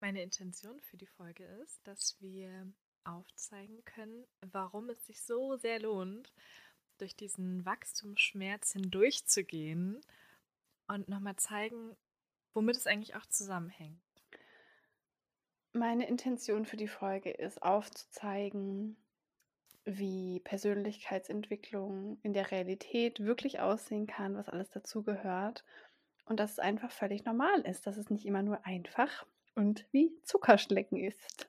[0.00, 2.72] Meine Intention für die Folge ist, dass wir
[3.04, 6.32] aufzeigen können, warum es sich so sehr lohnt,
[6.96, 10.00] durch diesen Wachstumsschmerz hindurchzugehen
[10.88, 11.96] und nochmal zeigen,
[12.54, 14.00] womit es eigentlich auch zusammenhängt.
[15.72, 18.96] Meine Intention für die Folge ist aufzuzeigen,
[19.84, 25.62] wie Persönlichkeitsentwicklung in der Realität wirklich aussehen kann, was alles dazugehört
[26.24, 30.12] und dass es einfach völlig normal ist, dass es nicht immer nur einfach und wie
[30.24, 31.48] Zuckerschlecken ist.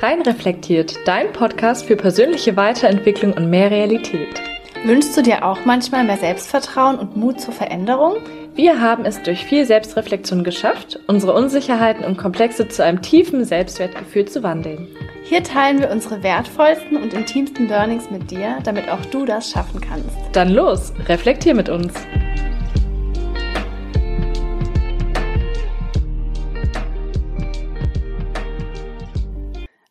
[0.00, 4.42] Rein reflektiert, dein Podcast für persönliche Weiterentwicklung und mehr Realität.
[4.84, 8.16] Wünschst du dir auch manchmal mehr Selbstvertrauen und Mut zur Veränderung?
[8.56, 14.24] Wir haben es durch viel Selbstreflexion geschafft, unsere Unsicherheiten und Komplexe zu einem tiefen Selbstwertgefühl
[14.26, 14.88] zu wandeln.
[15.24, 19.80] Hier teilen wir unsere wertvollsten und intimsten Learnings mit dir, damit auch du das schaffen
[19.80, 20.10] kannst.
[20.32, 21.94] Dann los, reflektier mit uns.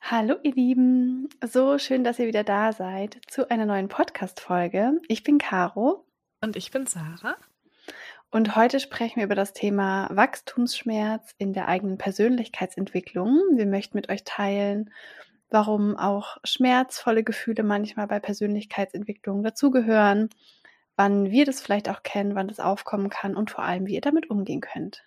[0.02, 5.00] Hallo ihr Lieben, so schön, dass ihr wieder da seid zu einer neuen Podcast-Folge.
[5.08, 6.06] Ich bin Caro.
[6.42, 7.38] Und ich bin Sarah.
[8.34, 13.38] Und heute sprechen wir über das Thema Wachstumsschmerz in der eigenen Persönlichkeitsentwicklung.
[13.56, 14.90] Wir möchten mit euch teilen,
[15.52, 20.30] warum auch schmerzvolle Gefühle manchmal bei Persönlichkeitsentwicklung dazugehören,
[20.96, 24.02] wann wir das vielleicht auch kennen, wann das aufkommen kann und vor allem, wie ihr
[24.02, 25.04] damit umgehen könnt.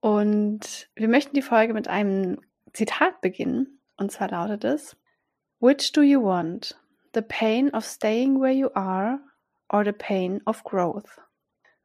[0.00, 2.40] Und wir möchten die Folge mit einem
[2.72, 3.80] Zitat beginnen.
[3.96, 4.96] Und zwar lautet es,
[5.60, 6.78] Which do you want?
[7.14, 9.18] The pain of staying where you are
[9.68, 11.20] or the pain of growth?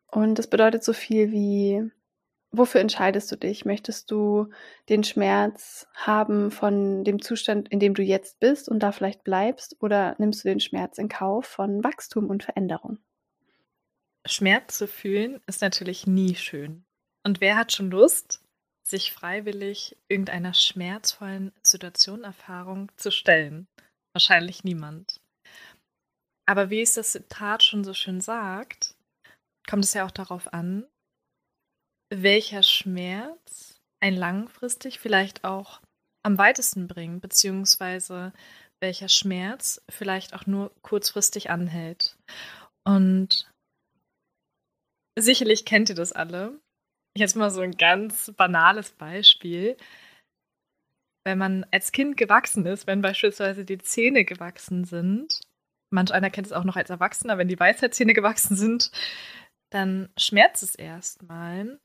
[0.07, 1.89] Und das bedeutet so viel wie,
[2.53, 3.65] wofür entscheidest du dich?
[3.65, 4.49] Möchtest du
[4.87, 9.75] den Schmerz haben von dem Zustand, in dem du jetzt bist und da vielleicht bleibst?
[9.81, 12.99] Oder nimmst du den Schmerz in Kauf von Wachstum und Veränderung?
[14.25, 16.85] Schmerz zu fühlen ist natürlich nie schön.
[17.23, 18.41] Und wer hat schon Lust,
[18.83, 23.67] sich freiwillig irgendeiner schmerzvollen Situation, Erfahrung zu stellen?
[24.13, 25.19] Wahrscheinlich niemand.
[26.45, 28.95] Aber wie es das Zitat schon so schön sagt,
[29.67, 30.85] kommt es ja auch darauf an,
[32.12, 35.81] welcher Schmerz ein langfristig vielleicht auch
[36.24, 38.34] am weitesten bringt, beziehungsweise
[38.81, 42.18] welcher Schmerz vielleicht auch nur kurzfristig anhält.
[42.86, 43.50] Und
[45.18, 46.59] sicherlich kennt ihr das alle.
[47.16, 49.78] Jetzt mal so ein ganz banales Beispiel.
[51.25, 55.40] Wenn man als Kind gewachsen ist, wenn beispielsweise die Zähne gewachsen sind,
[55.91, 58.91] manch einer kennt es auch noch als Erwachsener, wenn die Weisheitszähne gewachsen sind,
[59.72, 61.80] dann schmerzt es erstmal.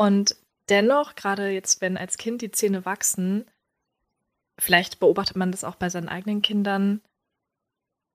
[0.00, 0.34] Und
[0.70, 3.44] dennoch, gerade jetzt, wenn als Kind die Zähne wachsen,
[4.58, 7.02] vielleicht beobachtet man das auch bei seinen eigenen Kindern,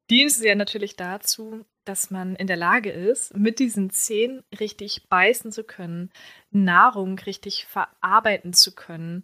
[0.10, 5.08] dient es ja natürlich dazu, dass man in der Lage ist, mit diesen Zähnen richtig
[5.10, 6.12] beißen zu können,
[6.50, 9.24] Nahrung richtig verarbeiten zu können.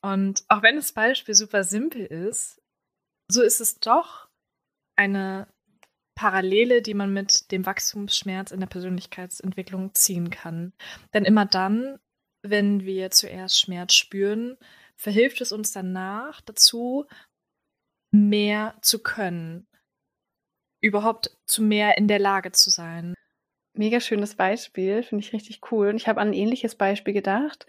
[0.00, 2.58] Und auch wenn das Beispiel super simpel ist,
[3.30, 4.30] so ist es doch
[4.96, 5.46] eine
[6.18, 10.72] Parallele, die man mit dem Wachstumsschmerz in der Persönlichkeitsentwicklung ziehen kann.
[11.14, 12.00] Denn immer dann,
[12.42, 14.56] wenn wir zuerst Schmerz spüren,
[14.96, 17.06] verhilft es uns danach dazu,
[18.10, 19.68] mehr zu können,
[20.80, 23.14] überhaupt zu mehr in der Lage zu sein.
[23.74, 25.90] Mega schönes Beispiel, finde ich richtig cool.
[25.90, 27.68] Und ich habe an ein ähnliches Beispiel gedacht,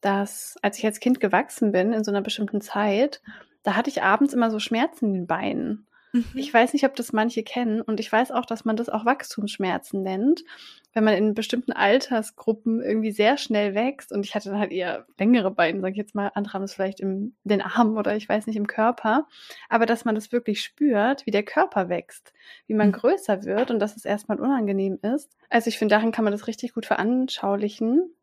[0.00, 3.20] dass als ich als Kind gewachsen bin in so einer bestimmten Zeit,
[3.62, 5.86] da hatte ich abends immer so Schmerzen in den Beinen.
[6.12, 6.24] Mhm.
[6.34, 9.04] Ich weiß nicht, ob das manche kennen und ich weiß auch, dass man das auch
[9.04, 10.44] Wachstumsschmerzen nennt,
[10.92, 15.06] wenn man in bestimmten Altersgruppen irgendwie sehr schnell wächst und ich hatte dann halt eher
[15.18, 18.28] längere Beine, sag ich jetzt mal, andere haben es vielleicht in den Armen oder ich
[18.28, 19.26] weiß nicht im Körper,
[19.70, 22.32] aber dass man das wirklich spürt, wie der Körper wächst,
[22.66, 22.92] wie man mhm.
[22.92, 25.34] größer wird und dass es erstmal unangenehm ist.
[25.48, 28.14] Also ich finde, darin kann man das richtig gut veranschaulichen,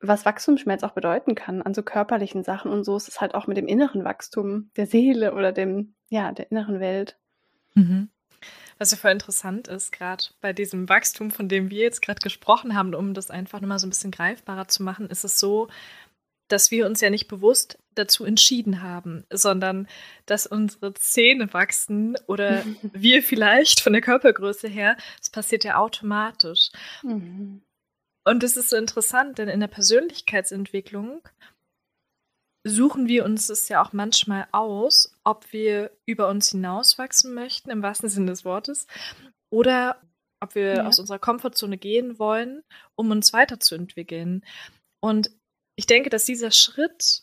[0.00, 3.46] was Wachstumsschmerz auch bedeuten kann an so körperlichen Sachen und so ist es halt auch
[3.46, 7.16] mit dem inneren Wachstum der Seele oder dem, ja, der inneren Welt.
[7.78, 8.08] Mhm.
[8.78, 12.76] Was ja voll interessant ist, gerade bei diesem Wachstum, von dem wir jetzt gerade gesprochen
[12.76, 15.68] haben, um das einfach nochmal so ein bisschen greifbarer zu machen, ist es so,
[16.46, 19.88] dass wir uns ja nicht bewusst dazu entschieden haben, sondern
[20.26, 26.70] dass unsere Zähne wachsen oder wir vielleicht von der Körpergröße her, das passiert ja automatisch.
[27.02, 27.62] Mhm.
[28.24, 31.22] Und das ist so interessant, denn in der Persönlichkeitsentwicklung
[32.68, 37.82] suchen wir uns es ja auch manchmal aus, ob wir über uns hinauswachsen möchten, im
[37.82, 38.86] wahrsten Sinne des Wortes,
[39.50, 40.00] oder
[40.40, 40.86] ob wir ja.
[40.86, 42.62] aus unserer Komfortzone gehen wollen,
[42.96, 44.44] um uns weiterzuentwickeln.
[45.00, 45.30] Und
[45.76, 47.22] ich denke, dass dieser Schritt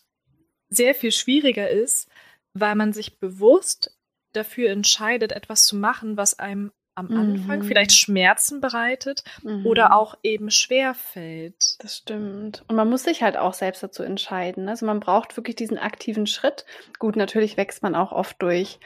[0.70, 2.10] sehr viel schwieriger ist,
[2.54, 3.98] weil man sich bewusst
[4.34, 7.64] dafür entscheidet, etwas zu machen, was einem am Anfang Mhm.
[7.64, 9.66] vielleicht Schmerzen bereitet Mhm.
[9.66, 11.84] oder auch eben schwer fällt.
[11.84, 12.64] Das stimmt.
[12.68, 14.66] Und man muss sich halt auch selbst dazu entscheiden.
[14.66, 14.72] ne?
[14.72, 16.66] Also man braucht wirklich diesen aktiven Schritt.
[17.00, 18.80] Gut, natürlich wächst man auch oft durch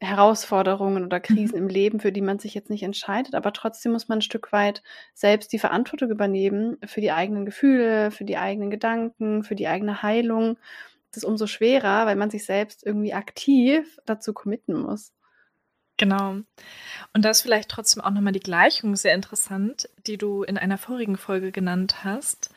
[0.00, 4.06] Herausforderungen oder Krisen im Leben, für die man sich jetzt nicht entscheidet, aber trotzdem muss
[4.08, 4.82] man ein Stück weit
[5.12, 10.02] selbst die Verantwortung übernehmen für die eigenen Gefühle, für die eigenen Gedanken, für die eigene
[10.02, 10.56] Heilung.
[11.10, 15.12] Das ist umso schwerer, weil man sich selbst irgendwie aktiv dazu committen muss.
[15.98, 16.38] Genau.
[17.12, 20.78] Und da ist vielleicht trotzdem auch nochmal die Gleichung sehr interessant, die du in einer
[20.78, 22.50] vorigen Folge genannt hast,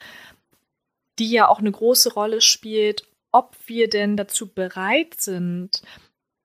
[1.19, 5.81] die ja auch eine große Rolle spielt, ob wir denn dazu bereit sind,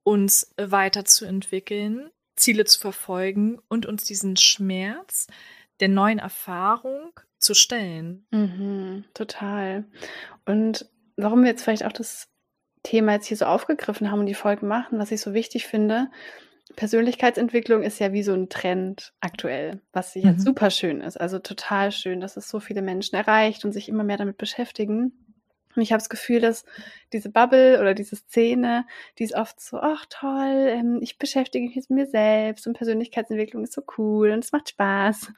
[0.03, 5.27] uns weiterzuentwickeln, Ziele zu verfolgen und uns diesen Schmerz
[5.81, 8.27] der neuen Erfahrung zu stellen.
[8.31, 9.85] Mhm, total.
[10.47, 12.29] Und warum wir jetzt vielleicht auch das
[12.83, 16.09] Thema jetzt hier so aufgegriffen haben und die Folgen machen, was ich so wichtig finde,
[16.75, 20.43] Persönlichkeitsentwicklung ist ja wie so ein Trend aktuell, was jetzt Mhm.
[20.43, 21.21] super schön ist.
[21.21, 25.13] Also total schön, dass es so viele Menschen erreicht und sich immer mehr damit beschäftigen.
[25.77, 26.65] Und ich habe das Gefühl, dass
[27.13, 28.87] diese Bubble oder diese Szene,
[29.19, 33.63] die ist oft so, ach toll, ähm, ich beschäftige mich mit mir selbst und Persönlichkeitsentwicklung
[33.63, 35.33] ist so cool und es macht Spaß.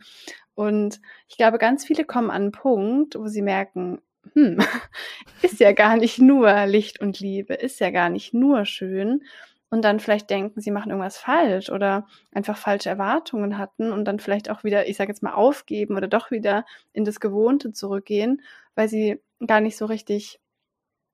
[0.54, 4.00] Und ich glaube, ganz viele kommen an einen Punkt, wo sie merken,
[4.34, 4.58] hm,
[5.42, 9.22] ist ja gar nicht nur Licht und Liebe, ist ja gar nicht nur schön.
[9.70, 14.18] Und dann vielleicht denken, sie machen irgendwas falsch oder einfach falsche Erwartungen hatten und dann
[14.18, 18.40] vielleicht auch wieder, ich sage jetzt mal, aufgeben oder doch wieder in das Gewohnte zurückgehen,
[18.74, 20.40] weil sie gar nicht so richtig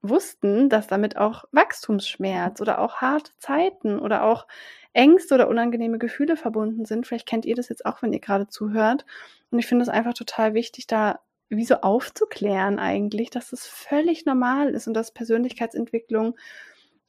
[0.02, 4.46] wussten, dass damit auch Wachstumsschmerz oder auch harte Zeiten oder auch
[4.92, 7.06] Ängste oder unangenehme Gefühle verbunden sind.
[7.06, 9.04] Vielleicht kennt ihr das jetzt auch, wenn ihr gerade zuhört.
[9.50, 11.18] Und ich finde es einfach total wichtig, da
[11.48, 16.36] wie so aufzuklären eigentlich, dass es völlig normal ist und dass Persönlichkeitsentwicklung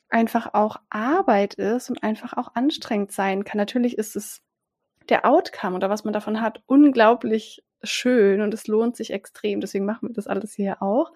[0.10, 3.58] einfach auch Arbeit ist und einfach auch anstrengend sein kann.
[3.58, 4.42] Natürlich ist es
[5.10, 9.62] der Outcome oder was man davon hat unglaublich schön und es lohnt sich extrem.
[9.62, 11.14] Deswegen machen wir das alles hier auch.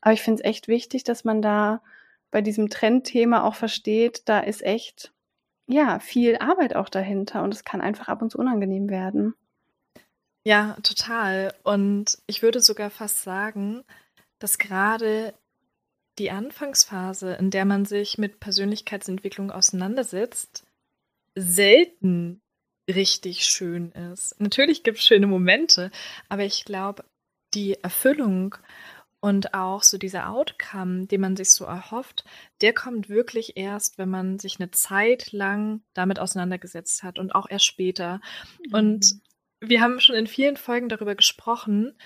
[0.00, 1.82] Aber ich finde es echt wichtig, dass man da
[2.30, 5.12] bei diesem Trendthema auch versteht, da ist echt
[5.66, 9.34] ja viel Arbeit auch dahinter und es kann einfach ab und zu unangenehm werden.
[10.44, 11.54] Ja, total.
[11.62, 13.82] Und ich würde sogar fast sagen,
[14.38, 15.32] dass gerade
[16.18, 20.64] die Anfangsphase, in der man sich mit Persönlichkeitsentwicklung auseinandersetzt,
[21.34, 22.40] selten
[22.88, 24.40] richtig schön ist.
[24.40, 25.90] Natürlich gibt es schöne Momente,
[26.28, 27.04] aber ich glaube,
[27.54, 28.56] die Erfüllung
[29.20, 32.24] und auch so dieser Outcome, den man sich so erhofft,
[32.60, 37.48] der kommt wirklich erst, wenn man sich eine Zeit lang damit auseinandergesetzt hat und auch
[37.48, 38.20] erst später.
[38.70, 39.20] Und
[39.60, 41.96] wir haben schon in vielen Folgen darüber gesprochen,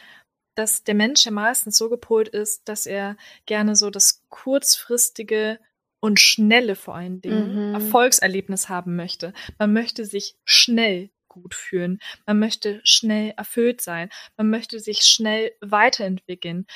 [0.58, 3.16] dass der Mensch ja meistens so gepolt ist, dass er
[3.46, 5.60] gerne so das kurzfristige
[6.00, 7.75] und schnelle vor allen Dingen Mhm.
[7.75, 9.32] Erfolgserlebnis haben möchte.
[9.58, 12.00] Man möchte sich schnell gut fühlen.
[12.26, 14.10] Man möchte schnell erfüllt sein.
[14.37, 16.66] Man möchte sich schnell weiterentwickeln.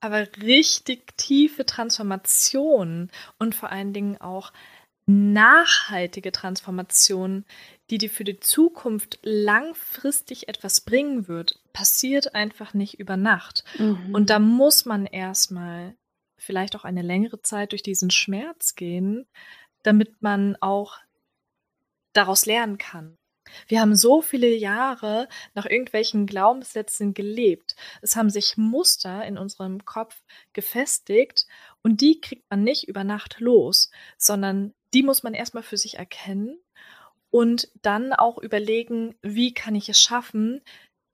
[0.00, 4.52] Aber richtig tiefe Transformationen und vor allen Dingen auch
[5.10, 7.44] nachhaltige Transformationen,
[7.90, 13.64] die dir für die Zukunft langfristig etwas bringen wird, passiert einfach nicht über Nacht.
[13.78, 14.14] Mhm.
[14.14, 15.96] Und da muss man erstmal
[16.36, 19.26] vielleicht auch eine längere Zeit durch diesen Schmerz gehen,
[19.82, 20.98] damit man auch
[22.12, 23.18] daraus lernen kann.
[23.66, 27.74] Wir haben so viele Jahre nach irgendwelchen Glaubenssätzen gelebt.
[28.02, 31.46] Es haben sich Muster in unserem Kopf gefestigt
[31.82, 35.98] und die kriegt man nicht über Nacht los, sondern die muss man erstmal für sich
[35.98, 36.58] erkennen
[37.30, 40.62] und dann auch überlegen, wie kann ich es schaffen,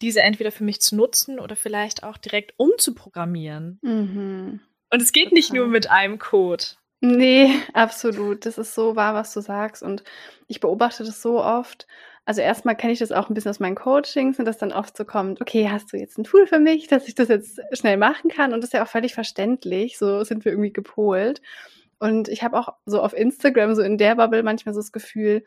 [0.03, 3.79] diese entweder für mich zu nutzen oder vielleicht auch direkt umzuprogrammieren.
[3.83, 4.61] Mhm.
[4.91, 5.63] Und es geht nicht Total.
[5.63, 6.65] nur mit einem Code.
[7.01, 8.47] Nee, absolut.
[8.47, 9.83] Das ist so wahr, was du sagst.
[9.83, 10.03] Und
[10.49, 11.87] ich beobachte das so oft.
[12.27, 14.97] Also erstmal kenne ich das auch ein bisschen aus meinen Coachings und dass dann oft
[14.97, 17.97] so kommt, okay, hast du jetzt ein Tool für mich, dass ich das jetzt schnell
[17.97, 18.53] machen kann?
[18.53, 19.97] Und das ist ja auch völlig verständlich.
[19.97, 21.41] So sind wir irgendwie gepolt.
[22.01, 25.45] Und ich habe auch so auf Instagram, so in der Bubble manchmal so das Gefühl,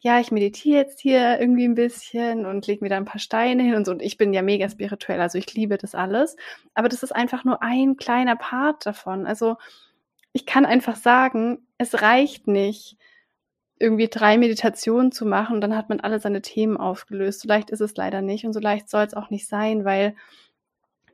[0.00, 3.62] ja, ich meditiere jetzt hier irgendwie ein bisschen und lege mir da ein paar Steine
[3.62, 3.92] hin und so.
[3.92, 6.36] Und ich bin ja mega spirituell, also ich liebe das alles.
[6.74, 9.26] Aber das ist einfach nur ein kleiner Part davon.
[9.26, 9.56] Also
[10.34, 12.97] ich kann einfach sagen, es reicht nicht,
[13.80, 17.40] irgendwie drei Meditationen zu machen und dann hat man alle seine Themen aufgelöst.
[17.40, 20.14] So leicht ist es leider nicht und so leicht soll es auch nicht sein, weil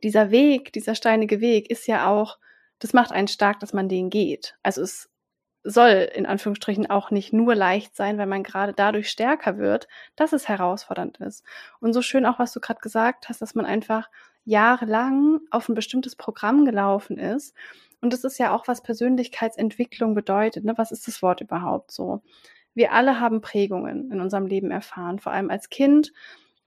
[0.03, 2.39] dieser Weg, dieser steinige Weg ist ja auch,
[2.79, 4.57] das macht einen stark, dass man den geht.
[4.63, 5.11] Also es
[5.65, 10.35] soll in Anführungsstrichen auch nicht nur leicht sein, weil man gerade dadurch stärker wird, dass
[10.35, 11.43] es herausfordernd ist.
[11.81, 14.11] Und so schön auch, was du gerade gesagt hast, dass man einfach
[14.45, 17.55] jahrelang auf ein bestimmtes Programm gelaufen ist.
[18.05, 20.63] Und das ist ja auch, was Persönlichkeitsentwicklung bedeutet.
[20.63, 20.75] Ne?
[20.77, 22.21] Was ist das Wort überhaupt so?
[22.75, 26.13] Wir alle haben Prägungen in unserem Leben erfahren, vor allem als Kind.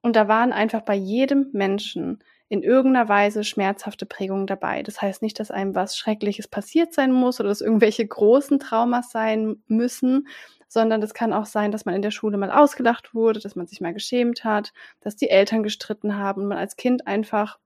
[0.02, 4.82] Und da waren einfach bei jedem Menschen in irgendeiner Weise schmerzhafte Prägungen dabei.
[4.82, 9.12] Das heißt nicht, dass einem was Schreckliches passiert sein muss oder dass irgendwelche großen Traumas
[9.12, 10.28] sein müssen,
[10.68, 13.68] sondern das kann auch sein, dass man in der Schule mal ausgelacht wurde, dass man
[13.68, 17.60] sich mal geschämt hat, dass die Eltern gestritten haben und man als Kind einfach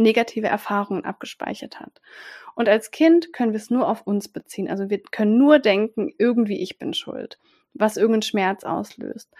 [0.00, 2.00] negative Erfahrungen abgespeichert hat.
[2.54, 4.68] Und als Kind können wir es nur auf uns beziehen.
[4.68, 7.38] Also wir können nur denken, irgendwie ich bin schuld,
[7.74, 9.30] was irgendeinen Schmerz auslöst.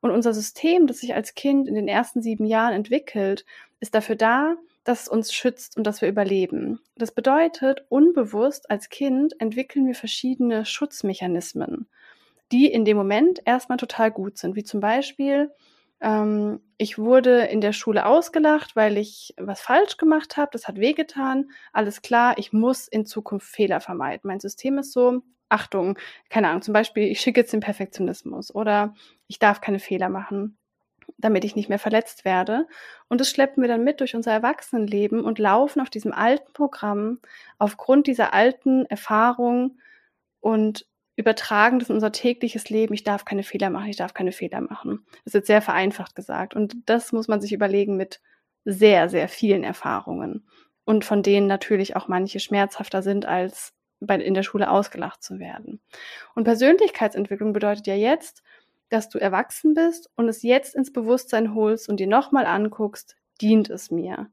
[0.00, 3.44] Und unser System, das sich als Kind in den ersten sieben Jahren entwickelt,
[3.80, 6.80] ist dafür da, dass es uns schützt und dass wir überleben.
[6.96, 11.88] Das bedeutet, unbewusst als Kind entwickeln wir verschiedene Schutzmechanismen
[12.52, 14.56] die in dem Moment erstmal total gut sind.
[14.56, 15.50] Wie zum Beispiel,
[16.00, 20.50] ähm, ich wurde in der Schule ausgelacht, weil ich was falsch gemacht habe.
[20.52, 21.50] Das hat wehgetan.
[21.72, 24.28] Alles klar, ich muss in Zukunft Fehler vermeiden.
[24.28, 28.94] Mein System ist so, Achtung, keine Ahnung, zum Beispiel, ich schicke jetzt den Perfektionismus oder
[29.26, 30.56] ich darf keine Fehler machen,
[31.16, 32.66] damit ich nicht mehr verletzt werde.
[33.08, 37.18] Und das schleppen wir dann mit durch unser Erwachsenenleben und laufen auf diesem alten Programm
[37.58, 39.78] aufgrund dieser alten Erfahrung
[40.40, 40.86] und
[41.18, 42.94] übertragen das in unser tägliches Leben.
[42.94, 45.04] Ich darf keine Fehler machen, ich darf keine Fehler machen.
[45.10, 46.54] Das ist jetzt sehr vereinfacht gesagt.
[46.54, 48.20] Und das muss man sich überlegen mit
[48.64, 50.46] sehr, sehr vielen Erfahrungen.
[50.84, 55.40] Und von denen natürlich auch manche schmerzhafter sind, als bei, in der Schule ausgelacht zu
[55.40, 55.80] werden.
[56.36, 58.44] Und Persönlichkeitsentwicklung bedeutet ja jetzt,
[58.88, 63.70] dass du erwachsen bist und es jetzt ins Bewusstsein holst und dir nochmal anguckst, dient
[63.70, 64.30] es mir?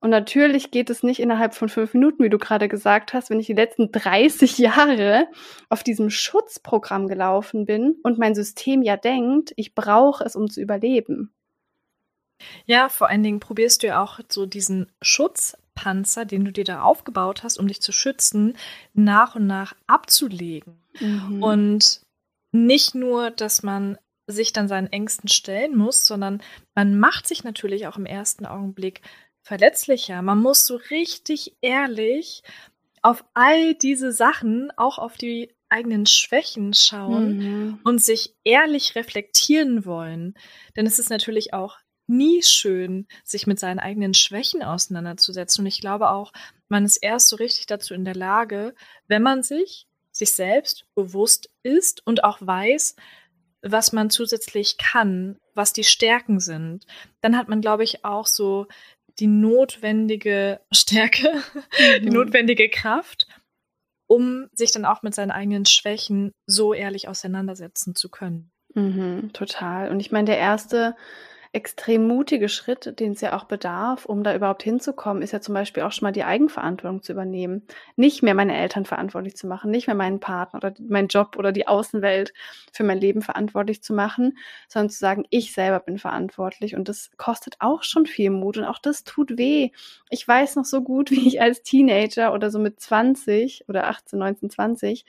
[0.00, 3.40] Und natürlich geht es nicht innerhalb von fünf Minuten, wie du gerade gesagt hast, wenn
[3.40, 5.26] ich die letzten 30 Jahre
[5.68, 10.60] auf diesem Schutzprogramm gelaufen bin und mein System ja denkt, ich brauche es, um zu
[10.60, 11.32] überleben.
[12.66, 16.82] Ja, vor allen Dingen probierst du ja auch so diesen Schutzpanzer, den du dir da
[16.82, 18.56] aufgebaut hast, um dich zu schützen,
[18.92, 20.78] nach und nach abzulegen.
[21.00, 21.42] Mhm.
[21.42, 22.00] Und
[22.52, 26.42] nicht nur, dass man sich dann seinen Ängsten stellen muss, sondern
[26.74, 29.00] man macht sich natürlich auch im ersten Augenblick
[29.46, 30.22] verletzlicher.
[30.22, 32.42] Man muss so richtig ehrlich
[33.00, 37.78] auf all diese Sachen, auch auf die eigenen Schwächen schauen mhm.
[37.84, 40.34] und sich ehrlich reflektieren wollen.
[40.76, 45.62] Denn es ist natürlich auch nie schön, sich mit seinen eigenen Schwächen auseinanderzusetzen.
[45.62, 46.32] Und ich glaube auch,
[46.68, 48.74] man ist erst so richtig dazu in der Lage,
[49.06, 52.96] wenn man sich sich selbst bewusst ist und auch weiß,
[53.62, 56.86] was man zusätzlich kann, was die Stärken sind.
[57.20, 58.66] Dann hat man, glaube ich, auch so
[59.18, 62.02] die notwendige Stärke, mhm.
[62.02, 63.26] die notwendige Kraft,
[64.06, 68.50] um sich dann auch mit seinen eigenen Schwächen so ehrlich auseinandersetzen zu können.
[68.74, 69.90] Mhm, total.
[69.90, 70.94] Und ich meine, der erste
[71.56, 75.54] extrem mutige Schritt, den es ja auch bedarf, um da überhaupt hinzukommen, ist ja zum
[75.54, 77.62] Beispiel auch schon mal die Eigenverantwortung zu übernehmen.
[77.96, 81.52] Nicht mehr meine Eltern verantwortlich zu machen, nicht mehr meinen Partner oder meinen Job oder
[81.52, 82.34] die Außenwelt
[82.72, 84.36] für mein Leben verantwortlich zu machen,
[84.68, 86.76] sondern zu sagen, ich selber bin verantwortlich.
[86.76, 89.70] Und das kostet auch schon viel Mut und auch das tut weh.
[90.10, 94.18] Ich weiß noch so gut, wie ich als Teenager oder so mit 20 oder 18,
[94.18, 95.04] 19, 20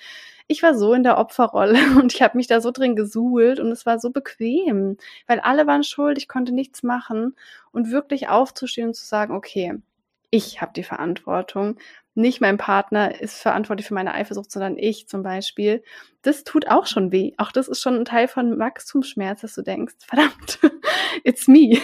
[0.47, 3.71] ich war so in der Opferrolle und ich habe mich da so drin gesuhlt und
[3.71, 7.35] es war so bequem, weil alle waren schuld, ich konnte nichts machen
[7.71, 9.75] und wirklich aufzustehen und zu sagen, okay,
[10.29, 11.77] ich habe die Verantwortung.
[12.13, 15.83] Nicht mein Partner ist verantwortlich für meine Eifersucht, sondern ich zum Beispiel.
[16.21, 17.33] Das tut auch schon weh.
[17.37, 20.59] Auch das ist schon ein Teil von Wachstumsschmerz, dass du denkst, verdammt,
[21.23, 21.79] it's me.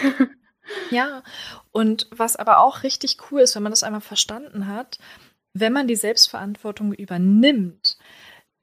[0.90, 1.24] Ja,
[1.72, 4.98] und was aber auch richtig cool ist, wenn man das einmal verstanden hat,
[5.54, 7.98] wenn man die Selbstverantwortung übernimmt,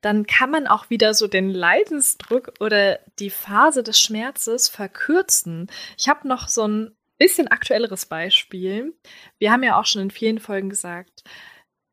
[0.00, 5.70] dann kann man auch wieder so den Leidensdruck oder die Phase des Schmerzes verkürzen.
[5.98, 8.94] Ich habe noch so ein bisschen aktuelleres Beispiel.
[9.38, 11.22] Wir haben ja auch schon in vielen Folgen gesagt,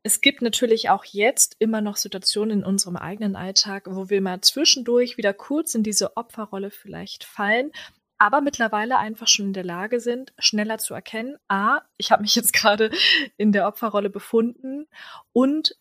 [0.02, 4.40] es gibt natürlich auch jetzt immer noch Situationen in unserem eigenen Alltag, wo wir mal
[4.40, 7.72] zwischendurch wieder kurz in diese Opferrolle vielleicht fallen,
[8.16, 12.34] aber mittlerweile einfach schon in der Lage sind, schneller zu erkennen, a, ich habe mich
[12.34, 12.90] jetzt gerade
[13.36, 14.86] in der Opferrolle befunden
[15.32, 15.76] und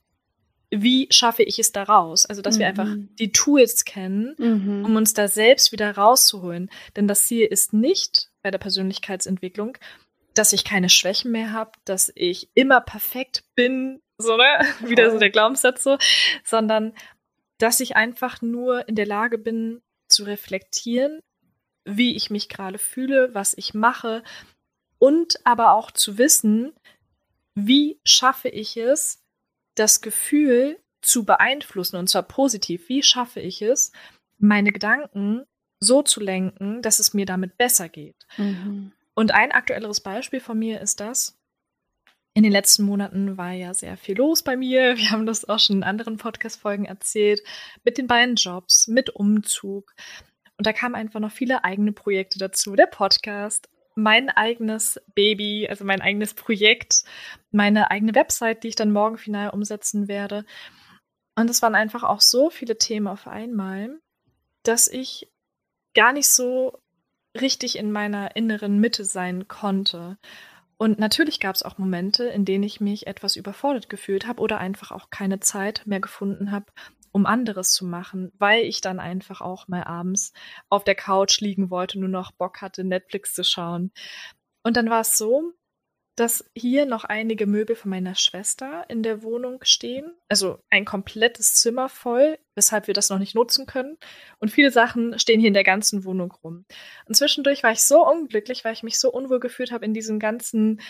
[0.69, 2.25] wie schaffe ich es da raus?
[2.25, 2.59] Also, dass mhm.
[2.59, 4.85] wir einfach die Tools kennen, mhm.
[4.85, 6.69] um uns da selbst wieder rauszuholen.
[6.95, 9.77] Denn das Ziel ist nicht bei der Persönlichkeitsentwicklung,
[10.33, 14.43] dass ich keine Schwächen mehr habe, dass ich immer perfekt bin, so, ne?
[14.89, 15.97] Wieder so der Glaubenssatz so,
[16.43, 16.93] sondern
[17.59, 21.21] dass ich einfach nur in der Lage bin, zu reflektieren,
[21.85, 24.23] wie ich mich gerade fühle, was ich mache
[24.99, 26.73] und aber auch zu wissen,
[27.55, 29.23] wie schaffe ich es,
[29.79, 32.89] das Gefühl zu beeinflussen und zwar positiv.
[32.89, 33.91] Wie schaffe ich es,
[34.37, 35.45] meine Gedanken
[35.79, 38.27] so zu lenken, dass es mir damit besser geht?
[38.37, 38.91] Mhm.
[39.13, 41.37] Und ein aktuelleres Beispiel von mir ist das,
[42.33, 44.95] in den letzten Monaten war ja sehr viel los bei mir.
[44.97, 47.41] Wir haben das auch schon in anderen Podcast-Folgen erzählt.
[47.83, 49.95] Mit den beiden Jobs, mit Umzug.
[50.55, 52.75] Und da kamen einfach noch viele eigene Projekte dazu.
[52.75, 57.03] Der Podcast, mein eigenes Baby, also mein eigenes Projekt,
[57.51, 60.45] meine eigene Website, die ich dann morgen final umsetzen werde.
[61.35, 63.99] Und es waren einfach auch so viele Themen auf einmal,
[64.63, 65.31] dass ich
[65.95, 66.79] gar nicht so
[67.41, 70.17] richtig in meiner inneren Mitte sein konnte.
[70.77, 74.59] Und natürlich gab es auch Momente, in denen ich mich etwas überfordert gefühlt habe oder
[74.59, 76.67] einfach auch keine Zeit mehr gefunden habe,
[77.11, 80.33] um anderes zu machen, weil ich dann einfach auch mal abends
[80.69, 83.91] auf der Couch liegen wollte, nur noch Bock hatte, Netflix zu schauen.
[84.63, 85.53] Und dann war es so,
[86.17, 90.11] dass hier noch einige Möbel von meiner Schwester in der Wohnung stehen.
[90.27, 93.97] Also ein komplettes Zimmer voll, weshalb wir das noch nicht nutzen können.
[94.39, 96.65] Und viele Sachen stehen hier in der ganzen Wohnung rum.
[97.05, 100.17] Und zwischendurch war ich so unglücklich, weil ich mich so unwohl gefühlt habe, in diesem
[100.17, 100.81] ganzen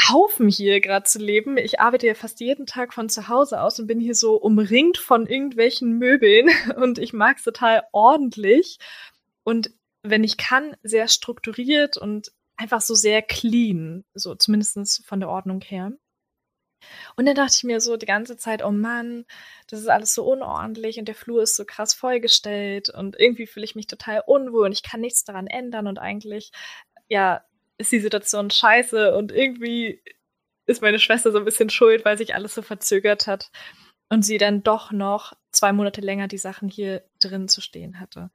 [0.00, 1.56] Haufen hier gerade zu leben.
[1.56, 4.98] Ich arbeite ja fast jeden Tag von zu Hause aus und bin hier so umringt
[4.98, 8.78] von irgendwelchen Möbeln und ich mag es total ordentlich
[9.44, 9.70] und
[10.02, 15.60] wenn ich kann, sehr strukturiert und einfach so sehr clean, so zumindest von der Ordnung
[15.60, 15.92] her.
[17.16, 19.24] Und dann dachte ich mir so die ganze Zeit, oh Mann,
[19.68, 23.64] das ist alles so unordentlich und der Flur ist so krass vollgestellt und irgendwie fühle
[23.64, 26.52] ich mich total unwohl und ich kann nichts daran ändern und eigentlich,
[27.08, 27.42] ja,
[27.78, 30.02] ist die Situation scheiße und irgendwie
[30.66, 33.50] ist meine Schwester so ein bisschen schuld, weil sich alles so verzögert hat
[34.10, 38.30] und sie dann doch noch zwei Monate länger die Sachen hier drin zu stehen hatte.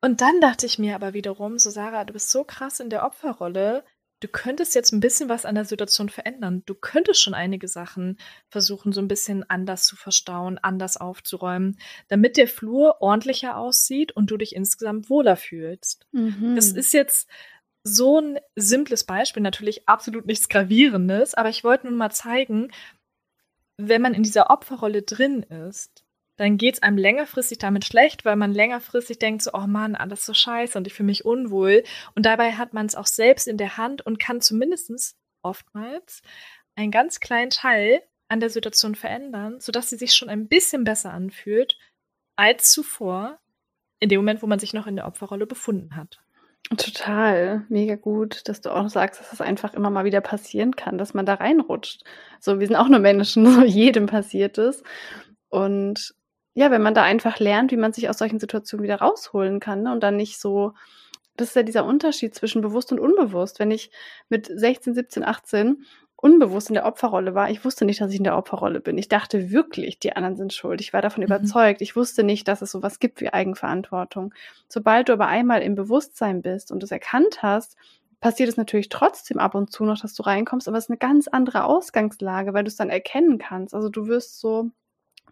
[0.00, 3.04] Und dann dachte ich mir aber wiederum, so Sarah, du bist so krass in der
[3.04, 3.84] Opferrolle,
[4.20, 6.62] du könntest jetzt ein bisschen was an der Situation verändern.
[6.66, 12.36] Du könntest schon einige Sachen versuchen, so ein bisschen anders zu verstauen, anders aufzuräumen, damit
[12.36, 16.06] der Flur ordentlicher aussieht und du dich insgesamt wohler fühlst.
[16.12, 16.56] Mhm.
[16.56, 17.28] Das ist jetzt
[17.86, 22.72] so ein simples Beispiel, natürlich absolut nichts Gravierendes, aber ich wollte nun mal zeigen,
[23.76, 26.04] wenn man in dieser Opferrolle drin ist,
[26.36, 30.26] dann geht es einem längerfristig damit schlecht, weil man längerfristig denkt so, oh Mann, alles
[30.26, 31.84] so scheiße und ich fühle mich unwohl.
[32.14, 36.22] Und dabei hat man es auch selbst in der Hand und kann zumindest oftmals
[36.74, 41.12] einen ganz kleinen Teil an der Situation verändern, sodass sie sich schon ein bisschen besser
[41.12, 41.78] anfühlt
[42.34, 43.38] als zuvor,
[44.00, 46.20] in dem Moment, wo man sich noch in der Opferrolle befunden hat.
[46.74, 50.98] Total, mega gut, dass du auch sagst, dass das einfach immer mal wieder passieren kann,
[50.98, 52.02] dass man da reinrutscht.
[52.40, 54.82] So, wir sind auch nur Menschen, so jedem passiert es.
[55.48, 56.14] Und
[56.54, 59.82] ja, wenn man da einfach lernt, wie man sich aus solchen Situationen wieder rausholen kann
[59.82, 59.92] ne?
[59.92, 60.72] und dann nicht so,
[61.36, 63.60] das ist ja dieser Unterschied zwischen bewusst und unbewusst.
[63.60, 63.90] Wenn ich
[64.28, 65.84] mit 16, 17, 18
[66.16, 68.96] unbewusst in der Opferrolle war, ich wusste nicht, dass ich in der Opferrolle bin.
[68.98, 70.80] Ich dachte wirklich, die anderen sind schuld.
[70.80, 71.26] Ich war davon mhm.
[71.26, 71.82] überzeugt.
[71.82, 74.32] Ich wusste nicht, dass es sowas gibt wie Eigenverantwortung.
[74.68, 77.76] Sobald du aber einmal im Bewusstsein bist und es erkannt hast,
[78.20, 80.98] passiert es natürlich trotzdem ab und zu noch, dass du reinkommst, aber es ist eine
[80.98, 83.74] ganz andere Ausgangslage, weil du es dann erkennen kannst.
[83.74, 84.70] Also du wirst so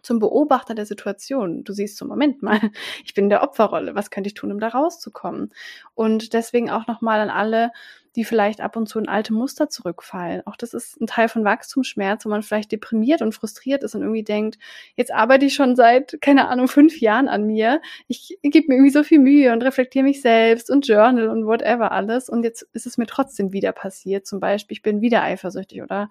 [0.03, 1.63] zum Beobachter der Situation.
[1.63, 2.59] Du siehst so, Moment mal,
[3.03, 3.95] ich bin in der Opferrolle.
[3.95, 5.51] Was könnte ich tun, um da rauszukommen?
[5.95, 7.71] Und deswegen auch nochmal an alle,
[8.15, 10.41] die vielleicht ab und zu in alte Muster zurückfallen.
[10.45, 14.01] Auch das ist ein Teil von Wachstumsschmerz, wo man vielleicht deprimiert und frustriert ist und
[14.01, 14.57] irgendwie denkt,
[14.95, 17.81] jetzt arbeite ich schon seit, keine Ahnung, fünf Jahren an mir.
[18.07, 21.91] Ich gebe mir irgendwie so viel Mühe und reflektiere mich selbst und Journal und whatever
[21.91, 22.29] alles.
[22.29, 24.25] Und jetzt ist es mir trotzdem wieder passiert.
[24.25, 26.09] Zum Beispiel, ich bin wieder eifersüchtig oder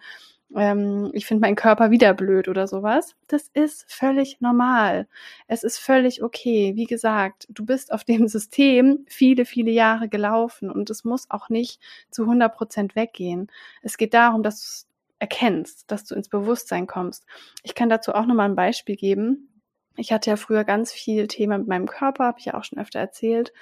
[0.55, 3.17] ähm, ich finde meinen Körper wieder blöd oder sowas.
[3.29, 5.09] Das ist völlig normal.
[5.49, 6.73] Es ist völlig okay.
[6.77, 11.49] Wie gesagt, du bist auf dem System viele, viele Jahre gelaufen und es muss auch
[11.49, 11.81] nicht
[12.11, 13.51] zu 100 Prozent weggehen.
[13.83, 14.87] Es geht darum, dass du es
[15.19, 17.25] erkennst, dass du ins Bewusstsein kommst.
[17.63, 19.49] Ich kann dazu auch nochmal ein Beispiel geben.
[19.97, 22.79] Ich hatte ja früher ganz viel Thema mit meinem Körper, habe ich ja auch schon
[22.79, 23.53] öfter erzählt.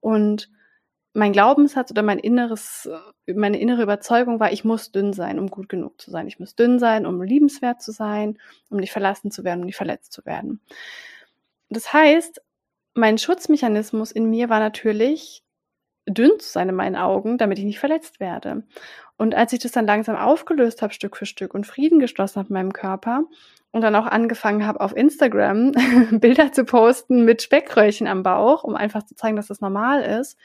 [0.00, 0.50] Und
[1.14, 2.90] mein Glaubenssatz oder mein inneres,
[3.26, 6.26] äh, meine innere Überzeugung war, ich muss dünn sein, um gut genug zu sein.
[6.26, 9.76] Ich muss dünn sein, um liebenswert zu sein, um nicht verlassen zu werden, um nicht
[9.76, 10.60] verletzt zu werden.
[11.70, 12.42] Das heißt,
[12.94, 15.42] mein Schutzmechanismus in mir war natürlich,
[16.06, 18.64] dünn zu sein in meinen Augen, damit ich nicht verletzt werde.
[19.16, 22.48] Und als ich das dann langsam aufgelöst habe, Stück für Stück und Frieden geschlossen habe
[22.48, 23.24] mit meinem Körper
[23.70, 25.72] und dann auch angefangen habe, auf Instagram
[26.12, 30.36] Bilder zu posten mit Speckröllchen am Bauch, um einfach zu zeigen, dass das normal ist,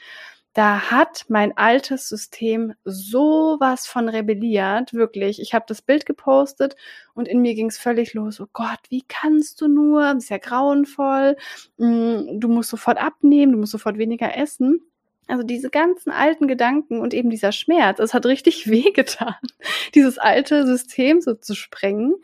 [0.52, 5.40] da hat mein altes System sowas von rebelliert, wirklich.
[5.40, 6.74] Ich habe das Bild gepostet
[7.14, 8.40] und in mir ging es völlig los.
[8.40, 10.02] Oh Gott, wie kannst du nur?
[10.14, 11.36] Das ist ja grauenvoll.
[11.78, 14.80] Mm, du musst sofort abnehmen, du musst sofort weniger essen.
[15.28, 19.36] Also diese ganzen alten Gedanken und eben dieser Schmerz, es hat richtig wehgetan,
[19.94, 22.14] dieses alte System so zu sprengen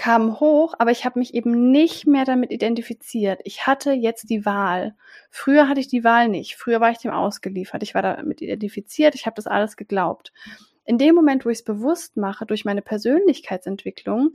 [0.00, 3.42] kamen hoch, aber ich habe mich eben nicht mehr damit identifiziert.
[3.44, 4.94] Ich hatte jetzt die Wahl.
[5.28, 6.56] Früher hatte ich die Wahl nicht.
[6.56, 7.82] Früher war ich dem ausgeliefert.
[7.82, 9.14] Ich war damit identifiziert.
[9.14, 10.32] Ich habe das alles geglaubt.
[10.86, 14.34] in dem Moment, wo ich es bewusst mache, durch meine Persönlichkeitsentwicklung,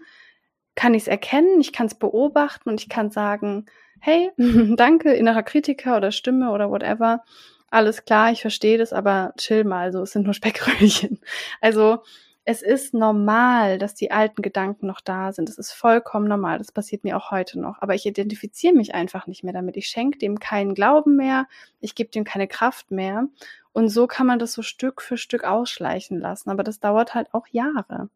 [0.76, 3.66] kann ich es erkennen, ich kann es beobachten und ich kann sagen,
[4.00, 4.30] hey,
[4.78, 7.24] danke, innerer Kritiker oder Stimme oder whatever.
[7.72, 11.22] Alles klar, ich verstehe das, aber chill mal, so, es sind nur Speckröllchen.
[11.60, 12.04] Also,
[12.48, 15.50] es ist normal, dass die alten Gedanken noch da sind.
[15.50, 16.60] Es ist vollkommen normal.
[16.60, 17.82] Das passiert mir auch heute noch.
[17.82, 19.76] Aber ich identifiziere mich einfach nicht mehr damit.
[19.78, 21.48] Ich schenke dem keinen Glauben mehr.
[21.82, 23.28] Ich gebe dem keine Kraft mehr.
[23.74, 26.52] Und so kann man das so Stück für Stück ausschleichen lassen.
[26.52, 28.10] Aber das dauert halt auch Jahre.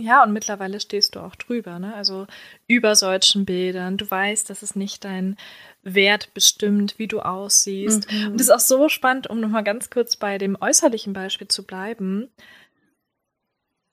[0.00, 1.92] Ja, und mittlerweile stehst du auch drüber, ne?
[1.92, 2.28] Also
[2.68, 3.96] über solchen Bildern.
[3.96, 5.36] Du weißt, dass es nicht dein
[5.82, 8.10] Wert bestimmt, wie du aussiehst.
[8.10, 8.28] Mhm.
[8.28, 11.64] Und es ist auch so spannend, um nochmal ganz kurz bei dem äußerlichen Beispiel zu
[11.64, 12.30] bleiben.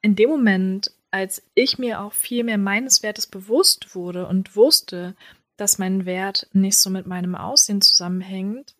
[0.05, 5.15] In dem Moment, als ich mir auch viel mehr meines Wertes bewusst wurde und wusste,
[5.57, 8.75] dass mein Wert nicht so mit meinem Aussehen zusammenhängt,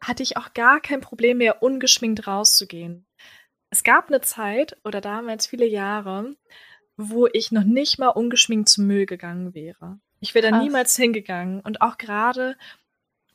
[0.00, 3.06] hatte ich auch gar kein Problem mehr, ungeschminkt rauszugehen
[3.70, 6.34] es gab eine Zeit oder damals viele Jahre,
[6.96, 9.98] wo ich noch nicht mal ungeschminkt zum Müll gegangen wäre.
[10.18, 11.60] Ich wäre da niemals hingegangen.
[11.60, 12.58] Und auch gerade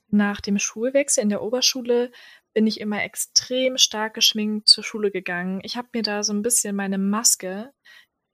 [0.09, 2.11] nach dem Schulwechsel in der Oberschule
[2.55, 5.59] bin ich immer extrem stark geschminkt zur Schule gegangen.
[5.63, 7.71] Ich habe mir da so ein bisschen meine Maske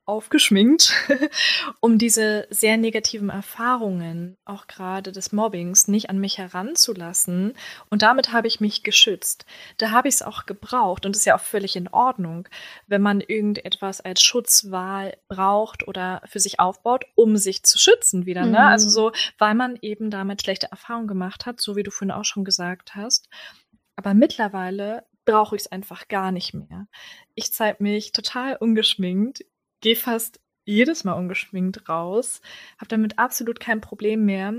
[0.05, 0.93] aufgeschminkt,
[1.79, 7.53] um diese sehr negativen Erfahrungen, auch gerade des Mobbings, nicht an mich heranzulassen.
[7.89, 9.45] Und damit habe ich mich geschützt.
[9.77, 12.47] Da habe ich es auch gebraucht und ist ja auch völlig in Ordnung,
[12.87, 18.45] wenn man irgendetwas als Schutzwahl braucht oder für sich aufbaut, um sich zu schützen wieder.
[18.45, 18.59] Ne?
[18.59, 18.91] Also mhm.
[18.91, 22.43] so, weil man eben damit schlechte Erfahrungen gemacht hat, so wie du vorhin auch schon
[22.43, 23.29] gesagt hast.
[24.01, 26.87] Aber mittlerweile brauche ich es einfach gar nicht mehr.
[27.35, 29.45] Ich zeige mich total ungeschminkt
[29.81, 32.41] gehe fast jedes Mal ungeschminkt raus,
[32.77, 34.53] habe damit absolut kein Problem mehr,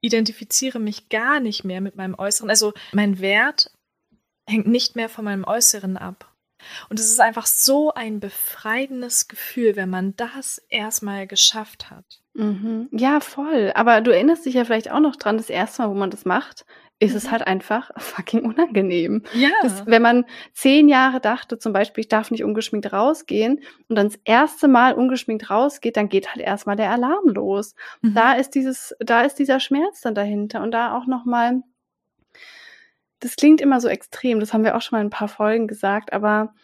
[0.00, 2.50] identifiziere mich gar nicht mehr mit meinem Äußeren.
[2.50, 3.70] Also mein Wert
[4.48, 6.26] hängt nicht mehr von meinem Äußeren ab.
[6.90, 12.20] Und es ist einfach so ein befreiendes Gefühl, wenn man das erstmal geschafft hat.
[12.34, 12.88] Mhm.
[12.92, 13.72] Ja, voll.
[13.74, 16.26] Aber du erinnerst dich ja vielleicht auch noch dran, das erste Mal, wo man das
[16.26, 16.66] macht,
[17.00, 17.30] ist es mhm.
[17.32, 19.22] halt einfach fucking unangenehm.
[19.34, 19.48] Ja.
[19.62, 24.08] Das, wenn man zehn Jahre dachte, zum Beispiel, ich darf nicht ungeschminkt rausgehen und dann
[24.08, 27.74] das erste Mal ungeschminkt rausgeht, dann geht halt erstmal der Alarm los.
[28.02, 28.14] Mhm.
[28.14, 31.62] Da ist dieses, da ist dieser Schmerz dann dahinter und da auch nochmal,
[33.18, 35.66] das klingt immer so extrem, das haben wir auch schon mal in ein paar Folgen
[35.66, 36.54] gesagt, aber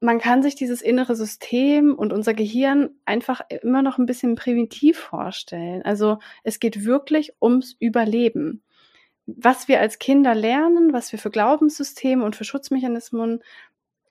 [0.00, 4.98] man kann sich dieses innere System und unser Gehirn einfach immer noch ein bisschen primitiv
[4.98, 5.80] vorstellen.
[5.82, 8.62] Also es geht wirklich ums Überleben
[9.26, 13.42] was wir als Kinder lernen, was wir für Glaubenssysteme und für Schutzmechanismen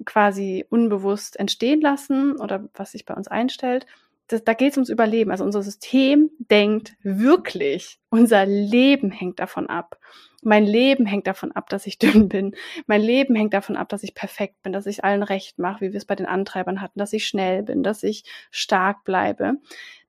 [0.06, 3.86] quasi unbewusst entstehen lassen oder was sich bei uns einstellt,
[4.28, 5.32] das, da geht es ums Überleben.
[5.32, 9.99] Also unser System denkt wirklich, unser Leben hängt davon ab.
[10.43, 12.56] Mein Leben hängt davon ab, dass ich dünn bin.
[12.88, 15.91] Mein Leben hängt davon ab, dass ich perfekt bin, dass ich allen recht mache, wie
[15.91, 19.56] wir es bei den Antreibern hatten, dass ich schnell bin, dass ich stark bleibe.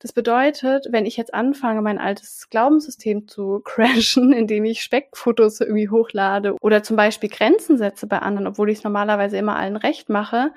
[0.01, 5.89] Das bedeutet, wenn ich jetzt anfange, mein altes Glaubenssystem zu crashen, indem ich Speckfotos irgendwie
[5.89, 10.11] hochlade oder zum Beispiel Grenzen setze bei anderen, obwohl ich es normalerweise immer allen recht
[10.11, 10.53] mache,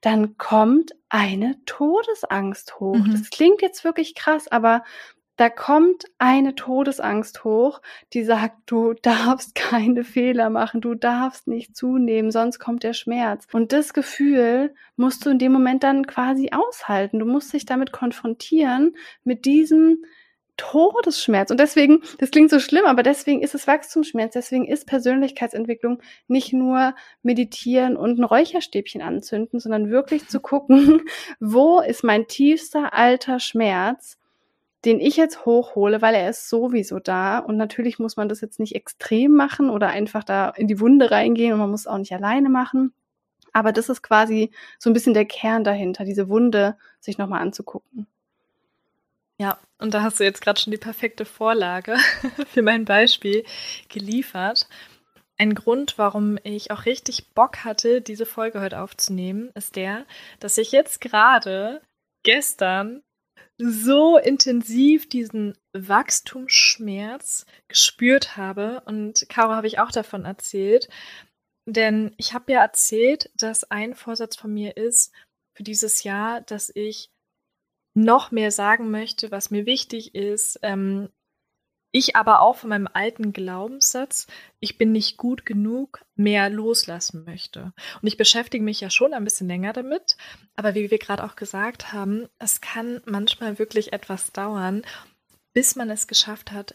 [0.00, 2.96] dann kommt eine Todesangst hoch.
[2.96, 3.12] Mhm.
[3.12, 4.82] Das klingt jetzt wirklich krass, aber
[5.36, 11.76] da kommt eine Todesangst hoch, die sagt, du darfst keine Fehler machen, du darfst nicht
[11.76, 13.46] zunehmen, sonst kommt der Schmerz.
[13.52, 17.18] Und das Gefühl musst du in dem Moment dann quasi aushalten.
[17.18, 20.04] Du musst dich damit konfrontieren, mit diesem
[20.56, 21.50] Todesschmerz.
[21.50, 26.54] Und deswegen, das klingt so schlimm, aber deswegen ist es Wachstumsschmerz, deswegen ist Persönlichkeitsentwicklung nicht
[26.54, 31.02] nur meditieren und ein Räucherstäbchen anzünden, sondern wirklich zu gucken,
[31.40, 34.16] wo ist mein tiefster alter Schmerz
[34.86, 37.38] den ich jetzt hochhole, weil er ist sowieso da.
[37.38, 41.10] Und natürlich muss man das jetzt nicht extrem machen oder einfach da in die Wunde
[41.10, 42.94] reingehen und man muss es auch nicht alleine machen.
[43.52, 48.06] Aber das ist quasi so ein bisschen der Kern dahinter, diese Wunde sich nochmal anzugucken.
[49.38, 51.96] Ja, und da hast du jetzt gerade schon die perfekte Vorlage
[52.52, 53.44] für mein Beispiel
[53.88, 54.68] geliefert.
[55.36, 60.06] Ein Grund, warum ich auch richtig Bock hatte, diese Folge heute aufzunehmen, ist der,
[60.40, 61.82] dass ich jetzt gerade
[62.22, 63.02] gestern
[63.58, 68.82] so intensiv diesen Wachstumsschmerz gespürt habe.
[68.86, 70.88] Und Caro habe ich auch davon erzählt.
[71.66, 75.12] Denn ich habe ja erzählt, dass ein Vorsatz von mir ist
[75.56, 77.10] für dieses Jahr, dass ich
[77.94, 81.08] noch mehr sagen möchte, was mir wichtig ist, ähm,
[81.96, 84.26] ich aber auch von meinem alten Glaubenssatz,
[84.60, 87.72] ich bin nicht gut genug, mehr loslassen möchte.
[88.02, 90.16] Und ich beschäftige mich ja schon ein bisschen länger damit,
[90.56, 94.82] aber wie wir gerade auch gesagt haben, es kann manchmal wirklich etwas dauern,
[95.54, 96.74] bis man es geschafft hat,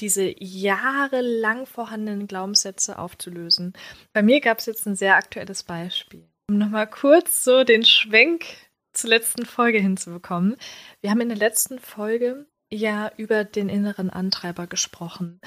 [0.00, 3.72] diese jahrelang vorhandenen Glaubenssätze aufzulösen.
[4.12, 6.28] Bei mir gab es jetzt ein sehr aktuelles Beispiel.
[6.50, 8.44] Um nochmal kurz so den Schwenk
[8.92, 10.56] zur letzten Folge hinzubekommen.
[11.00, 15.40] Wir haben in der letzten Folge ja über den inneren Antreiber gesprochen.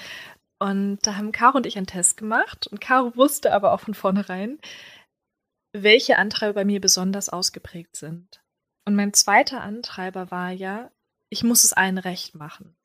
[0.60, 2.68] Und da haben Caro und ich einen Test gemacht.
[2.68, 4.60] Und Caro wusste aber auch von vornherein,
[5.74, 8.42] welche Antreiber bei mir besonders ausgeprägt sind.
[8.86, 10.92] Und mein zweiter Antreiber war ja,
[11.30, 12.76] ich muss es allen recht machen,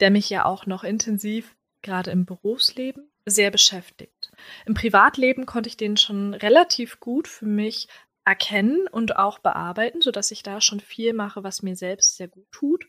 [0.00, 4.32] der mich ja auch noch intensiv, gerade im Berufsleben, sehr beschäftigt.
[4.64, 7.88] Im Privatleben konnte ich den schon relativ gut für mich
[8.24, 12.50] erkennen und auch bearbeiten, sodass ich da schon viel mache, was mir selbst sehr gut
[12.50, 12.86] tut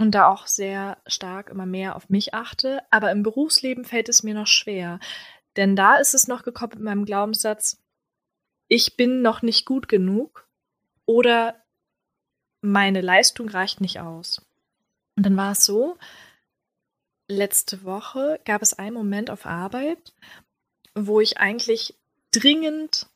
[0.00, 2.82] und da auch sehr stark immer mehr auf mich achte.
[2.90, 4.98] Aber im Berufsleben fällt es mir noch schwer,
[5.56, 7.82] denn da ist es noch gekoppelt mit meinem Glaubenssatz,
[8.66, 10.48] ich bin noch nicht gut genug
[11.04, 11.62] oder
[12.62, 14.46] meine Leistung reicht nicht aus.
[15.16, 15.98] Und dann war es so,
[17.28, 20.14] letzte Woche gab es einen Moment auf Arbeit,
[20.94, 21.98] wo ich eigentlich
[22.30, 23.06] dringend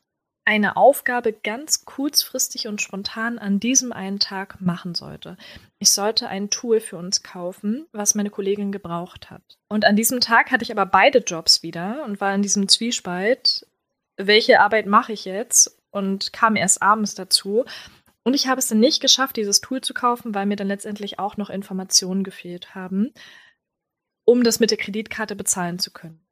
[0.45, 5.37] eine Aufgabe ganz kurzfristig und spontan an diesem einen Tag machen sollte.
[5.79, 9.57] Ich sollte ein Tool für uns kaufen, was meine Kollegin gebraucht hat.
[9.67, 13.67] Und an diesem Tag hatte ich aber beide Jobs wieder und war in diesem Zwiespalt,
[14.17, 15.77] welche Arbeit mache ich jetzt?
[15.89, 17.63] Und kam erst abends dazu.
[18.23, 21.19] Und ich habe es dann nicht geschafft, dieses Tool zu kaufen, weil mir dann letztendlich
[21.19, 23.13] auch noch Informationen gefehlt haben,
[24.25, 26.24] um das mit der Kreditkarte bezahlen zu können.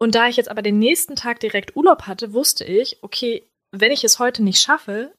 [0.00, 3.92] Und da ich jetzt aber den nächsten Tag direkt Urlaub hatte, wusste ich, okay, wenn
[3.92, 5.14] ich es heute nicht schaffe,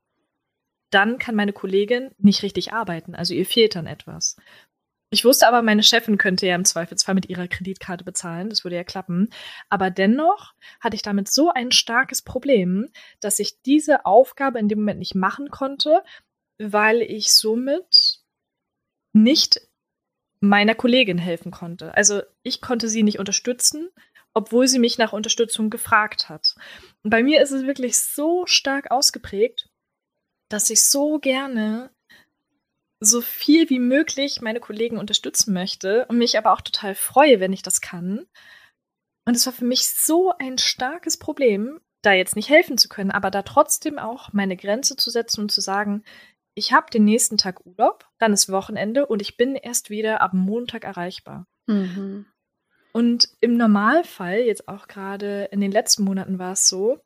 [0.91, 3.15] dann kann meine Kollegin nicht richtig arbeiten.
[3.15, 4.35] Also ihr fehlt dann etwas.
[5.13, 8.49] Ich wusste aber, meine Chefin könnte ja im Zweifelsfall mit ihrer Kreditkarte bezahlen.
[8.49, 9.29] Das würde ja klappen.
[9.69, 12.89] Aber dennoch hatte ich damit so ein starkes Problem,
[13.19, 16.01] dass ich diese Aufgabe in dem Moment nicht machen konnte,
[16.57, 18.21] weil ich somit
[19.13, 19.61] nicht
[20.39, 21.93] meiner Kollegin helfen konnte.
[21.95, 23.89] Also ich konnte sie nicht unterstützen,
[24.33, 26.55] obwohl sie mich nach Unterstützung gefragt hat.
[27.03, 29.69] Und bei mir ist es wirklich so stark ausgeprägt,
[30.49, 31.91] dass ich so gerne
[32.99, 37.51] so viel wie möglich meine Kollegen unterstützen möchte und mich aber auch total freue, wenn
[37.51, 38.27] ich das kann.
[39.25, 43.11] Und es war für mich so ein starkes Problem, da jetzt nicht helfen zu können,
[43.11, 46.03] aber da trotzdem auch meine Grenze zu setzen und zu sagen,
[46.53, 50.33] ich habe den nächsten Tag Urlaub, dann ist Wochenende und ich bin erst wieder ab
[50.33, 51.47] Montag erreichbar.
[51.67, 52.25] Mhm.
[52.93, 56.99] Und im Normalfall, jetzt auch gerade in den letzten Monaten war es so,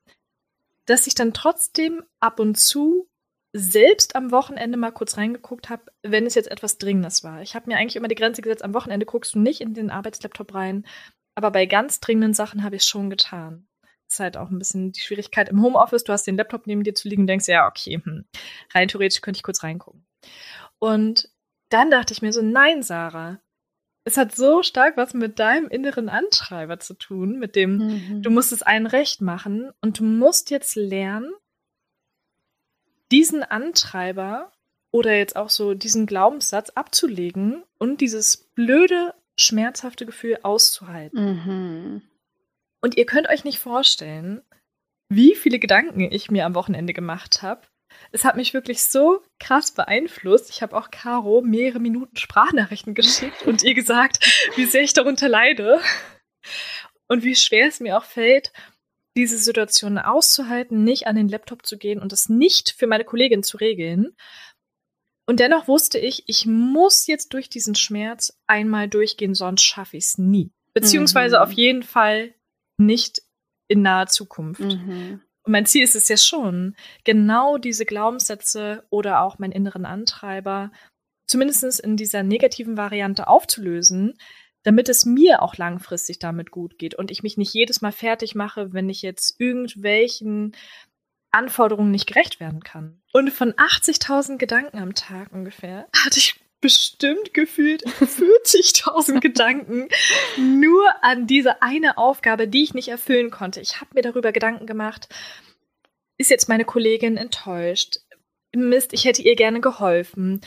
[0.86, 3.08] dass ich dann trotzdem ab und zu
[3.54, 7.42] selbst am Wochenende mal kurz reingeguckt habe, wenn es jetzt etwas Dringendes war.
[7.42, 9.90] Ich habe mir eigentlich immer die Grenze gesetzt, am Wochenende guckst du nicht in den
[9.90, 10.86] Arbeitslaptop rein,
[11.36, 13.68] aber bei ganz dringenden Sachen habe ich es schon getan.
[13.82, 16.04] Das ist halt auch ein bisschen die Schwierigkeit im Homeoffice.
[16.04, 18.26] Du hast den Laptop neben dir zu liegen und denkst, ja, okay, hm,
[18.74, 20.06] rein theoretisch könnte ich kurz reingucken.
[20.80, 21.30] Und
[21.70, 23.40] dann dachte ich mir so, nein, Sarah,
[24.06, 28.22] es hat so stark was mit deinem inneren Antreiber zu tun, mit dem, mhm.
[28.22, 31.34] du musst es allen recht machen und du musst jetzt lernen,
[33.12, 34.52] diesen Antreiber
[34.92, 41.26] oder jetzt auch so diesen Glaubenssatz abzulegen und dieses blöde, schmerzhafte Gefühl auszuhalten.
[41.26, 42.02] Mhm.
[42.82, 44.42] Und ihr könnt euch nicht vorstellen,
[45.10, 47.62] wie viele Gedanken ich mir am Wochenende gemacht habe.
[48.12, 50.50] Es hat mich wirklich so krass beeinflusst.
[50.50, 55.28] Ich habe auch Caro mehrere Minuten Sprachnachrichten geschickt und ihr gesagt, wie sehr ich darunter
[55.30, 55.80] leide
[57.08, 58.52] und wie schwer es mir auch fällt,
[59.18, 63.44] diese Situation auszuhalten, nicht an den Laptop zu gehen und das nicht für meine Kollegin
[63.44, 64.16] zu regeln.
[65.28, 70.06] Und dennoch wusste ich, ich muss jetzt durch diesen Schmerz einmal durchgehen, sonst schaffe ich
[70.06, 70.52] es nie.
[70.74, 71.42] Beziehungsweise mhm.
[71.42, 72.36] auf jeden Fall
[72.78, 73.22] nicht
[73.68, 74.62] in naher Zukunft.
[74.62, 75.22] Mhm.
[75.46, 80.72] Und mein Ziel ist es ja schon, genau diese Glaubenssätze oder auch meinen inneren Antreiber
[81.28, 84.18] zumindest in dieser negativen Variante aufzulösen,
[84.64, 88.36] damit es mir auch langfristig damit gut geht und ich mich nicht jedes Mal fertig
[88.36, 90.56] mache, wenn ich jetzt irgendwelchen
[91.32, 93.02] Anforderungen nicht gerecht werden kann.
[93.14, 99.88] Und von 80.000 Gedanken am Tag ungefähr hatte ich bestimmt gefühlt 40.000 Gedanken
[100.38, 103.62] nur an diese eine Aufgabe, die ich nicht erfüllen konnte.
[103.62, 105.10] Ich habe mir darüber Gedanken gemacht,
[106.18, 107.98] ist jetzt meine Kollegin enttäuscht?
[108.56, 110.42] Mist, ich hätte ihr gerne geholfen.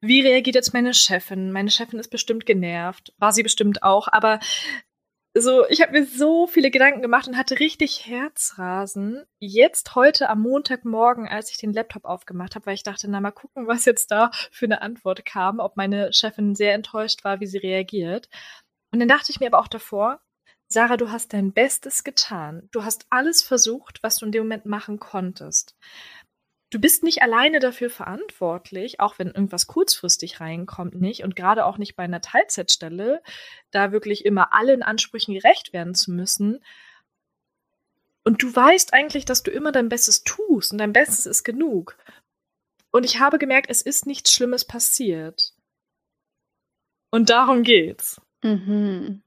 [0.00, 1.50] Wie reagiert jetzt meine Chefin?
[1.50, 3.12] Meine Chefin ist bestimmt genervt.
[3.18, 4.06] War sie bestimmt auch.
[4.08, 4.38] Aber
[5.36, 9.24] so, ich habe mir so viele Gedanken gemacht und hatte richtig Herzrasen.
[9.40, 13.32] Jetzt heute am Montagmorgen, als ich den Laptop aufgemacht habe, weil ich dachte, na mal
[13.32, 17.46] gucken, was jetzt da für eine Antwort kam, ob meine Chefin sehr enttäuscht war, wie
[17.46, 18.28] sie reagiert.
[18.92, 20.20] Und dann dachte ich mir aber auch davor,
[20.68, 22.68] Sarah, du hast dein Bestes getan.
[22.72, 25.76] Du hast alles versucht, was du in dem Moment machen konntest
[26.74, 31.78] du bist nicht alleine dafür verantwortlich, auch wenn irgendwas kurzfristig reinkommt, nicht und gerade auch
[31.78, 33.22] nicht bei einer Teilzeitstelle,
[33.70, 36.64] da wirklich immer allen Ansprüchen gerecht werden zu müssen.
[38.24, 41.96] Und du weißt eigentlich, dass du immer dein Bestes tust und dein Bestes ist genug.
[42.90, 45.52] Und ich habe gemerkt, es ist nichts Schlimmes passiert.
[47.10, 48.20] Und darum geht's.
[48.42, 49.22] Mhm.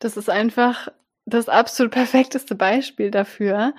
[0.00, 0.88] Das ist einfach
[1.24, 3.74] das absolut perfekteste Beispiel dafür,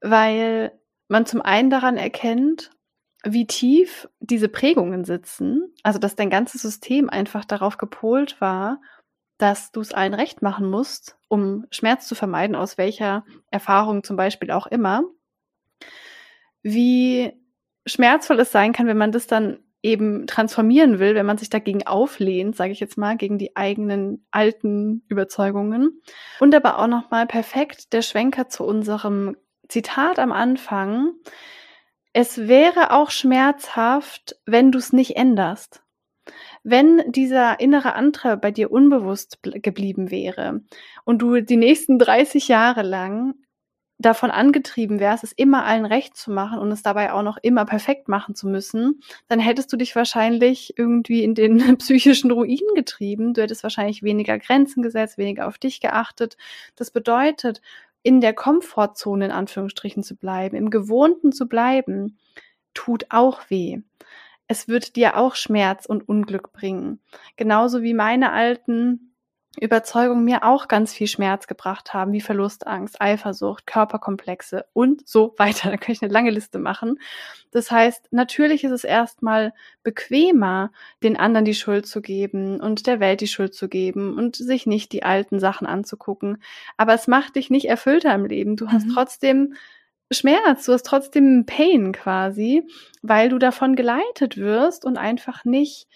[0.00, 0.72] weil
[1.12, 2.70] man zum einen daran erkennt,
[3.22, 8.80] wie tief diese Prägungen sitzen, also dass dein ganzes System einfach darauf gepolt war,
[9.38, 14.16] dass du es allen recht machen musst, um Schmerz zu vermeiden, aus welcher Erfahrung zum
[14.16, 15.04] Beispiel auch immer,
[16.62, 17.32] wie
[17.86, 21.86] schmerzvoll es sein kann, wenn man das dann eben transformieren will, wenn man sich dagegen
[21.86, 26.00] auflehnt, sage ich jetzt mal, gegen die eigenen alten Überzeugungen.
[26.38, 29.36] Und aber auch nochmal perfekt der Schwenker zu unserem
[29.72, 31.14] Zitat am Anfang.
[32.12, 35.82] Es wäre auch schmerzhaft, wenn du es nicht änderst.
[36.62, 40.60] Wenn dieser innere Antrieb bei dir unbewusst geblieben wäre
[41.04, 43.32] und du die nächsten 30 Jahre lang
[43.98, 47.64] davon angetrieben wärst, es immer allen recht zu machen und es dabei auch noch immer
[47.64, 53.32] perfekt machen zu müssen, dann hättest du dich wahrscheinlich irgendwie in den psychischen Ruin getrieben.
[53.32, 56.36] Du hättest wahrscheinlich weniger Grenzen gesetzt, weniger auf dich geachtet.
[56.76, 57.62] Das bedeutet,
[58.02, 62.18] in der Komfortzone in Anführungsstrichen zu bleiben, im Gewohnten zu bleiben,
[62.74, 63.80] tut auch weh.
[64.48, 67.00] Es wird dir auch Schmerz und Unglück bringen.
[67.36, 69.11] Genauso wie meine alten
[69.60, 75.70] Überzeugungen mir auch ganz viel Schmerz gebracht haben, wie Verlustangst, Eifersucht, Körperkomplexe und so weiter.
[75.72, 76.98] Da kann ich eine lange Liste machen.
[77.50, 82.98] Das heißt, natürlich ist es erstmal bequemer, den anderen die Schuld zu geben und der
[82.98, 86.42] Welt die Schuld zu geben und sich nicht die alten Sachen anzugucken.
[86.76, 88.56] Aber es macht dich nicht erfüllter im Leben.
[88.56, 88.94] Du hast mhm.
[88.94, 89.54] trotzdem
[90.10, 92.66] Schmerz, du hast trotzdem Pain quasi,
[93.02, 95.88] weil du davon geleitet wirst und einfach nicht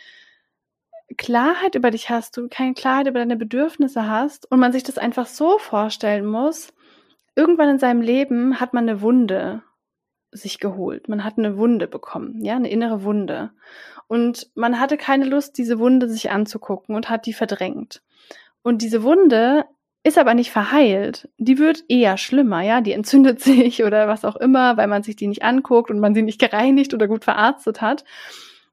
[1.17, 4.99] Klarheit über dich hast, du keine Klarheit über deine Bedürfnisse hast und man sich das
[4.99, 6.73] einfach so vorstellen muss,
[7.37, 9.63] irgendwann in seinem Leben hat man eine Wunde
[10.33, 11.09] sich geholt.
[11.09, 13.51] Man hat eine Wunde bekommen, ja, eine innere Wunde.
[14.09, 18.03] Und man hatte keine Lust, diese Wunde sich anzugucken und hat die verdrängt.
[18.63, 19.65] Und diese Wunde
[20.03, 21.29] ist aber nicht verheilt.
[21.37, 25.17] Die wird eher schlimmer, ja, die entzündet sich oder was auch immer, weil man sich
[25.17, 28.05] die nicht anguckt und man sie nicht gereinigt oder gut verarztet hat.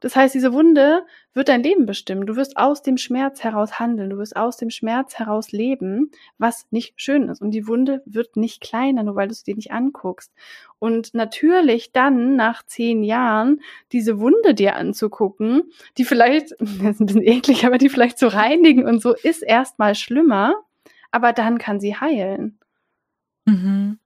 [0.04, 2.26] Das heißt, diese Wunde wird dein Leben bestimmen.
[2.26, 4.10] Du wirst aus dem Schmerz heraus handeln.
[4.10, 7.42] Du wirst aus dem Schmerz heraus leben, was nicht schön ist.
[7.42, 10.34] Und die Wunde wird nicht kleiner, nur weil du es dir nicht anguckst.
[10.78, 13.62] Und natürlich dann nach zehn Jahren
[13.94, 18.28] diese Wunde dir anzugucken, die vielleicht, das ist ein bisschen eklig, aber die vielleicht zu
[18.28, 20.54] reinigen und so, ist erstmal schlimmer.
[21.12, 22.60] Aber dann kann sie heilen.
[23.46, 24.00] Mhm.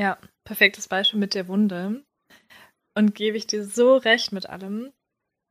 [0.00, 2.02] Ja, perfektes Beispiel mit der Wunde
[2.98, 4.92] und gebe ich dir so recht mit allem.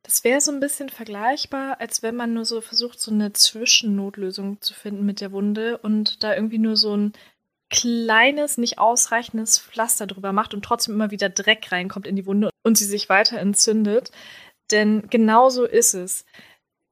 [0.04, 4.60] Das wäre so ein bisschen vergleichbar, als wenn man nur so versucht, so eine Zwischennotlösung
[4.60, 7.14] zu finden mit der Wunde und da irgendwie nur so ein
[7.70, 12.50] kleines, nicht ausreichendes Pflaster drüber macht und trotzdem immer wieder Dreck reinkommt in die Wunde
[12.64, 14.10] und sie sich weiter entzündet.
[14.70, 16.26] Denn genau so ist es.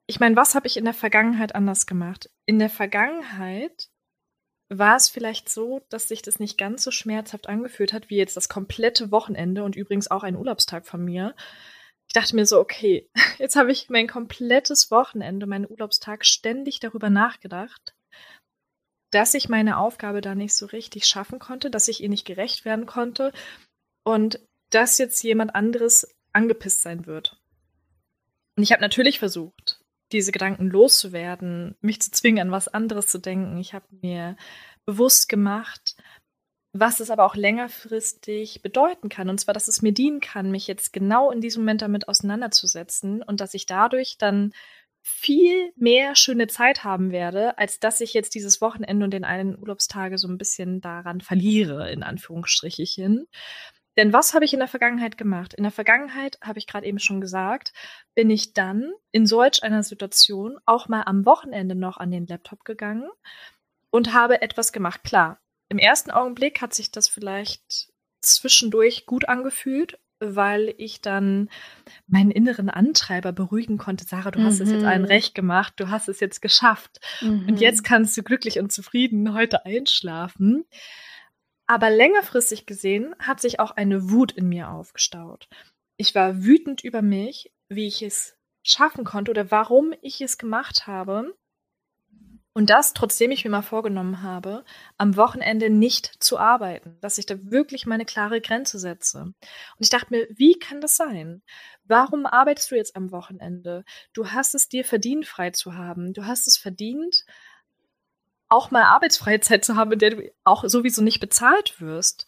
[0.06, 2.30] Ich meine, was habe ich in der Vergangenheit anders gemacht?
[2.46, 3.90] In der Vergangenheit
[4.68, 8.36] war es vielleicht so, dass sich das nicht ganz so schmerzhaft angefühlt hat, wie jetzt
[8.36, 11.34] das komplette Wochenende und übrigens auch ein Urlaubstag von mir.
[12.08, 17.10] Ich dachte mir so, okay, jetzt habe ich mein komplettes Wochenende, meinen Urlaubstag ständig darüber
[17.10, 17.94] nachgedacht,
[19.10, 22.64] dass ich meine Aufgabe da nicht so richtig schaffen konnte, dass ich ihr nicht gerecht
[22.64, 23.32] werden konnte
[24.02, 27.40] und dass jetzt jemand anderes angepisst sein wird.
[28.56, 29.80] Und ich habe natürlich versucht,
[30.12, 33.58] diese Gedanken loszuwerden, mich zu zwingen, an was anderes zu denken.
[33.58, 34.36] Ich habe mir
[34.84, 35.96] bewusst gemacht,
[36.72, 39.28] was es aber auch längerfristig bedeuten kann.
[39.28, 43.22] Und zwar, dass es mir dienen kann, mich jetzt genau in diesem Moment damit auseinanderzusetzen
[43.22, 44.52] und dass ich dadurch dann
[45.02, 49.56] viel mehr schöne Zeit haben werde, als dass ich jetzt dieses Wochenende und den einen
[49.56, 53.28] Urlaubstage so ein bisschen daran verliere, in Anführungsstrichen.
[53.96, 55.54] Denn was habe ich in der Vergangenheit gemacht?
[55.54, 57.72] In der Vergangenheit, habe ich gerade eben schon gesagt,
[58.14, 62.64] bin ich dann in solch einer Situation auch mal am Wochenende noch an den Laptop
[62.64, 63.08] gegangen
[63.90, 65.02] und habe etwas gemacht.
[65.02, 67.88] Klar, im ersten Augenblick hat sich das vielleicht
[68.20, 71.50] zwischendurch gut angefühlt, weil ich dann
[72.06, 74.04] meinen inneren Antreiber beruhigen konnte.
[74.06, 74.66] Sarah, du hast mhm.
[74.66, 75.08] es jetzt allen mhm.
[75.08, 77.00] recht gemacht, du hast es jetzt geschafft.
[77.20, 77.46] Mhm.
[77.48, 80.64] Und jetzt kannst du glücklich und zufrieden heute einschlafen.
[81.66, 85.48] Aber längerfristig gesehen hat sich auch eine Wut in mir aufgestaut.
[85.96, 90.86] Ich war wütend über mich, wie ich es schaffen konnte oder warum ich es gemacht
[90.86, 91.34] habe.
[92.52, 94.64] Und das, trotzdem ich mir mal vorgenommen habe,
[94.96, 99.24] am Wochenende nicht zu arbeiten, dass ich da wirklich meine klare Grenze setze.
[99.24, 99.34] Und
[99.78, 101.42] ich dachte mir, wie kann das sein?
[101.84, 103.84] Warum arbeitest du jetzt am Wochenende?
[104.14, 106.14] Du hast es dir verdient, frei zu haben.
[106.14, 107.26] Du hast es verdient,
[108.48, 112.26] auch mal arbeitsfreie Zeit zu haben, in der du auch sowieso nicht bezahlt wirst.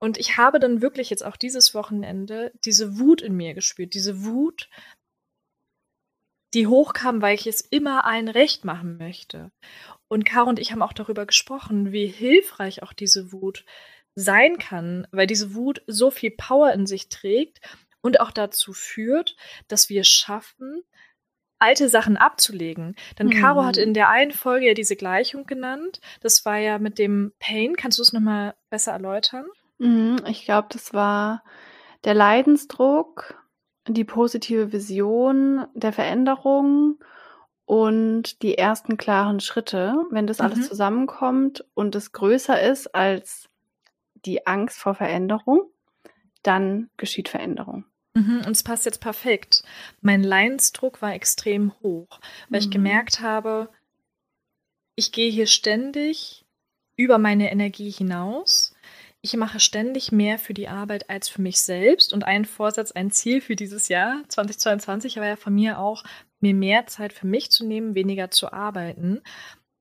[0.00, 4.24] Und ich habe dann wirklich jetzt auch dieses Wochenende diese Wut in mir gespürt, diese
[4.24, 4.68] Wut,
[6.54, 9.50] die hochkam, weil ich es immer allen recht machen möchte.
[10.08, 13.64] Und Caro und ich haben auch darüber gesprochen, wie hilfreich auch diese Wut
[14.14, 17.60] sein kann, weil diese Wut so viel Power in sich trägt
[18.00, 19.36] und auch dazu führt,
[19.68, 20.82] dass wir schaffen,
[21.58, 22.96] alte Sachen abzulegen.
[23.18, 23.40] Denn mhm.
[23.40, 26.00] Caro hat in der einen Folge ja diese Gleichung genannt.
[26.20, 27.76] Das war ja mit dem Pain.
[27.76, 29.46] Kannst du es nochmal besser erläutern?
[29.78, 31.42] Mhm, ich glaube, das war
[32.04, 33.42] der Leidensdruck,
[33.86, 36.98] die positive Vision der Veränderung
[37.64, 39.94] und die ersten klaren Schritte.
[40.10, 40.62] Wenn das alles mhm.
[40.62, 43.48] zusammenkommt und es größer ist als
[44.14, 45.70] die Angst vor Veränderung,
[46.42, 47.84] dann geschieht Veränderung.
[48.18, 49.62] Mhm, und es passt jetzt perfekt.
[50.00, 52.66] Mein Leidensdruck war extrem hoch, weil mhm.
[52.66, 53.68] ich gemerkt habe,
[54.96, 56.44] ich gehe hier ständig
[56.96, 58.74] über meine Energie hinaus.
[59.20, 62.12] Ich mache ständig mehr für die Arbeit als für mich selbst.
[62.12, 66.02] Und ein Vorsatz, ein Ziel für dieses Jahr 2022 war ja von mir auch,
[66.40, 69.22] mir mehr Zeit für mich zu nehmen, weniger zu arbeiten.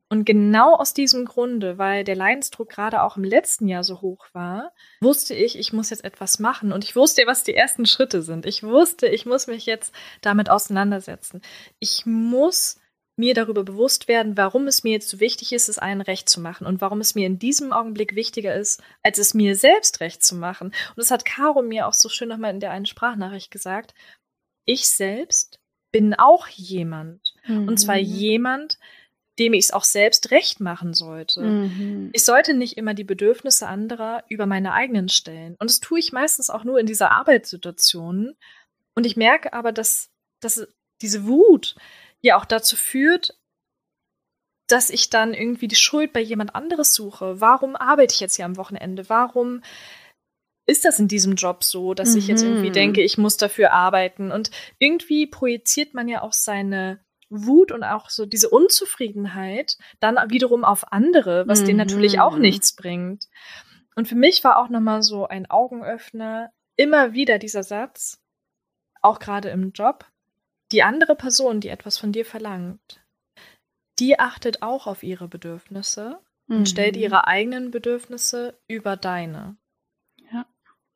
[0.09, 4.25] Und genau aus diesem Grunde, weil der Leidensdruck gerade auch im letzten Jahr so hoch
[4.31, 6.71] war, wusste ich, ich muss jetzt etwas machen.
[6.71, 8.45] Und ich wusste, was die ersten Schritte sind.
[8.45, 11.41] Ich wusste, ich muss mich jetzt damit auseinandersetzen.
[11.79, 12.79] Ich muss
[13.17, 16.39] mir darüber bewusst werden, warum es mir jetzt so wichtig ist, es allen recht zu
[16.39, 20.23] machen und warum es mir in diesem Augenblick wichtiger ist, als es mir selbst recht
[20.23, 20.67] zu machen.
[20.67, 23.95] Und das hat Caro mir auch so schön nochmal in der einen Sprachnachricht gesagt.
[24.65, 25.59] Ich selbst
[25.91, 27.33] bin auch jemand.
[27.47, 27.67] Mhm.
[27.67, 28.03] Und zwar mhm.
[28.03, 28.77] jemand,
[29.39, 31.41] dem ich es auch selbst recht machen sollte.
[31.41, 32.09] Mhm.
[32.13, 35.55] Ich sollte nicht immer die Bedürfnisse anderer über meine eigenen stellen.
[35.59, 38.35] Und das tue ich meistens auch nur in dieser Arbeitssituation.
[38.95, 40.09] Und ich merke aber, dass,
[40.41, 40.67] dass
[41.01, 41.75] diese Wut
[42.21, 43.37] ja auch dazu führt,
[44.67, 47.39] dass ich dann irgendwie die Schuld bei jemand anderes suche.
[47.39, 49.07] Warum arbeite ich jetzt hier am Wochenende?
[49.07, 49.61] Warum
[50.65, 52.17] ist das in diesem Job so, dass mhm.
[52.17, 52.73] ich jetzt irgendwie mhm.
[52.73, 54.31] denke, ich muss dafür arbeiten?
[54.31, 56.99] Und irgendwie projiziert man ja auch seine
[57.29, 61.65] Wut und auch so diese Unzufriedenheit dann wiederum auf andere, was mhm.
[61.65, 62.41] denen natürlich auch mhm.
[62.41, 63.27] nichts bringt.
[63.95, 68.21] Und für mich war auch nochmal so ein Augenöffner, immer wieder dieser Satz,
[69.01, 70.05] auch gerade im Job,
[70.71, 73.01] die andere Person, die etwas von dir verlangt,
[73.99, 76.57] die achtet auch auf ihre Bedürfnisse mhm.
[76.57, 79.57] und stellt ihre eigenen Bedürfnisse über deine.
[80.31, 80.45] Ja.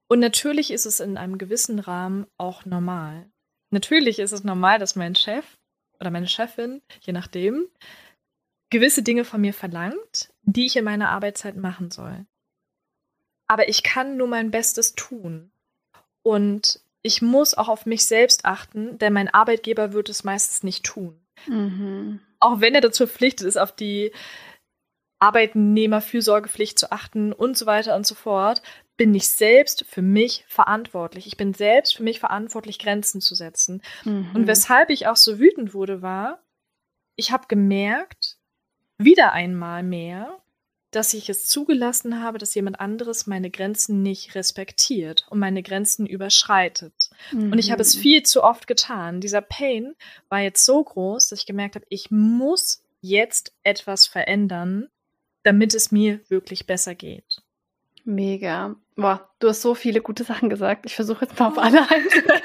[0.07, 3.31] Und natürlich ist es in einem gewissen Rahmen auch normal.
[3.71, 5.57] Natürlich ist es normal, dass mein Chef
[6.01, 7.67] oder meine Chefin, je nachdem,
[8.69, 12.25] gewisse Dinge von mir verlangt, die ich in meiner Arbeitszeit machen soll.
[13.47, 15.51] Aber ich kann nur mein Bestes tun.
[16.23, 20.83] Und ich muss auch auf mich selbst achten, denn mein Arbeitgeber wird es meistens nicht
[20.85, 21.19] tun.
[21.47, 22.19] Mhm.
[22.39, 24.11] Auch wenn er dazu verpflichtet ist, auf die
[25.19, 28.61] Arbeitnehmerfürsorgepflicht zu achten und so weiter und so fort,
[29.01, 31.25] bin ich selbst für mich verantwortlich.
[31.25, 33.81] Ich bin selbst für mich verantwortlich, Grenzen zu setzen.
[34.05, 34.29] Mhm.
[34.35, 36.43] Und weshalb ich auch so wütend wurde, war,
[37.15, 38.37] ich habe gemerkt,
[38.99, 40.37] wieder einmal mehr,
[40.91, 46.05] dass ich es zugelassen habe, dass jemand anderes meine Grenzen nicht respektiert und meine Grenzen
[46.05, 47.09] überschreitet.
[47.31, 47.53] Mhm.
[47.53, 48.01] Und ich habe es mhm.
[48.01, 49.19] viel zu oft getan.
[49.19, 49.95] Dieser Pain
[50.29, 54.89] war jetzt so groß, dass ich gemerkt habe, ich muss jetzt etwas verändern,
[55.41, 57.41] damit es mir wirklich besser geht.
[58.03, 58.75] Mega.
[58.95, 60.85] Boah, du hast so viele gute Sachen gesagt.
[60.85, 62.41] Ich versuche jetzt mal auf alle einzugehen.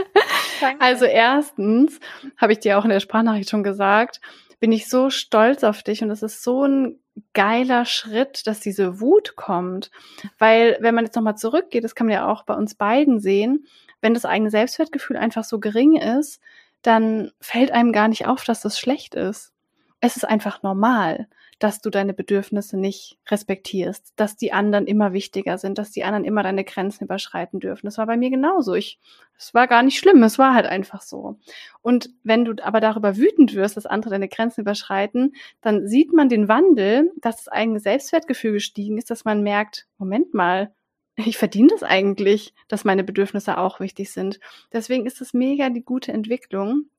[0.78, 2.00] also erstens,
[2.36, 4.20] habe ich dir auch in der Sprachnachricht schon gesagt,
[4.60, 6.98] bin ich so stolz auf dich und es ist so ein
[7.34, 9.90] geiler Schritt, dass diese Wut kommt.
[10.38, 13.66] Weil wenn man jetzt nochmal zurückgeht, das kann man ja auch bei uns beiden sehen,
[14.00, 16.40] wenn das eigene Selbstwertgefühl einfach so gering ist,
[16.82, 19.52] dann fällt einem gar nicht auf, dass das schlecht ist.
[20.00, 21.26] Es ist einfach normal
[21.58, 26.24] dass du deine Bedürfnisse nicht respektierst, dass die anderen immer wichtiger sind, dass die anderen
[26.24, 27.86] immer deine Grenzen überschreiten dürfen.
[27.86, 28.74] Das war bei mir genauso.
[28.74, 28.98] Ich,
[29.38, 31.38] es war gar nicht schlimm, es war halt einfach so.
[31.80, 36.28] Und wenn du aber darüber wütend wirst, dass andere deine Grenzen überschreiten, dann sieht man
[36.28, 40.74] den Wandel, dass das eigene Selbstwertgefühl gestiegen ist, dass man merkt, Moment mal,
[41.16, 44.40] ich verdiene das eigentlich, dass meine Bedürfnisse auch wichtig sind.
[44.72, 46.90] Deswegen ist es mega die gute Entwicklung.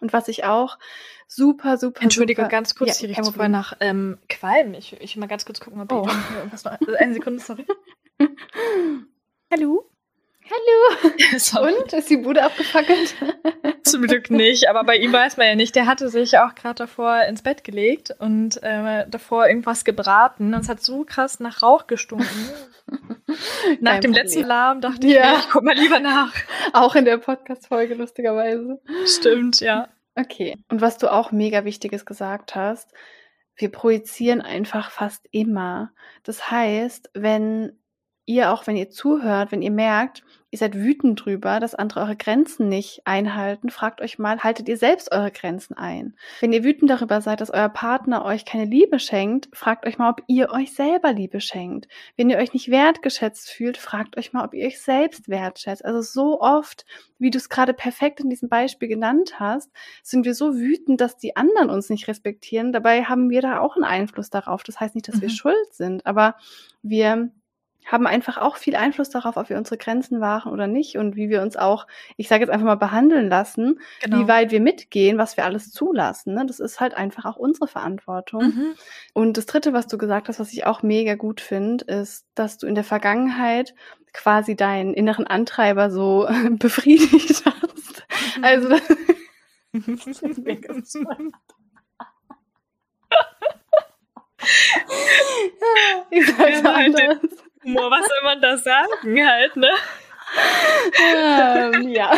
[0.00, 0.78] Und was ich auch
[1.26, 2.02] super, super.
[2.02, 4.74] Entschuldige, super, ganz kurz, ja, hier riecht vorher nach ähm, Qualm.
[4.74, 6.06] Ich, ich will mal ganz kurz gucken, ob oh.
[6.30, 6.72] ich irgendwas noch.
[6.72, 7.66] Also eine Sekunde, sorry.
[9.52, 9.90] Hallo?
[10.48, 11.12] Hallo.
[11.82, 13.14] Und ist die Bude abgefackelt?
[13.82, 15.74] Zum Glück nicht, aber bei ihm weiß man ja nicht.
[15.74, 20.60] Der hatte sich auch gerade davor ins Bett gelegt und äh, davor irgendwas gebraten und
[20.60, 22.50] es hat so krass nach Rauch gestunken.
[23.80, 24.12] nach Kein dem Problem.
[24.12, 25.32] letzten Alarm dachte ich, ja.
[25.32, 26.32] mir, ich guck mal lieber nach.
[26.72, 28.80] Auch in der Podcast-Folge, lustigerweise.
[29.04, 29.88] Stimmt, ja.
[30.16, 30.56] Okay.
[30.68, 32.90] Und was du auch mega Wichtiges gesagt hast,
[33.56, 35.92] wir projizieren einfach fast immer.
[36.24, 37.78] Das heißt, wenn
[38.26, 42.16] ihr auch, wenn ihr zuhört, wenn ihr merkt, ihr seid wütend drüber, dass andere eure
[42.16, 46.16] Grenzen nicht einhalten, fragt euch mal, haltet ihr selbst eure Grenzen ein?
[46.40, 50.10] Wenn ihr wütend darüber seid, dass euer Partner euch keine Liebe schenkt, fragt euch mal,
[50.10, 51.88] ob ihr euch selber Liebe schenkt.
[52.16, 55.84] Wenn ihr euch nicht wertgeschätzt fühlt, fragt euch mal, ob ihr euch selbst wertschätzt.
[55.84, 56.84] Also so oft,
[57.18, 59.70] wie du es gerade perfekt in diesem Beispiel genannt hast,
[60.02, 62.72] sind wir so wütend, dass die anderen uns nicht respektieren.
[62.72, 64.62] Dabei haben wir da auch einen Einfluss darauf.
[64.62, 65.22] Das heißt nicht, dass mhm.
[65.22, 66.36] wir schuld sind, aber
[66.82, 67.30] wir
[67.86, 71.28] haben einfach auch viel Einfluss darauf, ob wir unsere Grenzen wahren oder nicht und wie
[71.28, 74.18] wir uns auch, ich sage jetzt einfach mal, behandeln lassen, genau.
[74.18, 76.34] wie weit wir mitgehen, was wir alles zulassen.
[76.34, 76.44] Ne?
[76.46, 78.42] Das ist halt einfach auch unsere Verantwortung.
[78.42, 78.74] Mhm.
[79.14, 82.58] Und das Dritte, was du gesagt hast, was ich auch mega gut finde, ist, dass
[82.58, 83.74] du in der Vergangenheit
[84.12, 88.04] quasi deinen inneren Antreiber so befriedigt hast.
[88.36, 88.44] Mhm.
[88.44, 88.82] Also das
[90.22, 90.74] ist mega
[96.10, 97.45] ich sag's ja, anders.
[97.66, 99.70] Humor, was soll man da sagen halt, ne?
[101.02, 102.12] Ähm, ja.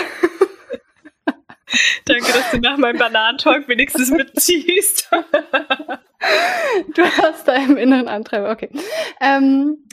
[2.05, 5.11] Danke, dass du nach meinem Bananentalk wenigstens mitziehst.
[6.95, 8.71] du hast deinem inneren Antreiber, okay.
[9.21, 9.85] Ähm,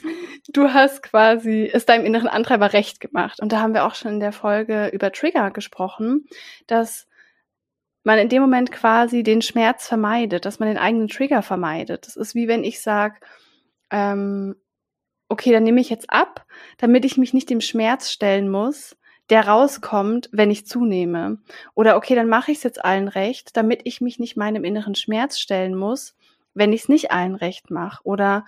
[0.48, 3.40] du hast quasi, es deinem inneren Antreiber recht gemacht.
[3.40, 6.26] Und da haben wir auch schon in der Folge über Trigger gesprochen,
[6.66, 7.06] dass
[8.04, 12.06] man in dem Moment quasi den Schmerz vermeidet, dass man den eigenen Trigger vermeidet.
[12.06, 13.16] Das ist wie wenn ich sage,
[13.90, 14.54] ähm,
[15.28, 16.46] okay, dann nehme ich jetzt ab,
[16.78, 18.96] damit ich mich nicht dem Schmerz stellen muss,
[19.30, 21.38] der rauskommt, wenn ich zunehme.
[21.74, 24.94] Oder okay, dann mache ich es jetzt allen recht, damit ich mich nicht meinem inneren
[24.94, 26.14] Schmerz stellen muss,
[26.54, 28.00] wenn ich es nicht allen recht mache.
[28.04, 28.44] Oder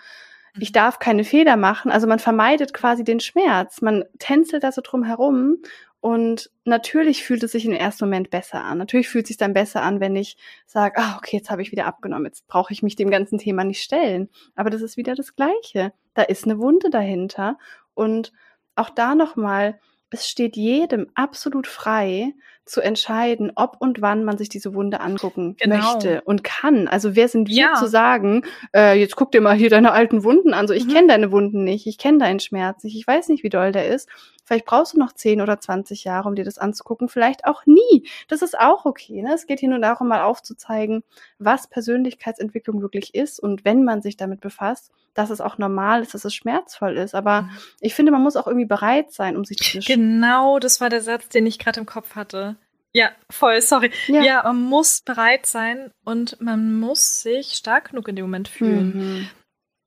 [0.59, 0.75] ich mhm.
[0.75, 1.91] darf keine Fehler machen.
[1.91, 3.83] Also man vermeidet quasi den Schmerz.
[3.83, 5.59] Man tänzelt da so drum herum
[6.01, 8.79] und natürlich fühlt es sich im ersten Moment besser an.
[8.79, 10.37] Natürlich fühlt es sich dann besser an, wenn ich
[10.67, 13.65] sage, ah, okay, jetzt habe ich wieder abgenommen, jetzt brauche ich mich dem ganzen Thema
[13.65, 14.29] nicht stellen.
[14.55, 15.93] Aber das ist wieder das Gleiche.
[16.15, 17.59] Da ist eine Wunde dahinter.
[17.95, 18.33] Und
[18.77, 19.81] auch da nochmal,
[20.11, 22.33] es steht jedem absolut frei,
[22.69, 25.77] zu entscheiden, ob und wann man sich diese Wunde angucken genau.
[25.77, 26.87] möchte und kann.
[26.87, 27.75] Also wer sind wir ja.
[27.75, 28.43] zu sagen,
[28.75, 30.69] äh, jetzt guck dir mal hier deine alten Wunden an.
[30.69, 30.93] So, ich mhm.
[30.93, 33.89] kenne deine Wunden nicht, ich kenne deinen Schmerz nicht, ich weiß nicht, wie doll der
[33.89, 34.09] ist.
[34.49, 38.09] Vielleicht brauchst du noch 10 oder 20 Jahre, um dir das anzugucken, vielleicht auch nie.
[38.29, 39.21] Das ist auch okay.
[39.21, 39.35] Ne?
[39.35, 41.05] Es geht hier nur darum, mal aufzuzeigen,
[41.39, 46.15] was Persönlichkeitsentwicklung wirklich ist und wenn man sich damit befasst, dass es auch normal ist,
[46.15, 47.15] dass es schmerzvoll ist.
[47.15, 47.51] Aber mhm.
[47.81, 51.03] ich finde, man muss auch irgendwie bereit sein, um sich zu Genau, das war der
[51.03, 52.57] Satz, den ich gerade im Kopf hatte.
[52.95, 53.91] Ja, voll, sorry.
[54.07, 54.23] Ja.
[54.23, 54.43] ja.
[54.45, 58.97] man muss bereit sein und man muss sich stark genug in dem Moment fühlen.
[58.97, 59.31] Mhm.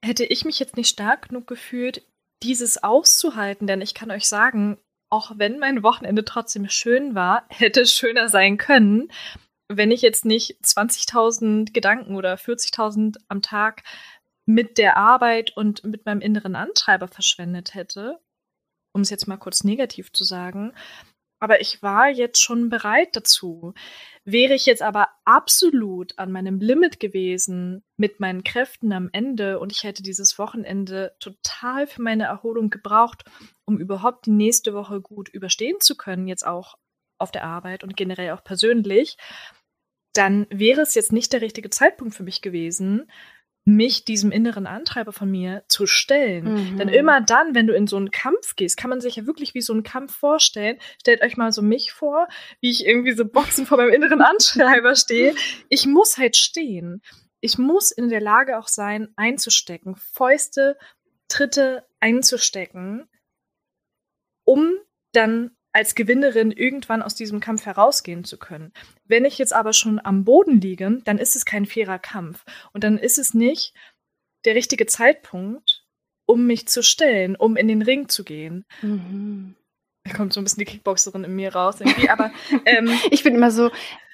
[0.05, 2.03] Hätte ich mich jetzt nicht stark genug gefühlt,
[2.44, 4.78] dieses auszuhalten, denn ich kann euch sagen,
[5.10, 9.12] auch wenn mein Wochenende trotzdem schön war, hätte es schöner sein können,
[9.68, 13.84] wenn ich jetzt nicht 20.000 Gedanken oder 40.000 am Tag
[14.46, 18.20] mit der Arbeit und mit meinem inneren Antreiber verschwendet hätte,
[18.94, 20.74] um es jetzt mal kurz negativ zu sagen.
[21.42, 23.74] Aber ich war jetzt schon bereit dazu.
[24.24, 29.72] Wäre ich jetzt aber absolut an meinem Limit gewesen mit meinen Kräften am Ende und
[29.72, 33.24] ich hätte dieses Wochenende total für meine Erholung gebraucht,
[33.66, 36.78] um überhaupt die nächste Woche gut überstehen zu können, jetzt auch
[37.18, 39.18] auf der Arbeit und generell auch persönlich,
[40.14, 43.10] dann wäre es jetzt nicht der richtige Zeitpunkt für mich gewesen,
[43.64, 46.74] mich diesem inneren Antreiber von mir zu stellen.
[46.74, 46.78] Mhm.
[46.80, 49.53] Denn immer dann, wenn du in so einen Kampf gehst, kann man sich ja wirklich
[49.53, 50.78] wie so einen Kampf vorstellen.
[50.99, 52.28] Stellt euch mal so mich vor,
[52.59, 55.36] wie ich irgendwie so Boxen vor meinem inneren Antreiber stehe.
[55.70, 57.01] Ich muss halt stehen.
[57.39, 60.78] Ich muss in der Lage auch sein, einzustecken, Fäuste,
[61.28, 63.07] Tritte einzustecken,
[64.43, 64.74] um
[65.12, 68.74] dann als Gewinnerin irgendwann aus diesem Kampf herausgehen zu können.
[69.06, 72.44] Wenn ich jetzt aber schon am Boden liege, dann ist es kein fairer Kampf.
[72.74, 73.74] Und dann ist es nicht
[74.46, 75.86] der richtige Zeitpunkt,
[76.26, 78.66] um mich zu stellen, um in den Ring zu gehen.
[78.82, 79.56] Mhm.
[80.04, 82.32] Da kommt so ein bisschen die Kickboxerin in mir raus irgendwie, aber
[82.66, 83.70] ähm, ich bin immer so,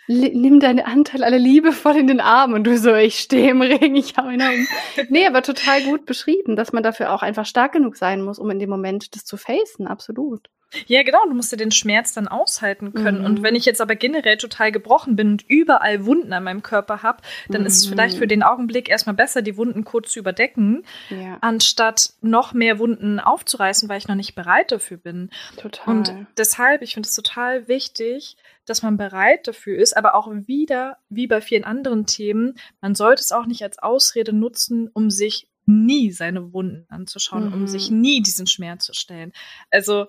[0.08, 3.96] nimm deine Anteil alle liebevoll in den Arm und du so, ich stehe im Ring,
[3.96, 4.68] ich hau ihn um.
[5.10, 8.50] nee, aber total gut beschrieben, dass man dafür auch einfach stark genug sein muss, um
[8.50, 10.50] in dem Moment das zu facen, absolut.
[10.88, 13.20] Ja, genau, du musst ja den Schmerz dann aushalten können.
[13.20, 13.26] Mhm.
[13.26, 17.04] Und wenn ich jetzt aber generell total gebrochen bin und überall Wunden an meinem Körper
[17.04, 17.68] habe, dann mhm.
[17.68, 18.30] ist es vielleicht für mhm.
[18.30, 21.38] den Augenblick erstmal besser, die Wunden kurz zu überdecken, ja.
[21.42, 25.30] anstatt noch mehr Wunden aufzureißen, weil ich noch nicht bereit dafür bin.
[25.56, 25.96] Total.
[25.96, 30.98] Und deshalb, ich finde es total wichtig, dass man bereit dafür ist, aber auch wieder,
[31.10, 35.48] wie bei vielen anderen Themen, man sollte es auch nicht als Ausrede nutzen, um sich
[35.66, 37.54] nie seine Wunden anzuschauen, mhm.
[37.54, 38.02] um sich mhm.
[38.02, 39.34] nie diesen Schmerz zu stellen.
[39.70, 40.08] Also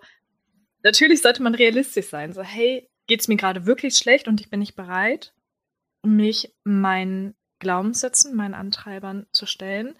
[0.88, 2.32] natürlich sollte man realistisch sein.
[2.32, 5.34] So, hey, geht es mir gerade wirklich schlecht und ich bin nicht bereit,
[6.02, 9.96] mich meinen Glaubenssätzen, meinen Antreibern zu stellen?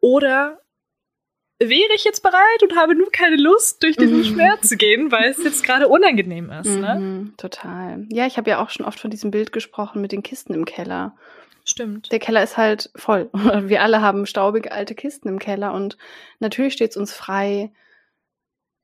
[0.00, 0.60] Oder
[1.58, 4.24] wäre ich jetzt bereit und habe nur keine Lust, durch diesen mhm.
[4.24, 6.66] Schmerz zu gehen, weil es jetzt gerade unangenehm ist.
[6.66, 6.94] Ne?
[6.94, 8.06] Mhm, total.
[8.10, 10.64] Ja, ich habe ja auch schon oft von diesem Bild gesprochen mit den Kisten im
[10.64, 11.16] Keller.
[11.64, 12.12] Stimmt.
[12.12, 13.28] Der Keller ist halt voll.
[13.32, 15.96] Wir alle haben staubige alte Kisten im Keller und
[16.38, 17.72] natürlich steht es uns frei,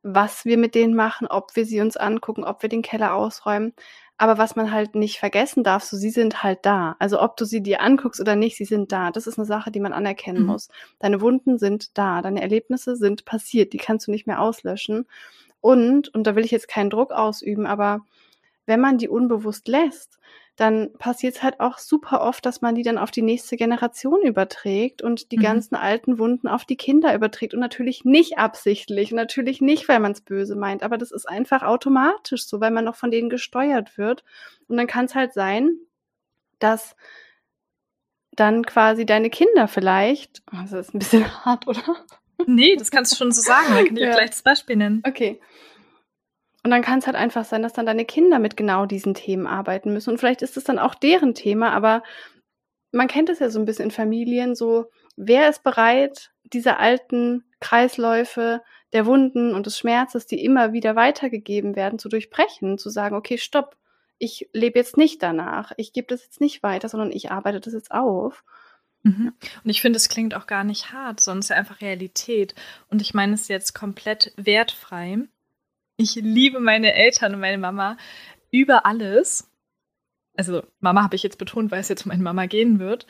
[0.02, 3.72] was wir mit denen machen, ob wir sie uns angucken, ob wir den Keller ausräumen.
[4.18, 6.96] Aber was man halt nicht vergessen darf, so sie sind halt da.
[6.98, 9.10] Also ob du sie dir anguckst oder nicht, sie sind da.
[9.10, 10.46] Das ist eine Sache, die man anerkennen mhm.
[10.46, 10.68] muss.
[10.98, 15.06] Deine Wunden sind da, deine Erlebnisse sind passiert, die kannst du nicht mehr auslöschen.
[15.60, 18.04] Und, und da will ich jetzt keinen Druck ausüben, aber
[18.66, 20.18] wenn man die unbewusst lässt,
[20.56, 24.20] dann passiert es halt auch super oft, dass man die dann auf die nächste Generation
[24.22, 25.42] überträgt und die mhm.
[25.42, 27.54] ganzen alten Wunden auf die Kinder überträgt.
[27.54, 31.62] Und natürlich nicht absichtlich, natürlich nicht, weil man es böse meint, aber das ist einfach
[31.62, 34.24] automatisch so, weil man noch von denen gesteuert wird.
[34.68, 35.70] Und dann kann es halt sein,
[36.58, 36.96] dass
[38.32, 41.96] dann quasi deine Kinder vielleicht, oh, das ist ein bisschen hart, oder?
[42.46, 44.12] Nee, das kannst du schon so sagen, dann kann ich ja.
[44.12, 45.02] gleich das Beispiel nennen.
[45.06, 45.40] Okay.
[46.64, 49.46] Und dann kann es halt einfach sein, dass dann deine Kinder mit genau diesen Themen
[49.46, 50.10] arbeiten müssen.
[50.10, 52.02] Und vielleicht ist es dann auch deren Thema, aber
[52.92, 54.86] man kennt es ja so ein bisschen in Familien, so,
[55.16, 61.74] wer ist bereit, diese alten Kreisläufe der Wunden und des Schmerzes, die immer wieder weitergegeben
[61.74, 63.76] werden, zu durchbrechen, zu sagen, okay, stopp,
[64.18, 67.72] ich lebe jetzt nicht danach, ich gebe das jetzt nicht weiter, sondern ich arbeite das
[67.72, 68.44] jetzt auf.
[69.02, 69.32] Mhm.
[69.64, 72.54] Und ich finde, es klingt auch gar nicht hart, sondern es ist einfach Realität.
[72.88, 75.18] Und ich meine es jetzt komplett wertfrei.
[75.96, 77.96] Ich liebe meine Eltern und meine Mama
[78.50, 79.50] über alles.
[80.36, 83.06] Also Mama habe ich jetzt betont, weil es jetzt um meine Mama gehen wird.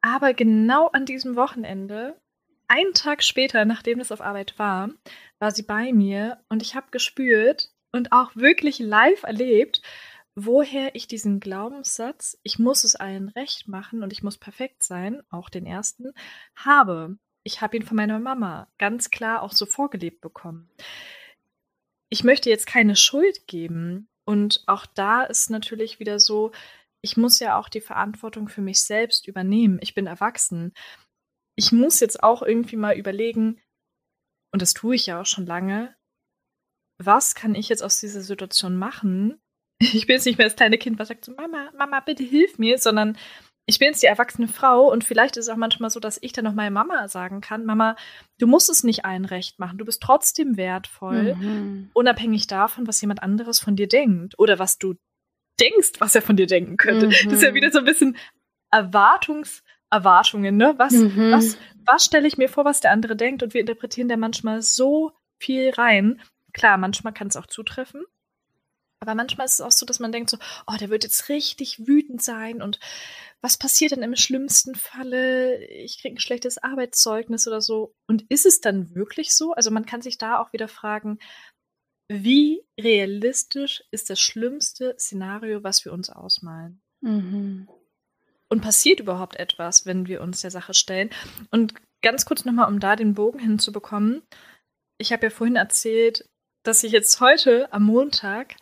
[0.00, 2.16] Aber genau an diesem Wochenende,
[2.68, 4.90] einen Tag später, nachdem das auf Arbeit war,
[5.38, 9.82] war sie bei mir und ich habe gespürt und auch wirklich live erlebt,
[10.34, 15.22] woher ich diesen Glaubenssatz, ich muss es allen recht machen und ich muss perfekt sein,
[15.28, 16.12] auch den ersten,
[16.56, 17.18] habe.
[17.44, 20.70] Ich habe ihn von meiner Mama ganz klar auch so vorgelebt bekommen
[22.12, 24.06] ich möchte jetzt keine Schuld geben.
[24.26, 26.52] Und auch da ist natürlich wieder so,
[27.00, 29.78] ich muss ja auch die Verantwortung für mich selbst übernehmen.
[29.80, 30.74] Ich bin erwachsen.
[31.56, 33.62] Ich muss jetzt auch irgendwie mal überlegen,
[34.52, 35.96] und das tue ich ja auch schon lange,
[37.02, 39.38] was kann ich jetzt aus dieser Situation machen?
[39.80, 42.56] Ich bin jetzt nicht mehr das kleine Kind, was sagt so, Mama, Mama, bitte hilf
[42.56, 43.18] mir, sondern
[43.66, 46.32] ich bin jetzt die erwachsene Frau und vielleicht ist es auch manchmal so, dass ich
[46.32, 47.96] dann noch meine Mama sagen kann, Mama,
[48.38, 51.90] du musst es nicht allen recht machen, du bist trotzdem wertvoll, mhm.
[51.94, 54.94] unabhängig davon, was jemand anderes von dir denkt oder was du
[55.60, 57.06] denkst, was er von dir denken könnte.
[57.06, 57.12] Mhm.
[57.24, 57.54] Das ist ja mhm.
[57.54, 58.16] wieder so ein bisschen
[58.70, 60.74] Erwartungs Erwartungen, ne?
[60.78, 61.32] Was, mhm.
[61.32, 63.42] was, was stelle ich mir vor, was der andere denkt?
[63.42, 66.20] Und wir interpretieren da manchmal so viel rein.
[66.54, 68.02] Klar, manchmal kann es auch zutreffen.
[69.02, 70.38] Aber manchmal ist es auch so, dass man denkt so,
[70.68, 72.78] oh, der wird jetzt richtig wütend sein und
[73.40, 75.58] was passiert denn im schlimmsten Falle?
[75.66, 77.96] Ich kriege ein schlechtes Arbeitszeugnis oder so.
[78.06, 79.52] Und ist es dann wirklich so?
[79.54, 81.18] Also man kann sich da auch wieder fragen,
[82.08, 86.80] wie realistisch ist das schlimmste Szenario, was wir uns ausmalen?
[87.00, 87.68] Mhm.
[88.48, 91.10] Und passiert überhaupt etwas, wenn wir uns der Sache stellen?
[91.50, 94.22] Und ganz kurz nochmal, um da den Bogen hinzubekommen.
[94.98, 96.28] Ich habe ja vorhin erzählt,
[96.62, 98.54] dass ich jetzt heute am Montag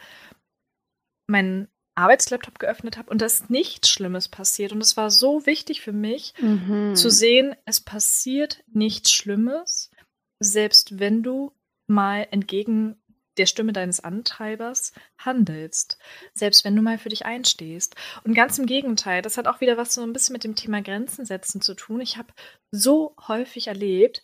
[1.31, 4.73] meinen Arbeitslaptop geöffnet habe und da ist nichts Schlimmes passiert.
[4.73, 6.95] Und es war so wichtig für mich mhm.
[6.95, 9.91] zu sehen, es passiert nichts Schlimmes,
[10.39, 11.53] selbst wenn du
[11.87, 12.97] mal entgegen
[13.37, 15.99] der Stimme deines Antreibers handelst,
[16.35, 17.97] selbst wenn du mal für dich einstehst.
[18.25, 20.83] Und ganz im Gegenteil, das hat auch wieder was so ein bisschen mit dem Thema
[20.83, 22.01] Grenzen setzen zu tun.
[22.01, 22.33] Ich habe
[22.71, 24.23] so häufig erlebt,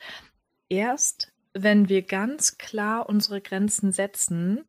[0.68, 4.66] erst wenn wir ganz klar unsere Grenzen setzen,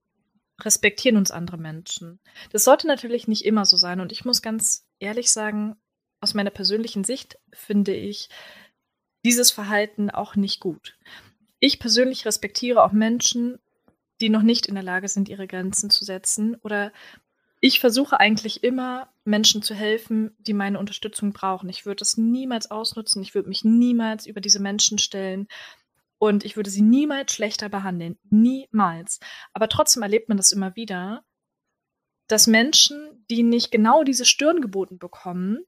[0.62, 2.20] respektieren uns andere Menschen.
[2.52, 4.00] Das sollte natürlich nicht immer so sein.
[4.00, 5.76] Und ich muss ganz ehrlich sagen,
[6.20, 8.30] aus meiner persönlichen Sicht finde ich
[9.24, 10.98] dieses Verhalten auch nicht gut.
[11.60, 13.60] Ich persönlich respektiere auch Menschen,
[14.22, 16.56] die noch nicht in der Lage sind, ihre Grenzen zu setzen.
[16.64, 16.92] Oder
[17.60, 21.70] ich versuche eigentlich immer, Menschen zu helfen, die meine Unterstützung brauchen.
[21.70, 23.22] Ich würde das niemals ausnutzen.
[23.22, 25.48] Ich würde mich niemals über diese Menschen stellen.
[26.20, 28.18] Und ich würde sie niemals schlechter behandeln.
[28.30, 29.20] Niemals.
[29.54, 31.24] Aber trotzdem erlebt man das immer wieder,
[32.28, 35.66] dass Menschen, die nicht genau diese Stirn geboten bekommen,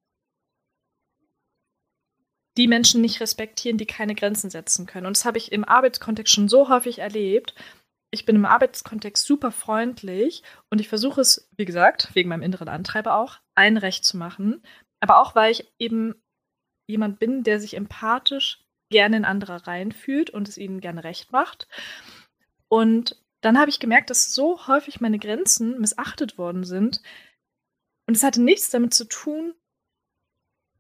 [2.58, 5.06] die Menschen nicht respektieren, die keine Grenzen setzen können.
[5.06, 7.56] Und das habe ich im Arbeitskontext schon so häufig erlebt.
[8.12, 12.68] Ich bin im Arbeitskontext super freundlich und ich versuche es, wie gesagt, wegen meinem inneren
[12.68, 14.62] Antreiber auch, allen recht zu machen.
[15.00, 16.16] Aber auch, weil ich eben
[16.88, 21.68] jemand bin, der sich empathisch gerne in andere reinfühlt und es ihnen gerne recht macht.
[22.68, 27.02] Und dann habe ich gemerkt, dass so häufig meine Grenzen missachtet worden sind.
[28.08, 29.54] Und es hatte nichts damit zu tun,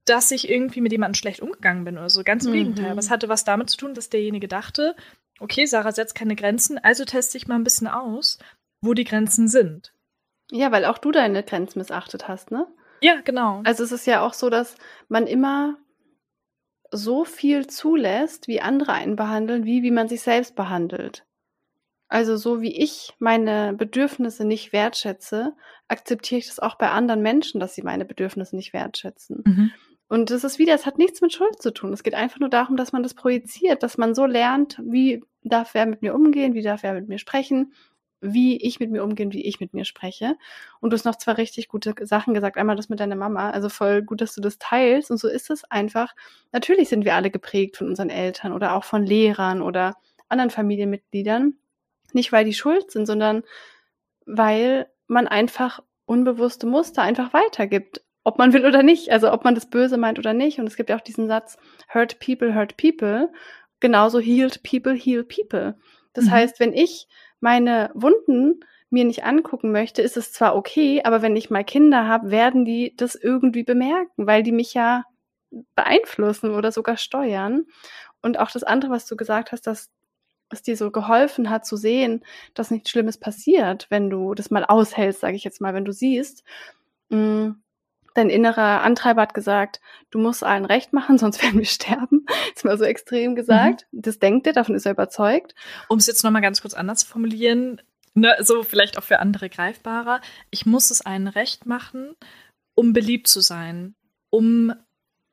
[0.05, 2.23] dass ich irgendwie mit jemandem schlecht umgegangen bin oder so.
[2.23, 2.55] Ganz im mhm.
[2.55, 2.91] Gegenteil.
[2.91, 4.95] Aber es hatte was damit zu tun, dass derjenige dachte,
[5.39, 8.39] okay, Sarah setzt keine Grenzen, also teste ich mal ein bisschen aus,
[8.81, 9.93] wo die Grenzen sind.
[10.51, 12.67] Ja, weil auch du deine Grenzen missachtet hast, ne?
[13.01, 13.61] Ja, genau.
[13.63, 14.75] Also es ist ja auch so, dass
[15.07, 15.77] man immer
[16.91, 21.25] so viel zulässt, wie andere einen behandeln, wie wie man sich selbst behandelt.
[22.07, 25.53] Also so wie ich meine Bedürfnisse nicht wertschätze,
[25.87, 29.43] akzeptiere ich das auch bei anderen Menschen, dass sie meine Bedürfnisse nicht wertschätzen.
[29.45, 29.71] Mhm.
[30.07, 31.93] Und das ist wieder, es hat nichts mit Schuld zu tun.
[31.93, 35.75] Es geht einfach nur darum, dass man das projiziert, dass man so lernt, wie darf
[35.75, 37.73] wer mit mir umgehen, wie darf wer mit mir sprechen,
[38.21, 40.35] wie ich mit mir umgehen, wie ich mit mir spreche.
[40.79, 42.57] Und du hast noch zwei richtig gute Sachen gesagt.
[42.57, 43.49] Einmal das mit deiner Mama.
[43.51, 45.09] Also voll gut, dass du das teilst.
[45.11, 46.13] Und so ist es einfach.
[46.51, 49.95] Natürlich sind wir alle geprägt von unseren Eltern oder auch von Lehrern oder
[50.27, 51.55] anderen Familienmitgliedern.
[52.13, 53.43] Nicht, weil die schuld sind, sondern
[54.25, 58.01] weil man einfach unbewusste Muster einfach weitergibt.
[58.23, 59.11] Ob man will oder nicht.
[59.11, 60.59] Also ob man das Böse meint oder nicht.
[60.59, 61.57] Und es gibt ja auch diesen Satz,
[61.93, 63.31] hurt people, hurt people.
[63.79, 65.77] Genauso healed people, heal people.
[66.13, 66.31] Das mhm.
[66.31, 67.07] heißt, wenn ich
[67.39, 72.07] meine Wunden mir nicht angucken möchte, ist es zwar okay, aber wenn ich mal Kinder
[72.07, 75.03] habe, werden die das irgendwie bemerken, weil die mich ja
[75.75, 77.65] beeinflussen oder sogar steuern.
[78.21, 79.89] Und auch das andere, was du gesagt hast, dass
[80.49, 82.25] es dir so geholfen hat zu sehen,
[82.55, 85.91] dass nichts Schlimmes passiert, wenn du das mal aushältst, sage ich jetzt mal, wenn du
[85.91, 86.43] siehst,
[87.09, 87.63] mh, mm,
[88.19, 89.79] dein innerer Antreiber hat gesagt,
[90.11, 92.25] du musst allen recht machen, sonst werden wir sterben.
[92.55, 93.87] Ist mal so extrem gesagt.
[93.91, 94.01] Mhm.
[94.01, 95.55] Das denkt er, davon ist er überzeugt.
[95.87, 97.81] Um es jetzt nochmal ganz kurz anders zu formulieren,
[98.13, 100.21] ne, so vielleicht auch für andere greifbarer.
[100.51, 102.15] Ich muss es allen recht machen,
[102.75, 103.95] um beliebt zu sein,
[104.29, 104.73] um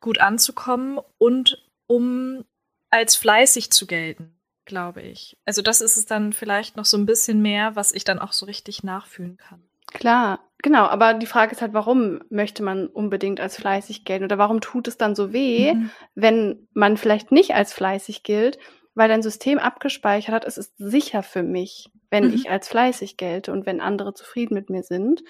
[0.01, 2.45] gut anzukommen und um
[2.91, 5.37] als fleißig zu gelten, glaube ich.
[5.45, 8.33] Also das ist es dann vielleicht noch so ein bisschen mehr, was ich dann auch
[8.33, 9.63] so richtig nachfühlen kann.
[9.93, 14.39] Klar, genau, aber die Frage ist halt, warum möchte man unbedingt als fleißig gelten oder
[14.39, 15.91] warum tut es dann so weh, mhm.
[16.15, 18.59] wenn man vielleicht nicht als fleißig gilt,
[18.95, 22.35] weil dein System abgespeichert hat, es ist sicher für mich, wenn mhm.
[22.35, 25.23] ich als fleißig gelte und wenn andere zufrieden mit mir sind.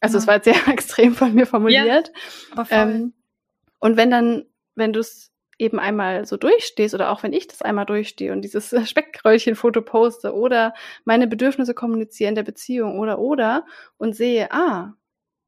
[0.00, 0.28] Also es ja.
[0.28, 2.12] war jetzt sehr extrem von mir formuliert.
[2.56, 3.12] Ja, ähm,
[3.78, 7.62] und wenn dann, wenn du es eben einmal so durchstehst oder auch wenn ich das
[7.62, 10.74] einmal durchstehe und dieses Speckröllchen-Foto poste oder
[11.04, 13.64] meine Bedürfnisse kommuniziere in der Beziehung oder oder
[13.98, 14.94] und sehe, ah,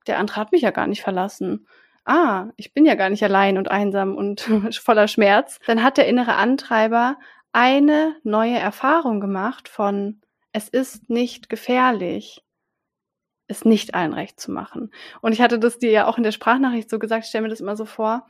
[0.07, 1.67] der andere hat mich ja gar nicht verlassen.
[2.05, 4.41] Ah, ich bin ja gar nicht allein und einsam und
[4.75, 5.59] voller Schmerz.
[5.67, 7.17] Dann hat der innere Antreiber
[7.53, 10.21] eine neue Erfahrung gemacht von,
[10.53, 12.43] es ist nicht gefährlich,
[13.47, 14.91] es nicht allen recht zu machen.
[15.21, 17.49] Und ich hatte das dir ja auch in der Sprachnachricht so gesagt, ich stelle mir
[17.49, 18.27] das immer so vor,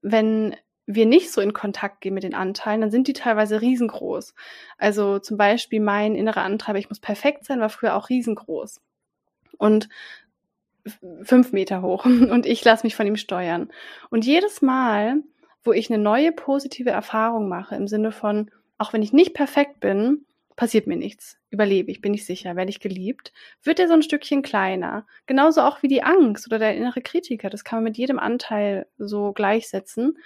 [0.00, 0.56] wenn
[0.86, 4.34] wir nicht so in Kontakt gehen mit den Anteilen, dann sind die teilweise riesengroß.
[4.78, 8.80] Also zum Beispiel mein innerer Antreiber, ich muss perfekt sein, war früher auch riesengroß.
[9.58, 9.88] Und
[11.22, 12.04] fünf Meter hoch.
[12.04, 13.70] Und ich lasse mich von ihm steuern.
[14.10, 15.22] Und jedes Mal,
[15.62, 19.78] wo ich eine neue positive Erfahrung mache, im Sinne von, auch wenn ich nicht perfekt
[19.78, 20.24] bin,
[20.56, 24.02] passiert mir nichts, überlebe ich, bin ich sicher, werde ich geliebt, wird er so ein
[24.02, 25.06] Stückchen kleiner.
[25.26, 27.48] Genauso auch wie die Angst oder der innere Kritiker.
[27.48, 30.18] Das kann man mit jedem Anteil so gleichsetzen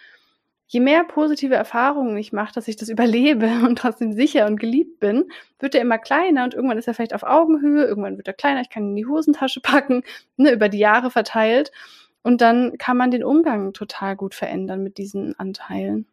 [0.66, 5.00] je mehr positive Erfahrungen ich mache, dass ich das überlebe und trotzdem sicher und geliebt
[5.00, 8.34] bin, wird er immer kleiner und irgendwann ist er vielleicht auf Augenhöhe, irgendwann wird er
[8.34, 10.02] kleiner, ich kann ihn in die Hosentasche packen,
[10.36, 11.72] ne, über die Jahre verteilt.
[12.22, 16.08] Und dann kann man den Umgang total gut verändern mit diesen Anteilen.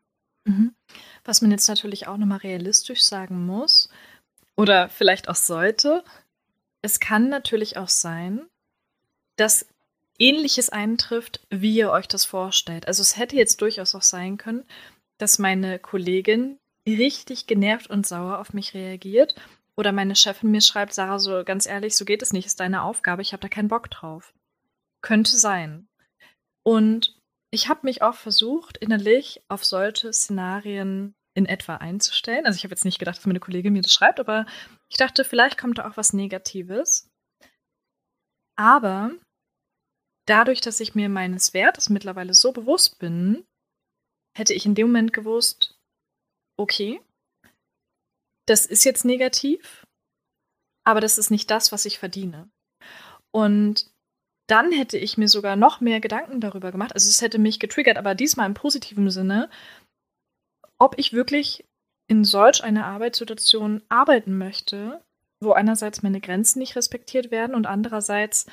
[0.45, 0.75] Mhm.
[1.23, 3.89] Was man jetzt natürlich auch nochmal realistisch sagen muss
[4.55, 6.03] oder vielleicht auch sollte,
[6.83, 8.41] es kann natürlich auch sein,
[9.37, 9.65] dass
[10.23, 12.87] Ähnliches eintrifft, wie ihr euch das vorstellt.
[12.87, 14.63] Also es hätte jetzt durchaus auch sein können,
[15.17, 16.57] dass meine Kollegin
[16.87, 19.35] richtig genervt und sauer auf mich reagiert
[19.75, 22.83] oder meine Chefin mir schreibt, Sarah, so ganz ehrlich, so geht es nicht, ist deine
[22.83, 24.33] Aufgabe, ich habe da keinen Bock drauf.
[25.01, 25.89] Könnte sein.
[26.63, 27.19] Und
[27.51, 32.45] ich habe mich auch versucht, innerlich auf solche Szenarien in etwa einzustellen.
[32.45, 34.45] Also ich habe jetzt nicht gedacht, dass meine Kollegin mir das schreibt, aber
[34.87, 37.09] ich dachte, vielleicht kommt da auch was Negatives.
[38.55, 39.11] Aber
[40.25, 43.45] dadurch, dass ich mir meines Wertes mittlerweile so bewusst bin,
[44.35, 45.77] hätte ich in dem Moment gewusst,
[46.57, 47.01] okay,
[48.47, 49.85] das ist jetzt negativ,
[50.85, 52.49] aber das ist nicht das, was ich verdiene.
[53.31, 53.91] Und
[54.47, 56.93] dann hätte ich mir sogar noch mehr Gedanken darüber gemacht.
[56.93, 59.49] Also es hätte mich getriggert, aber diesmal im positiven Sinne,
[60.77, 61.65] ob ich wirklich
[62.07, 65.01] in solch einer Arbeitssituation arbeiten möchte,
[65.39, 68.45] wo einerseits meine Grenzen nicht respektiert werden und andererseits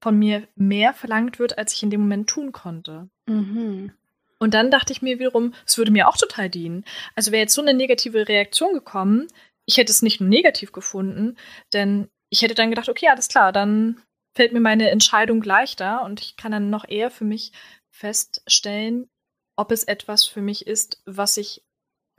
[0.00, 3.08] von mir mehr verlangt wird, als ich in dem Moment tun konnte.
[3.26, 3.92] Mhm.
[4.38, 6.84] Und dann dachte ich mir wiederum, es würde mir auch total dienen.
[7.14, 9.28] Also wäre jetzt so eine negative Reaktion gekommen,
[9.64, 11.36] ich hätte es nicht nur negativ gefunden,
[11.72, 14.00] denn ich hätte dann gedacht, okay, alles klar, dann
[14.34, 17.52] fällt mir meine Entscheidung leichter und ich kann dann noch eher für mich
[17.90, 19.08] feststellen,
[19.56, 21.62] ob es etwas für mich ist, was ich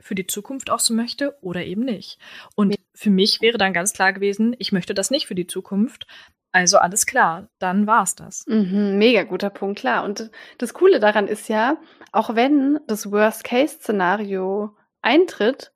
[0.00, 2.18] für die Zukunft auch so möchte oder eben nicht.
[2.54, 6.06] Und für mich wäre dann ganz klar gewesen, ich möchte das nicht für die Zukunft.
[6.52, 8.44] Also alles klar, dann war es das.
[8.46, 10.04] Mhm, mega guter Punkt, klar.
[10.04, 11.76] Und das Coole daran ist ja,
[12.12, 15.72] auch wenn das Worst-Case-Szenario eintritt,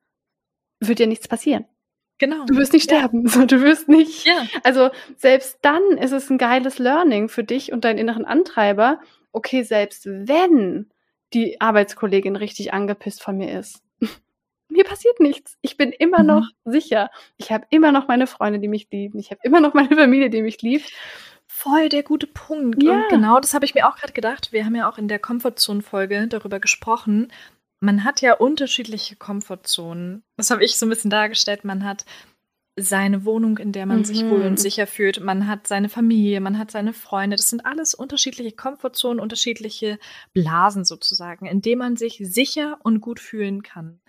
[0.81, 1.67] wird dir nichts passieren.
[2.19, 2.45] Genau.
[2.47, 3.27] Du wirst nicht sterben.
[3.35, 3.47] Ja.
[3.47, 4.25] Du wirst nicht.
[4.27, 4.47] Ja.
[4.63, 9.01] Also selbst dann ist es ein geiles Learning für dich und deinen inneren Antreiber.
[9.33, 10.91] Okay, selbst wenn
[11.35, 13.83] die Arbeitskollegin richtig angepisst von mir ist,
[14.73, 15.57] mir passiert nichts.
[15.63, 16.27] Ich bin immer mhm.
[16.27, 17.11] noch sicher.
[17.37, 19.19] Ich habe immer noch meine Freunde, die mich lieben.
[19.19, 20.93] Ich habe immer noch meine Familie, die mich liebt.
[21.47, 22.83] Voll der gute Punkt.
[22.83, 22.93] Ja.
[22.93, 24.53] Und genau das habe ich mir auch gerade gedacht.
[24.53, 27.31] Wir haben ja auch in der Comfortzone-Folge darüber gesprochen.
[27.81, 30.23] Man hat ja unterschiedliche Comfortzonen.
[30.37, 31.65] Das habe ich so ein bisschen dargestellt.
[31.65, 32.05] Man hat
[32.77, 34.05] seine Wohnung, in der man mhm.
[34.05, 35.21] sich wohl und sicher fühlt.
[35.21, 37.37] Man hat seine Familie, man hat seine Freunde.
[37.37, 39.99] Das sind alles unterschiedliche Komfortzonen, unterschiedliche
[40.33, 44.01] Blasen sozusagen, in denen man sich sicher und gut fühlen kann.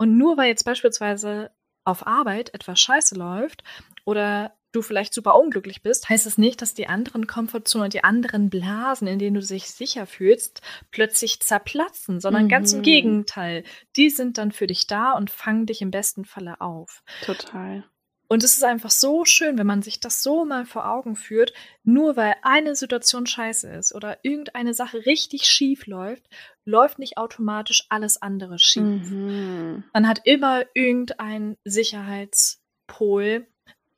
[0.00, 1.50] Und nur weil jetzt beispielsweise
[1.84, 3.62] auf Arbeit etwas scheiße läuft
[4.06, 7.92] oder du vielleicht super unglücklich bist, heißt es das nicht, dass die anderen Komfortzonen und
[7.92, 12.48] die anderen Blasen, in denen du dich sicher fühlst, plötzlich zerplatzen, sondern mhm.
[12.48, 12.84] ganz im mhm.
[12.84, 13.62] Gegenteil.
[13.96, 17.02] Die sind dann für dich da und fangen dich im besten Falle auf.
[17.20, 17.84] Total.
[18.32, 21.52] Und es ist einfach so schön, wenn man sich das so mal vor Augen führt,
[21.82, 26.28] nur weil eine Situation scheiße ist oder irgendeine Sache richtig schief läuft,
[26.64, 29.10] läuft nicht automatisch alles andere schief.
[29.10, 29.82] Mhm.
[29.92, 33.48] Man hat immer irgendeinen Sicherheitspol,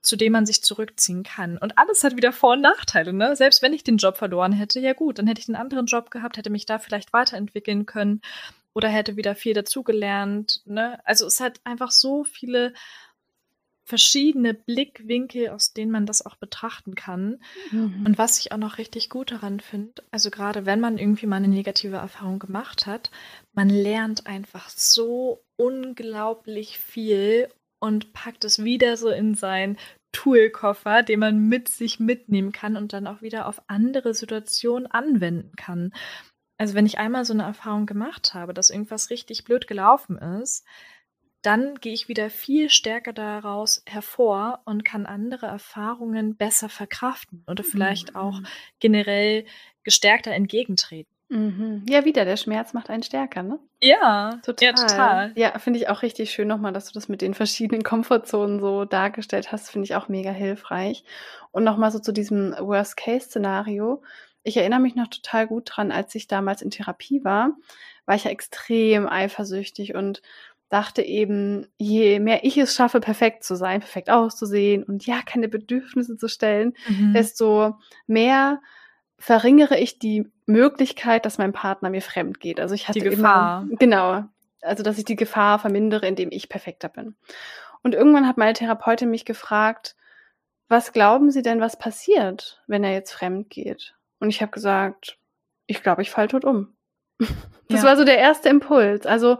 [0.00, 1.58] zu dem man sich zurückziehen kann.
[1.58, 3.36] Und alles hat wieder Vor- und Nachteile, ne?
[3.36, 6.10] Selbst wenn ich den Job verloren hätte, ja gut, dann hätte ich einen anderen Job
[6.10, 8.22] gehabt, hätte mich da vielleicht weiterentwickeln können
[8.72, 10.98] oder hätte wieder viel dazugelernt, ne?
[11.04, 12.72] Also es hat einfach so viele
[13.84, 17.40] verschiedene Blickwinkel, aus denen man das auch betrachten kann.
[17.70, 18.04] Mhm.
[18.06, 21.36] Und was ich auch noch richtig gut daran finde, also gerade wenn man irgendwie mal
[21.36, 23.10] eine negative Erfahrung gemacht hat,
[23.52, 27.48] man lernt einfach so unglaublich viel
[27.80, 29.76] und packt es wieder so in seinen
[30.12, 35.56] Toolkoffer, den man mit sich mitnehmen kann und dann auch wieder auf andere Situationen anwenden
[35.56, 35.92] kann.
[36.58, 40.64] Also wenn ich einmal so eine Erfahrung gemacht habe, dass irgendwas richtig blöd gelaufen ist,
[41.42, 47.64] dann gehe ich wieder viel stärker daraus hervor und kann andere Erfahrungen besser verkraften oder
[47.64, 48.16] vielleicht mhm.
[48.16, 48.40] auch
[48.78, 49.44] generell
[49.84, 51.12] gestärkter entgegentreten.
[51.32, 51.86] Mhm.
[51.88, 53.58] Ja, wieder, der Schmerz macht einen stärker, ne?
[53.80, 54.66] Ja, total.
[54.68, 55.32] Ja, total.
[55.34, 58.84] ja finde ich auch richtig schön nochmal, dass du das mit den verschiedenen Komfortzonen so
[58.84, 61.04] dargestellt hast, finde ich auch mega hilfreich.
[61.50, 64.02] Und nochmal so zu diesem Worst-Case-Szenario.
[64.42, 67.56] Ich erinnere mich noch total gut dran, als ich damals in Therapie war,
[68.04, 70.20] war ich ja extrem eifersüchtig und
[70.72, 75.48] dachte eben, je mehr ich es schaffe, perfekt zu sein, perfekt auszusehen und ja, keine
[75.48, 77.12] Bedürfnisse zu stellen, mhm.
[77.12, 78.62] desto mehr
[79.18, 82.58] verringere ich die Möglichkeit, dass mein Partner mir fremd geht.
[82.58, 83.62] Also ich hatte die Gefahr.
[83.62, 84.24] Immer, genau,
[84.62, 87.16] also dass ich die Gefahr vermindere, indem ich perfekter bin.
[87.82, 89.94] Und irgendwann hat meine Therapeutin mich gefragt,
[90.68, 93.94] was glauben Sie denn, was passiert, wenn er jetzt fremd geht?
[94.20, 95.18] Und ich habe gesagt,
[95.66, 96.74] ich glaube, ich falle tot um.
[97.68, 97.88] Das ja.
[97.88, 99.06] war so der erste Impuls.
[99.06, 99.38] Also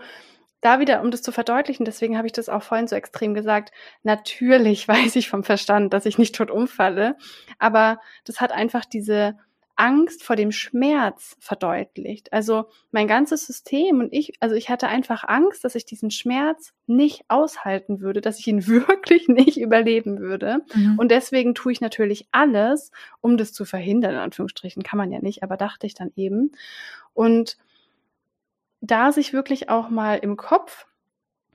[0.63, 3.73] da wieder, um das zu verdeutlichen, deswegen habe ich das auch vorhin so extrem gesagt,
[4.03, 7.17] natürlich weiß ich vom Verstand, dass ich nicht tot umfalle,
[7.59, 9.37] aber das hat einfach diese
[9.75, 12.33] Angst vor dem Schmerz verdeutlicht.
[12.33, 16.73] Also mein ganzes System und ich, also ich hatte einfach Angst, dass ich diesen Schmerz
[16.87, 20.61] nicht aushalten würde, dass ich ihn wirklich nicht überleben würde.
[20.75, 20.99] Mhm.
[20.99, 24.83] Und deswegen tue ich natürlich alles, um das zu verhindern, in Anführungsstrichen.
[24.83, 26.53] Kann man ja nicht, aber dachte ich dann eben.
[27.15, 27.57] Und
[28.83, 30.87] da sich wirklich auch mal im Kopf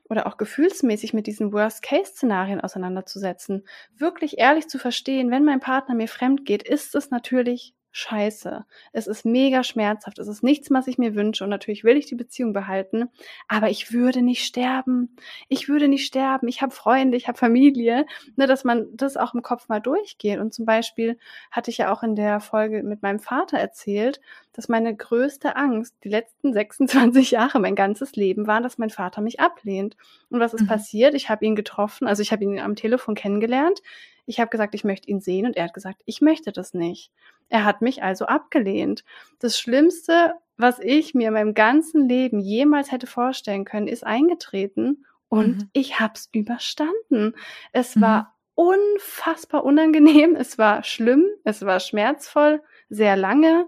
[0.09, 6.07] oder auch gefühlsmäßig mit diesen Worst-Case-Szenarien auseinanderzusetzen, wirklich ehrlich zu verstehen, wenn mein Partner mir
[6.07, 8.63] fremd geht, ist es natürlich scheiße.
[8.93, 10.19] Es ist mega schmerzhaft.
[10.19, 11.43] Es ist nichts, was ich mir wünsche.
[11.43, 13.09] Und natürlich will ich die Beziehung behalten.
[13.47, 15.15] Aber ich würde nicht sterben.
[15.49, 16.47] Ich würde nicht sterben.
[16.47, 18.05] Ich habe Freunde, ich habe Familie.
[18.35, 20.39] Ne, dass man das auch im Kopf mal durchgeht.
[20.39, 21.17] Und zum Beispiel
[21.49, 24.21] hatte ich ja auch in der Folge mit meinem Vater erzählt,
[24.53, 29.21] dass meine größte Angst die letzten 26 Jahre, mein ganzes Leben war, dass mein Vater
[29.21, 29.97] mich ablehnt.
[30.29, 30.67] Und was ist mhm.
[30.67, 31.15] passiert?
[31.15, 33.81] Ich habe ihn getroffen, also ich habe ihn am Telefon kennengelernt.
[34.29, 37.11] Ich habe gesagt, ich möchte ihn sehen und er hat gesagt, ich möchte das nicht.
[37.49, 39.03] Er hat mich also abgelehnt.
[39.39, 45.05] Das Schlimmste, was ich mir in meinem ganzen Leben jemals hätte vorstellen können, ist eingetreten
[45.29, 45.69] und mhm.
[45.73, 47.33] ich habe es überstanden.
[47.71, 48.01] Es mhm.
[48.01, 53.67] war unfassbar unangenehm, es war schlimm, es war schmerzvoll, sehr lange,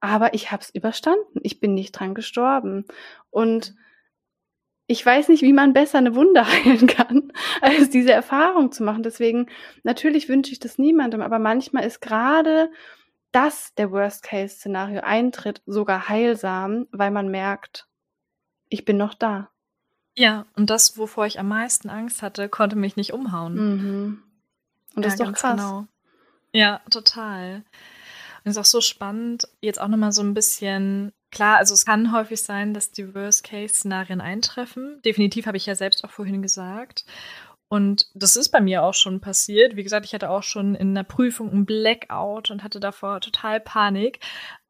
[0.00, 1.40] aber ich habe es überstanden.
[1.42, 2.86] Ich bin nicht dran gestorben.
[3.30, 3.74] Und
[4.86, 9.02] ich weiß nicht, wie man besser eine Wunde heilen kann, als diese Erfahrung zu machen.
[9.02, 9.46] Deswegen,
[9.82, 12.70] natürlich wünsche ich das niemandem, aber manchmal ist gerade
[13.32, 17.88] dass der Worst-Case-Szenario eintritt, sogar heilsam, weil man merkt,
[18.68, 19.50] ich bin noch da.
[20.16, 23.54] Ja, und das, wovor ich am meisten Angst hatte, konnte mich nicht umhauen.
[23.54, 24.22] Mhm.
[24.94, 25.56] Und das Ja, ist doch krass.
[25.56, 25.86] genau.
[26.52, 27.64] Ja, total.
[28.44, 31.84] Und es ist auch so spannend, jetzt auch nochmal so ein bisschen, klar, also es
[31.84, 35.00] kann häufig sein, dass die Worst-Case-Szenarien eintreffen.
[35.04, 37.04] Definitiv habe ich ja selbst auch vorhin gesagt.
[37.68, 39.76] Und das ist bei mir auch schon passiert.
[39.76, 43.60] Wie gesagt, ich hatte auch schon in der Prüfung einen Blackout und hatte davor total
[43.60, 44.20] Panik.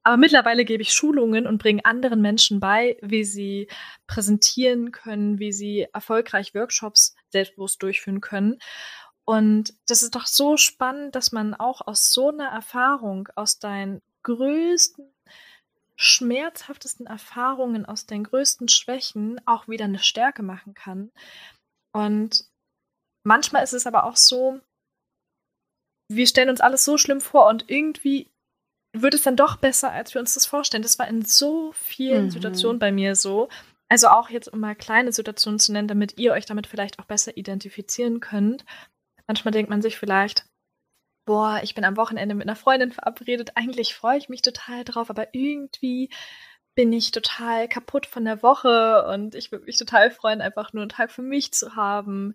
[0.05, 3.68] Aber mittlerweile gebe ich Schulungen und bringe anderen Menschen bei, wie sie
[4.07, 8.59] präsentieren können, wie sie erfolgreich Workshops selbstbewusst durchführen können.
[9.25, 14.01] Und das ist doch so spannend, dass man auch aus so einer Erfahrung, aus deinen
[14.25, 15.07] größten,
[15.97, 21.12] schmerzhaftesten Erfahrungen, aus deinen größten Schwächen auch wieder eine Stärke machen kann.
[21.93, 22.45] Und
[23.25, 24.61] manchmal ist es aber auch so,
[26.11, 28.29] wir stellen uns alles so schlimm vor und irgendwie
[28.95, 30.83] wird es dann doch besser, als wir uns das vorstellen.
[30.83, 32.31] Das war in so vielen Mhm.
[32.31, 33.49] Situationen bei mir so.
[33.89, 37.05] Also auch jetzt, um mal kleine Situationen zu nennen, damit ihr euch damit vielleicht auch
[37.05, 38.64] besser identifizieren könnt.
[39.27, 40.45] Manchmal denkt man sich vielleicht,
[41.27, 45.11] boah, ich bin am Wochenende mit einer Freundin verabredet, eigentlich freue ich mich total drauf,
[45.11, 46.11] aber irgendwie
[46.75, 50.83] bin ich total kaputt von der Woche und ich würde mich total freuen, einfach nur
[50.83, 52.35] einen Tag für mich zu haben.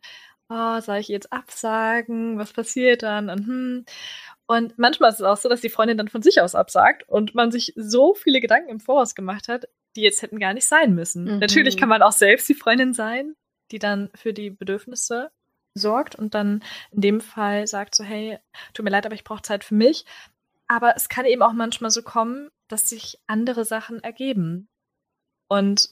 [0.50, 2.38] Oh, soll ich jetzt absagen?
[2.38, 3.30] Was passiert dann?
[3.30, 3.86] Und, hm.
[4.48, 7.36] und manchmal ist es auch so, dass die Freundin dann von sich aus absagt und
[7.36, 10.94] man sich so viele Gedanken im Voraus gemacht hat, die jetzt hätten gar nicht sein
[10.94, 11.26] müssen.
[11.26, 11.40] Mhm.
[11.40, 13.36] Natürlich kann man auch selbst die Freundin sein,
[13.72, 15.32] die dann für die Bedürfnisse
[15.78, 18.40] sorgt und dann in dem Fall sagt so, hey,
[18.74, 20.06] tut mir leid, aber ich brauche Zeit für mich.
[20.68, 24.68] Aber es kann eben auch manchmal so kommen, dass sich andere Sachen ergeben
[25.48, 25.92] und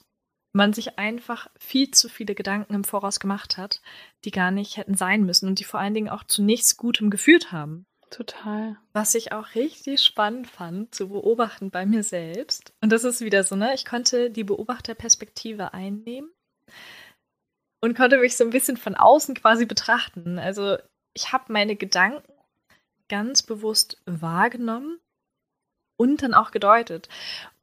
[0.53, 3.81] man sich einfach viel zu viele Gedanken im Voraus gemacht hat,
[4.23, 7.09] die gar nicht hätten sein müssen und die vor allen Dingen auch zu nichts Gutem
[7.09, 7.85] geführt haben.
[8.09, 8.77] Total.
[8.93, 12.73] Was ich auch richtig spannend fand zu beobachten bei mir selbst.
[12.81, 13.73] Und das ist wieder so, ne?
[13.73, 16.29] Ich konnte die Beobachterperspektive einnehmen
[17.85, 20.39] und konnte mich so ein bisschen von außen quasi betrachten.
[20.39, 20.77] Also
[21.13, 22.33] ich habe meine Gedanken
[23.09, 24.99] ganz bewusst wahrgenommen
[25.95, 27.09] und dann auch gedeutet.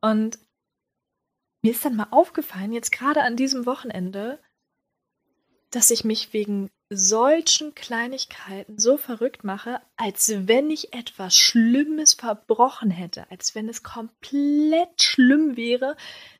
[0.00, 0.38] Und
[1.62, 4.38] mir ist dann mal aufgefallen, jetzt gerade an diesem Wochenende,
[5.70, 12.92] dass ich mich wegen solchen Kleinigkeiten so verrückt mache, als wenn ich etwas Schlimmes verbrochen
[12.92, 15.96] hätte, als wenn es komplett schlimm wäre,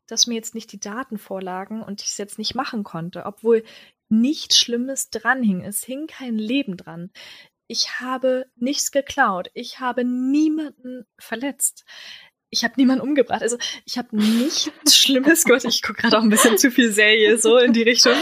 [0.06, 3.64] dass mir jetzt nicht die Daten vorlagen und ich es jetzt nicht machen konnte, obwohl
[4.08, 5.62] nichts Schlimmes dran hing.
[5.64, 7.10] Es hing kein Leben dran.
[7.66, 9.50] Ich habe nichts geklaut.
[9.54, 11.84] Ich habe niemanden verletzt.
[12.50, 13.40] Ich habe niemanden umgebracht.
[13.40, 15.64] Also ich habe nichts Schlimmes gemacht.
[15.64, 18.14] Ich gucke gerade auch ein bisschen zu viel Serie so in die Richtung.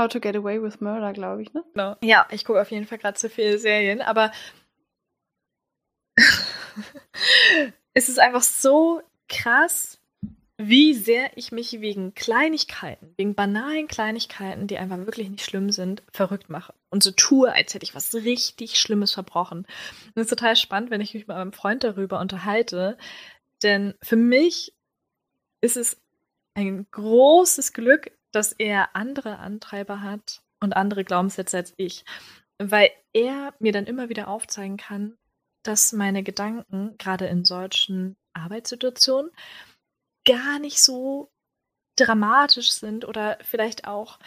[0.00, 1.62] How to get away with murder, glaube ich, ne?
[1.72, 1.96] Genau.
[2.02, 4.32] Ja, ich gucke auf jeden Fall gerade zu viele Serien, aber
[7.94, 10.00] es ist einfach so krass,
[10.68, 16.02] wie sehr ich mich wegen Kleinigkeiten, wegen banalen Kleinigkeiten, die einfach wirklich nicht schlimm sind,
[16.12, 16.74] verrückt mache.
[16.90, 19.58] Und so tue, als hätte ich was richtig Schlimmes verbrochen.
[19.58, 22.96] Und das ist total spannend, wenn ich mich mit meinem Freund darüber unterhalte.
[23.62, 24.74] Denn für mich
[25.60, 25.96] ist es
[26.54, 32.04] ein großes Glück, dass er andere Antreiber hat und andere Glaubenssätze als ich.
[32.58, 35.16] Weil er mir dann immer wieder aufzeigen kann,
[35.62, 39.30] dass meine Gedanken, gerade in solchen Arbeitssituationen,
[40.24, 41.30] gar nicht so
[41.96, 44.18] dramatisch sind oder vielleicht auch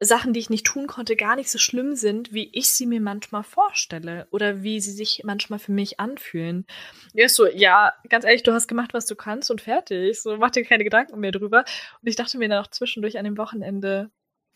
[0.00, 3.00] Sachen, die ich nicht tun konnte, gar nicht so schlimm sind, wie ich sie mir
[3.00, 6.66] manchmal vorstelle oder wie sie sich manchmal für mich anfühlen.
[7.14, 10.20] Er so, ja, ganz ehrlich, du hast gemacht, was du kannst und fertig.
[10.20, 11.64] So, mach dir keine Gedanken mehr drüber.
[12.00, 14.10] Und ich dachte mir dann auch zwischendurch an dem Wochenende,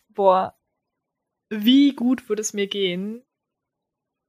[0.09, 0.57] boah,
[1.49, 3.23] wie gut würde es mir gehen,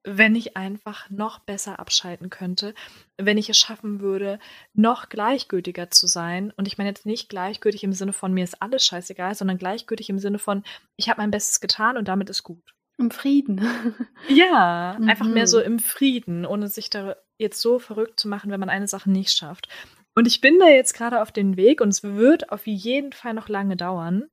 [0.06, 2.74] wenn ich einfach noch besser abschalten könnte,
[3.16, 4.38] wenn ich es schaffen würde,
[4.74, 6.52] noch gleichgültiger zu sein.
[6.56, 10.10] Und ich meine jetzt nicht gleichgültig im Sinne von mir ist alles scheißegal, sondern gleichgültig
[10.10, 10.62] im Sinne von
[10.96, 12.74] ich habe mein Bestes getan und damit ist gut.
[12.98, 13.60] Im Frieden.
[14.28, 15.48] Ja, einfach mehr Mhm.
[15.48, 19.10] so im Frieden, ohne sich da jetzt so verrückt zu machen, wenn man eine Sache
[19.10, 19.68] nicht schafft.
[20.14, 23.34] Und ich bin da jetzt gerade auf dem Weg und es wird auf jeden Fall
[23.34, 24.28] noch lange dauern.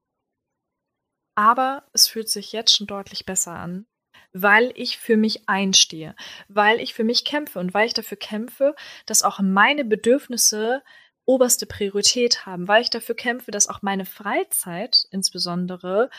[1.36, 3.86] Aber es fühlt sich jetzt schon deutlich besser an,
[4.34, 6.16] weil ich für mich einstehe,
[6.48, 10.84] weil ich für mich kämpfe und weil ich dafür kämpfe, dass auch meine Bedürfnisse
[11.26, 16.10] oberste Priorität haben, weil ich dafür kämpfe, dass auch meine Freizeit insbesondere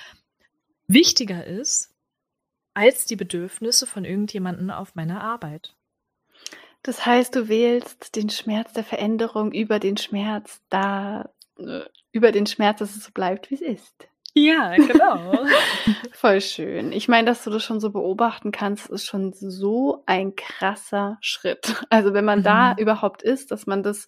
[0.86, 1.90] wichtiger ist
[2.74, 5.74] als die Bedürfnisse von irgendjemandem auf meiner Arbeit.
[6.82, 12.46] Das heißt, du wählst den Schmerz der Veränderung über den Schmerz da, äh, über den
[12.46, 14.08] Schmerz, dass es so bleibt, wie es ist.
[14.34, 15.44] Ja, genau.
[16.12, 16.92] Voll schön.
[16.92, 21.84] Ich meine, dass du das schon so beobachten kannst, ist schon so ein krasser Schritt.
[21.90, 22.44] Also wenn man mhm.
[22.44, 24.06] da überhaupt ist, dass man das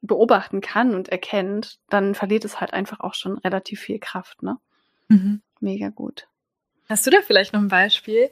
[0.00, 4.58] beobachten kann und erkennt, dann verliert es halt einfach auch schon relativ viel Kraft, ne?
[5.08, 5.42] Mhm.
[5.60, 6.28] Mega gut.
[6.88, 8.30] Hast du da vielleicht noch ein Beispiel,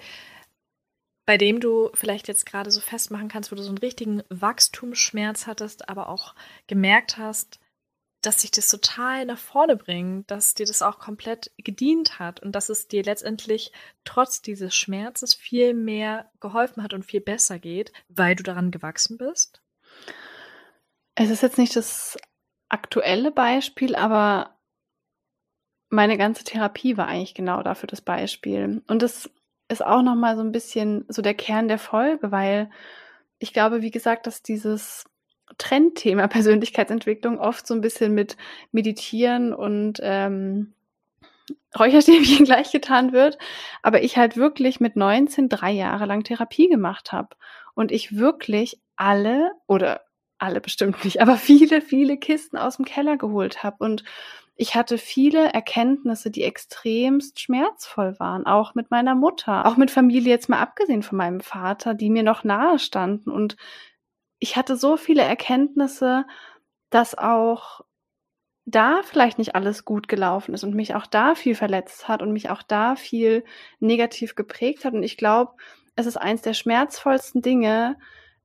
[1.26, 5.46] bei dem du vielleicht jetzt gerade so festmachen kannst, wo du so einen richtigen Wachstumsschmerz
[5.46, 6.34] hattest, aber auch
[6.68, 7.58] gemerkt hast,
[8.26, 12.52] dass sich das total nach vorne bringt, dass dir das auch komplett gedient hat und
[12.52, 13.70] dass es dir letztendlich
[14.04, 19.16] trotz dieses Schmerzes viel mehr geholfen hat und viel besser geht, weil du daran gewachsen
[19.16, 19.62] bist?
[21.14, 22.16] Es ist jetzt nicht das
[22.68, 24.58] aktuelle Beispiel, aber
[25.88, 28.82] meine ganze Therapie war eigentlich genau dafür das Beispiel.
[28.88, 29.30] Und das
[29.68, 32.70] ist auch noch mal so ein bisschen so der Kern der Folge, weil
[33.38, 35.04] ich glaube, wie gesagt, dass dieses
[35.58, 38.36] Trendthema Persönlichkeitsentwicklung oft so ein bisschen mit
[38.72, 40.72] Meditieren und ähm,
[41.78, 43.38] Räucherstäbchen gleichgetan wird,
[43.82, 47.36] aber ich halt wirklich mit 19 drei Jahre lang Therapie gemacht habe
[47.74, 50.02] und ich wirklich alle oder
[50.38, 54.04] alle bestimmt nicht, aber viele, viele Kisten aus dem Keller geholt habe und
[54.58, 60.30] ich hatte viele Erkenntnisse, die extremst schmerzvoll waren, auch mit meiner Mutter, auch mit Familie
[60.30, 63.56] jetzt mal abgesehen von meinem Vater, die mir noch nahe standen und
[64.38, 66.24] ich hatte so viele Erkenntnisse,
[66.90, 67.80] dass auch
[68.66, 72.32] da vielleicht nicht alles gut gelaufen ist und mich auch da viel verletzt hat und
[72.32, 73.44] mich auch da viel
[73.78, 74.92] negativ geprägt hat.
[74.92, 75.52] Und ich glaube,
[75.94, 77.96] es ist eins der schmerzvollsten Dinge,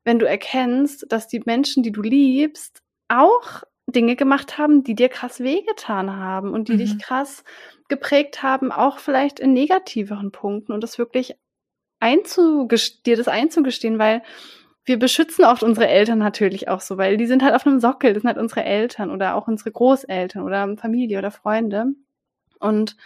[0.03, 5.09] wenn du erkennst, dass die Menschen, die du liebst, auch Dinge gemacht haben, die dir
[5.09, 6.77] krass wehgetan haben und die mhm.
[6.77, 7.43] dich krass
[7.89, 11.35] geprägt haben, auch vielleicht in negativeren Punkten und das wirklich
[12.01, 14.23] dir das einzugestehen, weil
[14.91, 18.13] wir beschützen oft unsere Eltern natürlich auch so, weil die sind halt auf einem Sockel,
[18.13, 21.85] das sind halt unsere Eltern oder auch unsere Großeltern oder Familie oder Freunde.
[22.59, 22.97] Und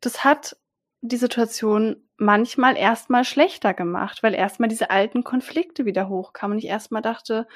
[0.00, 0.56] das hat
[1.00, 6.68] die Situation manchmal erstmal schlechter gemacht, weil erstmal diese alten Konflikte wieder hochkamen und ich
[6.68, 7.46] erstmal dachte,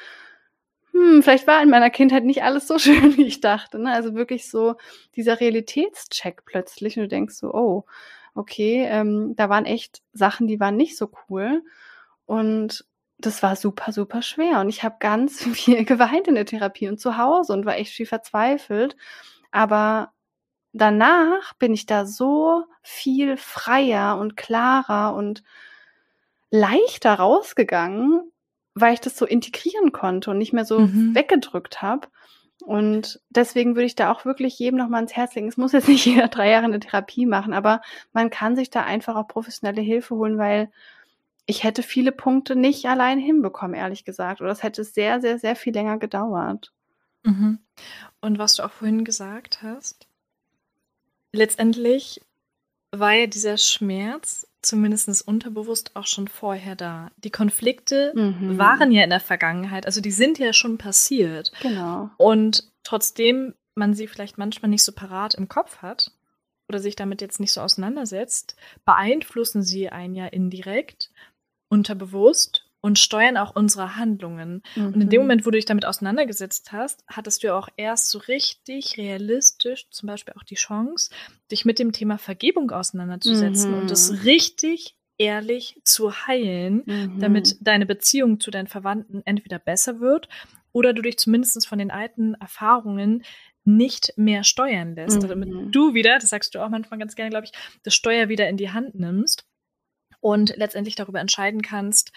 [0.92, 3.78] hm, vielleicht war in meiner Kindheit nicht alles so schön, wie ich dachte.
[3.78, 3.92] Ne?
[3.92, 4.76] Also wirklich so
[5.16, 7.84] dieser Realitätscheck plötzlich und du denkst so, oh,
[8.34, 11.62] okay, ähm, da waren echt Sachen, die waren nicht so cool.
[12.26, 12.86] Und
[13.20, 14.60] das war super, super schwer.
[14.60, 17.92] Und ich habe ganz viel geweint in der Therapie und zu Hause und war echt
[17.92, 18.96] viel verzweifelt.
[19.50, 20.12] Aber
[20.72, 25.42] danach bin ich da so viel freier und klarer und
[26.50, 28.30] leichter rausgegangen,
[28.74, 31.14] weil ich das so integrieren konnte und nicht mehr so mhm.
[31.14, 32.08] weggedrückt habe.
[32.62, 35.48] Und deswegen würde ich da auch wirklich jedem noch mal ans Herz legen.
[35.48, 37.80] Es muss jetzt nicht jeder drei Jahre eine Therapie machen, aber
[38.12, 40.70] man kann sich da einfach auch professionelle Hilfe holen, weil
[41.50, 44.40] ich hätte viele Punkte nicht allein hinbekommen, ehrlich gesagt.
[44.40, 46.72] Oder es hätte sehr, sehr, sehr viel länger gedauert.
[47.24, 47.58] Mhm.
[48.20, 50.06] Und was du auch vorhin gesagt hast,
[51.32, 52.20] letztendlich
[52.92, 57.10] war ja dieser Schmerz zumindest unterbewusst auch schon vorher da.
[57.16, 58.56] Die Konflikte mhm.
[58.56, 61.50] waren ja in der Vergangenheit, also die sind ja schon passiert.
[61.62, 62.10] Genau.
[62.16, 66.12] Und trotzdem man sie vielleicht manchmal nicht so parat im Kopf hat
[66.68, 71.10] oder sich damit jetzt nicht so auseinandersetzt, beeinflussen sie einen ja indirekt,
[71.70, 74.62] unterbewusst und steuern auch unsere Handlungen.
[74.74, 74.86] Mhm.
[74.86, 75.26] Und in dem mhm.
[75.26, 80.06] Moment, wo du dich damit auseinandergesetzt hast, hattest du auch erst so richtig realistisch zum
[80.06, 81.10] Beispiel auch die Chance,
[81.50, 83.78] dich mit dem Thema Vergebung auseinanderzusetzen mhm.
[83.78, 87.20] und es richtig ehrlich zu heilen, mhm.
[87.20, 90.28] damit deine Beziehung zu deinen Verwandten entweder besser wird
[90.72, 93.22] oder du dich zumindest von den alten Erfahrungen
[93.64, 95.22] nicht mehr steuern lässt.
[95.22, 95.70] Damit mhm.
[95.70, 97.52] du wieder, das sagst du auch manchmal ganz gerne, glaube ich,
[97.82, 99.44] das Steuer wieder in die Hand nimmst
[100.20, 102.12] und letztendlich darüber entscheiden kannst,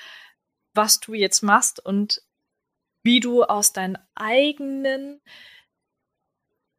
[0.74, 2.22] was du jetzt machst und
[3.04, 5.22] wie du aus deinen eigenen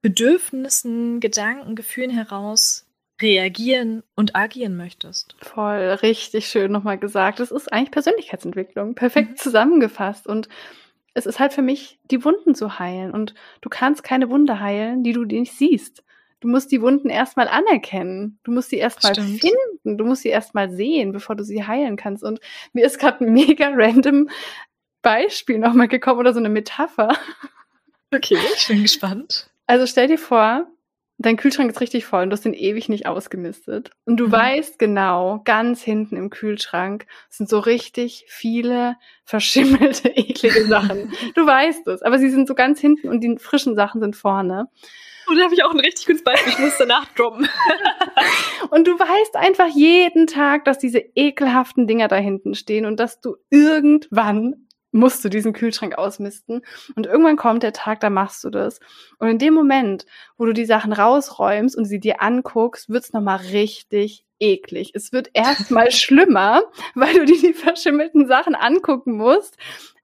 [0.03, 2.87] Bedürfnissen, Gedanken, Gefühlen heraus
[3.21, 5.37] reagieren und agieren möchtest.
[5.41, 7.41] Voll, richtig schön nochmal gesagt.
[7.41, 9.37] Das ist eigentlich Persönlichkeitsentwicklung, perfekt mhm.
[9.37, 10.27] zusammengefasst.
[10.27, 10.49] Und
[11.15, 13.13] es ist halt für mich, die Wunden zu heilen.
[13.13, 16.03] Und du kannst keine Wunde heilen, die du nicht siehst.
[16.45, 18.39] Du musst die Wunden erstmal anerkennen.
[18.43, 19.97] Du musst sie erstmal finden.
[19.97, 22.23] Du musst sie erstmal sehen, bevor du sie heilen kannst.
[22.23, 22.39] Und
[22.75, 24.29] mir ist gerade ein mega random
[25.01, 27.17] Beispiel nochmal gekommen oder so eine Metapher.
[28.15, 29.49] Okay, ich bin gespannt.
[29.67, 30.67] Also stell dir vor,
[31.19, 33.91] dein Kühlschrank ist richtig voll und du hast den ewig nicht ausgemistet.
[34.05, 34.33] Und du mhm.
[34.33, 41.13] weißt genau, ganz hinten im Kühlschrank sind so richtig viele verschimmelte, eklige Sachen.
[41.35, 44.69] du weißt es, aber sie sind so ganz hinten und die frischen Sachen sind vorne.
[45.27, 46.53] Und da habe ich auch ein richtig gutes Beispiel.
[46.53, 47.49] Ich muss danach droppen.
[48.71, 53.21] und du weißt einfach jeden Tag, dass diese ekelhaften Dinger da hinten stehen und dass
[53.21, 54.64] du irgendwann
[54.95, 56.63] musst du diesen Kühlschrank ausmisten.
[56.95, 58.79] Und irgendwann kommt der Tag, da machst du das.
[59.19, 60.07] Und in dem Moment,
[60.39, 64.93] wo du die Sachen rausräumst und sie dir anguckst, wird's nochmal richtig eklig.
[64.95, 66.63] Es wird erstmal schlimmer,
[66.95, 69.57] weil du dir die verschimmelten Sachen angucken musst.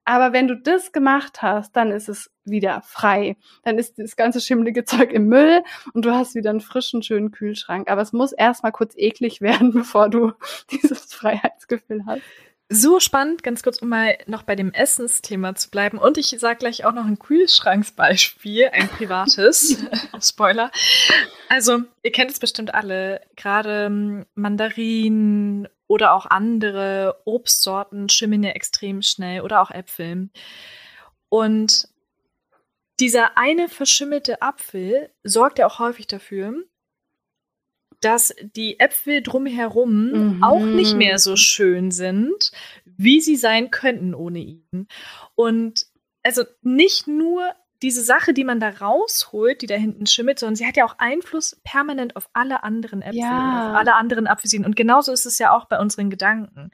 [0.04, 3.36] Aber wenn du das gemacht hast, dann ist es wieder frei.
[3.62, 5.62] Dann ist das ganze schimmelige Zeug im Müll
[5.94, 7.88] und du hast wieder einen frischen, schönen Kühlschrank.
[7.88, 10.32] Aber es muss erstmal kurz eklig werden, bevor du
[10.72, 12.22] dieses Freiheitsgefühl hast.
[12.72, 15.98] So spannend, ganz kurz, um mal noch bei dem Essensthema zu bleiben.
[15.98, 19.84] Und ich sage gleich auch noch ein Kühlschranksbeispiel, ein privates.
[20.20, 20.70] Spoiler.
[21.48, 28.50] Also, ihr kennt es bestimmt alle, gerade ähm, Mandarinen oder auch andere Obstsorten schimmeln ja
[28.50, 30.30] extrem schnell oder auch Äpfel.
[31.28, 31.88] Und
[33.00, 36.54] dieser eine verschimmelte Apfel sorgt ja auch häufig dafür,
[38.00, 40.42] dass die Äpfel drumherum mhm.
[40.42, 42.52] auch nicht mehr so schön sind,
[42.84, 44.88] wie sie sein könnten ohne ihn.
[45.34, 45.86] Und
[46.22, 50.66] also nicht nur diese Sache, die man da rausholt, die da hinten schimmelt, sondern sie
[50.66, 53.70] hat ja auch Einfluss permanent auf alle anderen Äpfel, ja.
[53.70, 54.66] auf alle anderen Apfelsinen.
[54.66, 56.70] Und genauso ist es ja auch bei unseren Gedanken.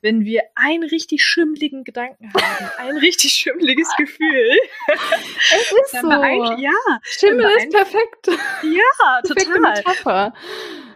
[0.00, 4.56] Wenn wir einen richtig schimmligen Gedanken haben, ein richtig schimmliges Gefühl,
[5.54, 6.10] es ist so.
[6.10, 6.72] ja,
[7.02, 8.28] Schimmel ist perfekt.
[8.62, 9.60] Ja, total.
[9.60, 10.34] Metapher.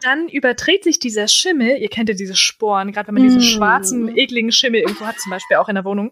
[0.02, 3.44] Dann überträgt sich dieser Schimmel, ihr kennt ja diese Sporen, gerade wenn man diesen mm.
[3.44, 6.10] schwarzen, ekligen Schimmel irgendwo hat, zum Beispiel auch in der Wohnung,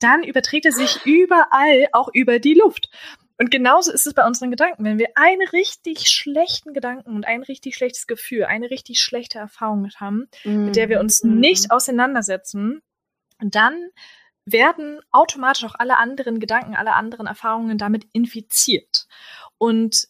[0.00, 2.90] dann überträgt er sich überall, auch über die Luft.
[3.38, 4.84] Und genauso ist es bei unseren Gedanken.
[4.84, 9.88] Wenn wir einen richtig schlechten Gedanken und ein richtig schlechtes Gefühl, eine richtig schlechte Erfahrung
[9.96, 10.66] haben, mm.
[10.66, 11.40] mit der wir uns mm.
[11.40, 12.82] nicht auseinandersetzen,
[13.38, 13.74] dann
[14.44, 19.06] werden automatisch auch alle anderen Gedanken, alle anderen Erfahrungen damit infiziert.
[19.56, 20.08] Und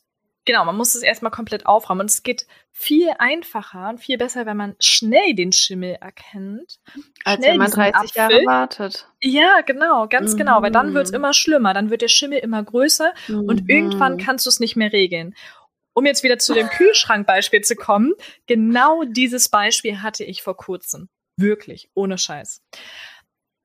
[0.50, 2.00] genau, man muss es erstmal komplett aufräumen.
[2.02, 6.80] Und es geht viel einfacher und viel besser, wenn man schnell den Schimmel erkennt.
[7.24, 8.16] Als wenn man 30 Apfel.
[8.16, 9.08] Jahre wartet.
[9.20, 10.38] Ja, genau, ganz mhm.
[10.38, 10.62] genau.
[10.62, 11.16] Weil dann wird es mhm.
[11.16, 11.72] immer schlimmer.
[11.72, 13.44] Dann wird der Schimmel immer größer mhm.
[13.44, 15.34] und irgendwann kannst du es nicht mehr regeln.
[15.92, 18.12] Um jetzt wieder zu dem Kühlschrankbeispiel zu kommen,
[18.46, 21.08] genau dieses Beispiel hatte ich vor kurzem.
[21.36, 22.62] Wirklich, ohne Scheiß.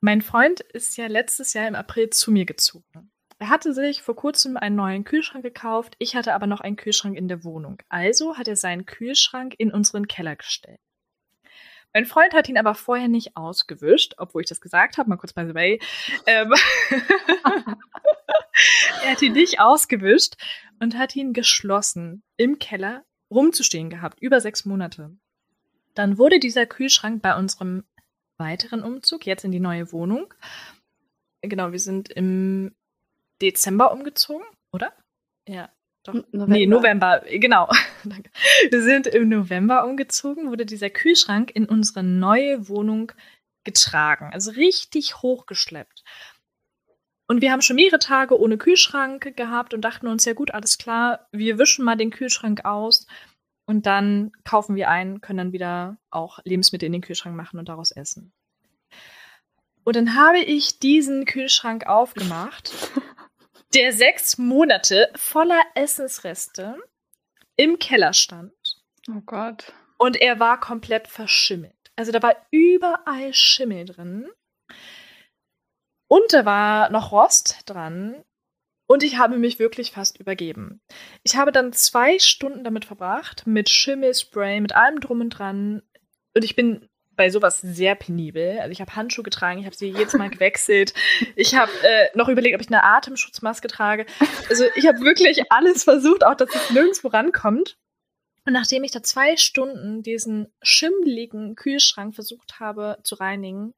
[0.02, 3.12] Mein Freund ist ja letztes Jahr im April zu mir gezogen.
[3.46, 7.16] Er hatte sich vor kurzem einen neuen Kühlschrank gekauft, ich hatte aber noch einen Kühlschrank
[7.16, 7.78] in der Wohnung.
[7.90, 10.80] Also hat er seinen Kühlschrank in unseren Keller gestellt.
[11.94, 15.34] Mein Freund hat ihn aber vorher nicht ausgewischt, obwohl ich das gesagt habe, mal kurz
[15.34, 15.80] by the way.
[16.26, 16.52] Ähm
[19.04, 20.38] er hat ihn nicht ausgewischt
[20.80, 25.16] und hat ihn geschlossen im Keller rumzustehen gehabt, über sechs Monate.
[25.94, 27.84] Dann wurde dieser Kühlschrank bei unserem
[28.38, 30.34] weiteren Umzug, jetzt in die neue Wohnung,
[31.42, 32.76] genau, wir sind im
[33.41, 34.94] Dezember umgezogen, oder?
[35.48, 35.70] Ja,
[36.03, 36.14] doch.
[36.14, 36.48] November.
[36.48, 37.70] Nee, November, genau.
[38.70, 43.12] Wir sind im November umgezogen, wurde dieser Kühlschrank in unsere neue Wohnung
[43.64, 46.03] getragen, also richtig hochgeschleppt.
[47.28, 50.78] Und wir haben schon mehrere Tage ohne Kühlschrank gehabt und dachten uns, ja gut, alles
[50.78, 53.07] klar, wir wischen mal den Kühlschrank aus
[53.66, 57.68] und dann kaufen wir ein, können dann wieder auch Lebensmittel in den Kühlschrank machen und
[57.68, 58.32] daraus essen.
[59.84, 62.72] Und dann habe ich diesen Kühlschrank aufgemacht
[63.76, 66.77] der sechs Monate voller Essensreste
[67.57, 68.53] im Keller stand.
[69.10, 69.73] Oh Gott.
[69.97, 71.73] Und er war komplett verschimmelt.
[71.97, 74.30] Also da war überall Schimmel drin.
[76.07, 78.23] Und da war noch Rost dran.
[78.88, 80.80] Und ich habe mich wirklich fast übergeben.
[81.23, 85.81] Ich habe dann zwei Stunden damit verbracht, mit Schimmelspray, mit allem drum und dran.
[86.34, 88.60] Und ich bin bei sowas sehr penibel.
[88.60, 90.94] Also ich habe Handschuhe getragen, ich habe sie jedes Mal gewechselt.
[91.36, 94.06] Ich habe äh, noch überlegt, ob ich eine Atemschutzmaske trage.
[94.50, 97.78] Also ich habe wirklich alles versucht, auch dass es nirgendwo rankommt.
[98.46, 103.74] Und nachdem ich da zwei Stunden diesen schimmeligen Kühlschrank versucht habe zu reinigen,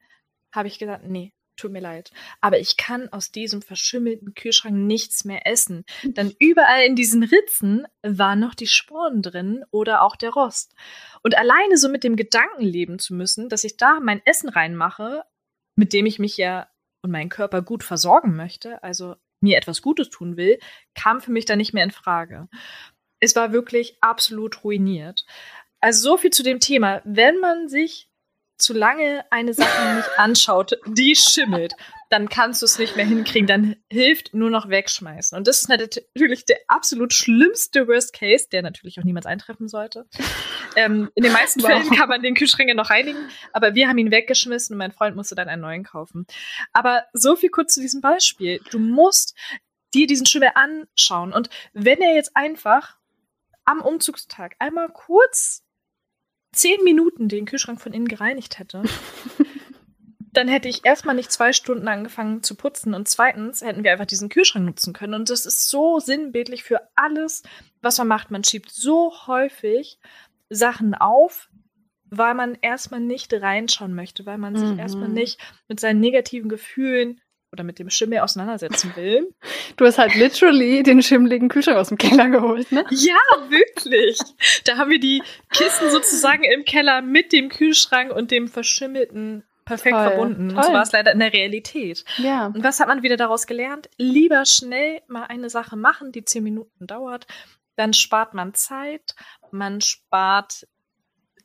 [0.52, 2.12] habe ich gesagt, nee, tut mir leid.
[2.42, 5.84] Aber ich kann aus diesem verschimmelten Kühlschrank nichts mehr essen.
[6.04, 10.76] Denn überall in diesen Ritzen waren noch die Sporen drin oder auch der Rost.
[11.24, 15.24] Und alleine so mit dem Gedanken leben zu müssen, dass ich da mein Essen reinmache,
[15.76, 16.68] mit dem ich mich ja
[17.02, 20.60] und meinen Körper gut versorgen möchte, also mir etwas Gutes tun will,
[20.96, 22.48] kam für mich da nicht mehr in Frage.
[23.20, 25.26] Es war wirklich absolut ruiniert.
[25.80, 27.02] Also so viel zu dem Thema.
[27.06, 28.10] Wenn man sich
[28.58, 31.74] zu lange eine Sache nicht anschaut, die schimmelt,
[32.10, 33.48] dann kannst du es nicht mehr hinkriegen.
[33.48, 35.38] Dann hilft nur noch wegschmeißen.
[35.38, 40.08] Und das ist natürlich der absolut schlimmste Worst Case, der natürlich auch niemals eintreffen sollte.
[40.76, 41.70] Ähm, in den meisten wow.
[41.70, 43.20] Fällen kann man den Kühlschrank ja noch reinigen,
[43.52, 46.26] aber wir haben ihn weggeschmissen und mein Freund musste dann einen neuen kaufen.
[46.72, 48.62] Aber so viel kurz zu diesem Beispiel.
[48.72, 49.36] Du musst
[49.94, 51.34] dir diesen Schimmel anschauen.
[51.34, 52.98] Und wenn er jetzt einfach
[53.66, 55.64] am Umzugstag einmal kurz
[56.54, 58.84] zehn Minuten den Kühlschrank von innen gereinigt hätte,
[60.34, 64.06] dann hätte ich erstmal nicht zwei Stunden angefangen zu putzen und zweitens hätten wir einfach
[64.06, 65.14] diesen Kühlschrank nutzen können.
[65.16, 67.44] Und das ist so sinnbildlich für alles,
[67.82, 68.30] was man macht.
[68.32, 70.00] Man schiebt so häufig
[70.50, 71.50] Sachen auf,
[72.10, 74.80] weil man erstmal nicht reinschauen möchte, weil man sich Mhm.
[74.80, 77.20] erstmal nicht mit seinen negativen Gefühlen
[77.52, 79.34] oder mit dem Schimmel auseinandersetzen will.
[79.78, 82.86] Du hast halt literally den schimmligen Kühlschrank aus dem Keller geholt, ne?
[82.90, 83.16] Ja,
[83.50, 84.20] wirklich.
[84.66, 89.96] Da haben wir die Kissen sozusagen im Keller mit dem Kühlschrank und dem verschimmelten perfekt
[89.96, 90.50] Toll, verbunden.
[90.50, 90.64] Und toll.
[90.64, 92.06] so war es leider in der Realität.
[92.18, 92.48] Ja.
[92.48, 93.90] Und was hat man wieder daraus gelernt?
[93.98, 97.28] Lieber schnell mal eine Sache machen, die zehn Minuten dauert.
[97.76, 99.14] Dann spart man Zeit,
[99.52, 100.68] man spart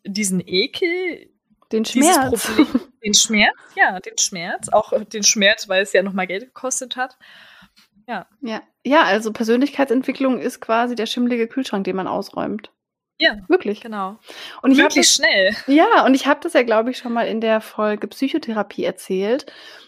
[0.05, 1.29] diesen Ekel,
[1.73, 2.47] Den Schmerz.
[2.47, 2.69] Problem,
[3.05, 7.17] den Schmerz, ja, den Schmerz, auch den Schmerz, weil es ja nochmal Geld gekostet hat.
[8.07, 8.27] Ja.
[8.85, 12.71] ja, also Persönlichkeitsentwicklung ist quasi der schimmlige Kühlschrank, den man ausräumt.
[13.19, 13.81] Ja, Wirklich.
[13.81, 14.19] genau.
[14.63, 15.55] Und ich hab Möglichst schnell.
[15.67, 19.47] Ja, und ich habe das ja, glaube ich, schon mal in der Folge Psychotherapie erzählt,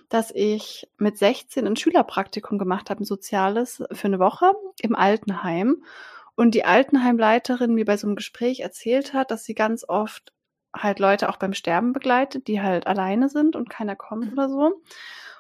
[0.09, 5.83] dass ich mit 16 ein Schülerpraktikum gemacht habe, ein soziales, für eine Woche im Altenheim.
[6.37, 10.33] Und die Altenheimleiterin mir bei so einem Gespräch erzählt hat, dass sie ganz oft
[10.75, 14.83] halt Leute auch beim Sterben begleitet, die halt alleine sind und keiner kommt oder so.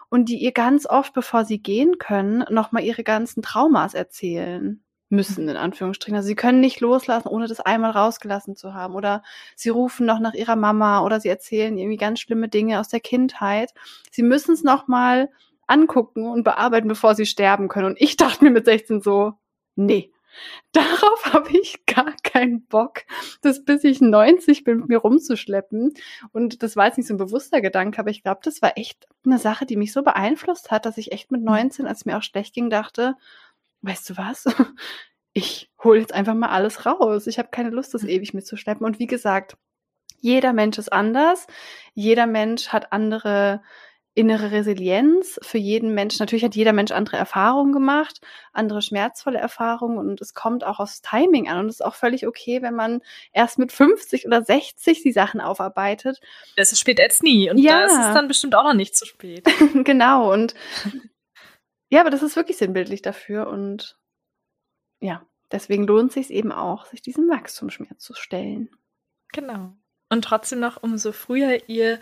[0.09, 5.49] Und die ihr ganz oft, bevor sie gehen können, nochmal ihre ganzen Traumas erzählen müssen,
[5.49, 6.17] in Anführungsstrichen.
[6.17, 8.95] Also sie können nicht loslassen, ohne das einmal rausgelassen zu haben.
[8.95, 9.23] Oder
[9.57, 13.01] sie rufen noch nach ihrer Mama oder sie erzählen irgendwie ganz schlimme Dinge aus der
[13.01, 13.73] Kindheit.
[14.11, 15.31] Sie müssen es nochmal
[15.67, 17.87] angucken und bearbeiten, bevor sie sterben können.
[17.87, 19.35] Und ich dachte mir mit 16 so,
[19.77, 20.14] nee.
[20.73, 23.03] Darauf habe ich gar keinen Bock,
[23.43, 25.95] das bis ich 90 bin, mit mir rumzuschleppen.
[26.33, 29.07] Und das war jetzt nicht so ein bewusster Gedanke, aber ich glaube, das war echt
[29.25, 32.19] eine Sache, die mich so beeinflusst hat, dass ich echt mit 19, als es mir
[32.19, 33.17] auch schlecht ging, dachte,
[33.83, 34.45] weißt du was?
[35.37, 37.27] Ich hole jetzt einfach mal alles raus.
[37.27, 38.87] Ich habe keine Lust, das ewig mitzuschleppen.
[38.87, 39.57] Und wie gesagt,
[40.21, 41.49] jeder Mensch ist anders.
[41.93, 43.61] Jeder Mensch hat andere
[44.15, 45.39] innere Resilienz.
[45.43, 48.21] Für jeden Mensch, natürlich hat jeder Mensch andere Erfahrungen gemacht,
[48.53, 51.59] andere schmerzvolle Erfahrungen und es kommt auch aufs Timing an.
[51.59, 55.41] Und es ist auch völlig okay, wenn man erst mit 50 oder 60 die Sachen
[55.41, 56.21] aufarbeitet.
[56.57, 57.51] Besser spät als nie.
[57.51, 57.81] Und Ja.
[57.81, 59.45] da ist es dann bestimmt auch noch nicht zu spät.
[59.85, 60.33] genau.
[60.33, 60.55] Und
[61.91, 63.49] ja, aber das ist wirklich sinnbildlich dafür.
[63.49, 63.99] Und
[65.01, 68.71] ja, deswegen lohnt sich eben auch, sich diesem Wachstumsschmerz zu stellen.
[69.33, 69.73] Genau.
[70.09, 71.99] Und trotzdem noch, umso früher ihr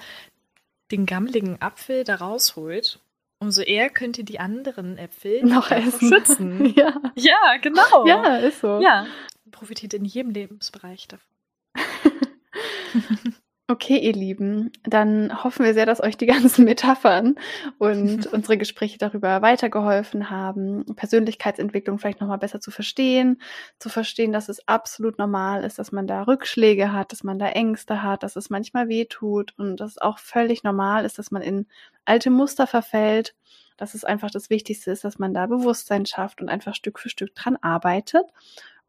[0.93, 3.01] den gammeligen Apfel da rausholt,
[3.40, 6.09] umso eher könnt ihr die anderen Äpfel Noch essen.
[6.09, 6.66] schützen.
[6.77, 7.01] Ja.
[7.16, 8.06] Ja, genau.
[8.06, 8.81] Ja, ist so.
[8.81, 9.06] Ja.
[9.51, 11.28] Profitiert in jedem Lebensbereich davon.
[13.72, 17.36] Okay, ihr Lieben, dann hoffen wir sehr, dass euch die ganzen Metaphern
[17.78, 23.40] und unsere Gespräche darüber weitergeholfen haben, Persönlichkeitsentwicklung vielleicht nochmal besser zu verstehen,
[23.78, 27.48] zu verstehen, dass es absolut normal ist, dass man da Rückschläge hat, dass man da
[27.48, 31.30] Ängste hat, dass es manchmal weh tut und dass es auch völlig normal ist, dass
[31.30, 31.66] man in
[32.04, 33.34] alte Muster verfällt,
[33.78, 37.08] dass es einfach das Wichtigste ist, dass man da Bewusstsein schafft und einfach Stück für
[37.08, 38.26] Stück dran arbeitet.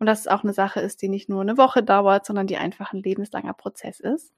[0.04, 2.58] Und dass es auch eine Sache ist, die nicht nur eine Woche dauert, sondern die
[2.58, 4.34] einfach ein lebenslanger Prozess ist.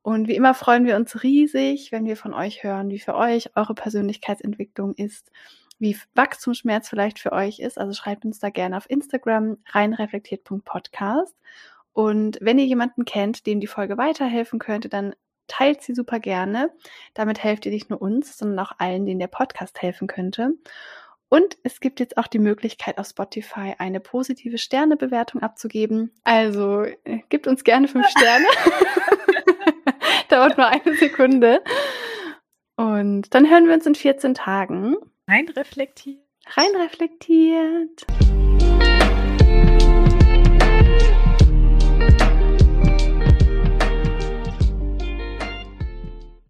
[0.00, 3.50] Und wie immer freuen wir uns riesig, wenn wir von euch hören, wie für euch
[3.56, 5.32] eure Persönlichkeitsentwicklung ist,
[5.80, 7.78] wie Wachstumsschmerz vielleicht für euch ist.
[7.78, 11.34] Also schreibt uns da gerne auf Instagram reinreflektiert.podcast.
[11.92, 15.16] Und wenn ihr jemanden kennt, dem die Folge weiterhelfen könnte, dann
[15.48, 16.70] teilt sie super gerne.
[17.14, 20.52] Damit helft ihr nicht nur uns, sondern auch allen, denen der Podcast helfen könnte.
[21.32, 26.10] Und es gibt jetzt auch die Möglichkeit, auf Spotify eine positive Sternebewertung abzugeben.
[26.24, 28.44] Also äh, gebt uns gerne fünf Sterne.
[30.28, 31.62] Dauert nur eine Sekunde.
[32.76, 34.94] Und dann hören wir uns in 14 Tagen.
[35.26, 36.20] Rein reflektiert.
[36.54, 38.04] Rein reflektiert.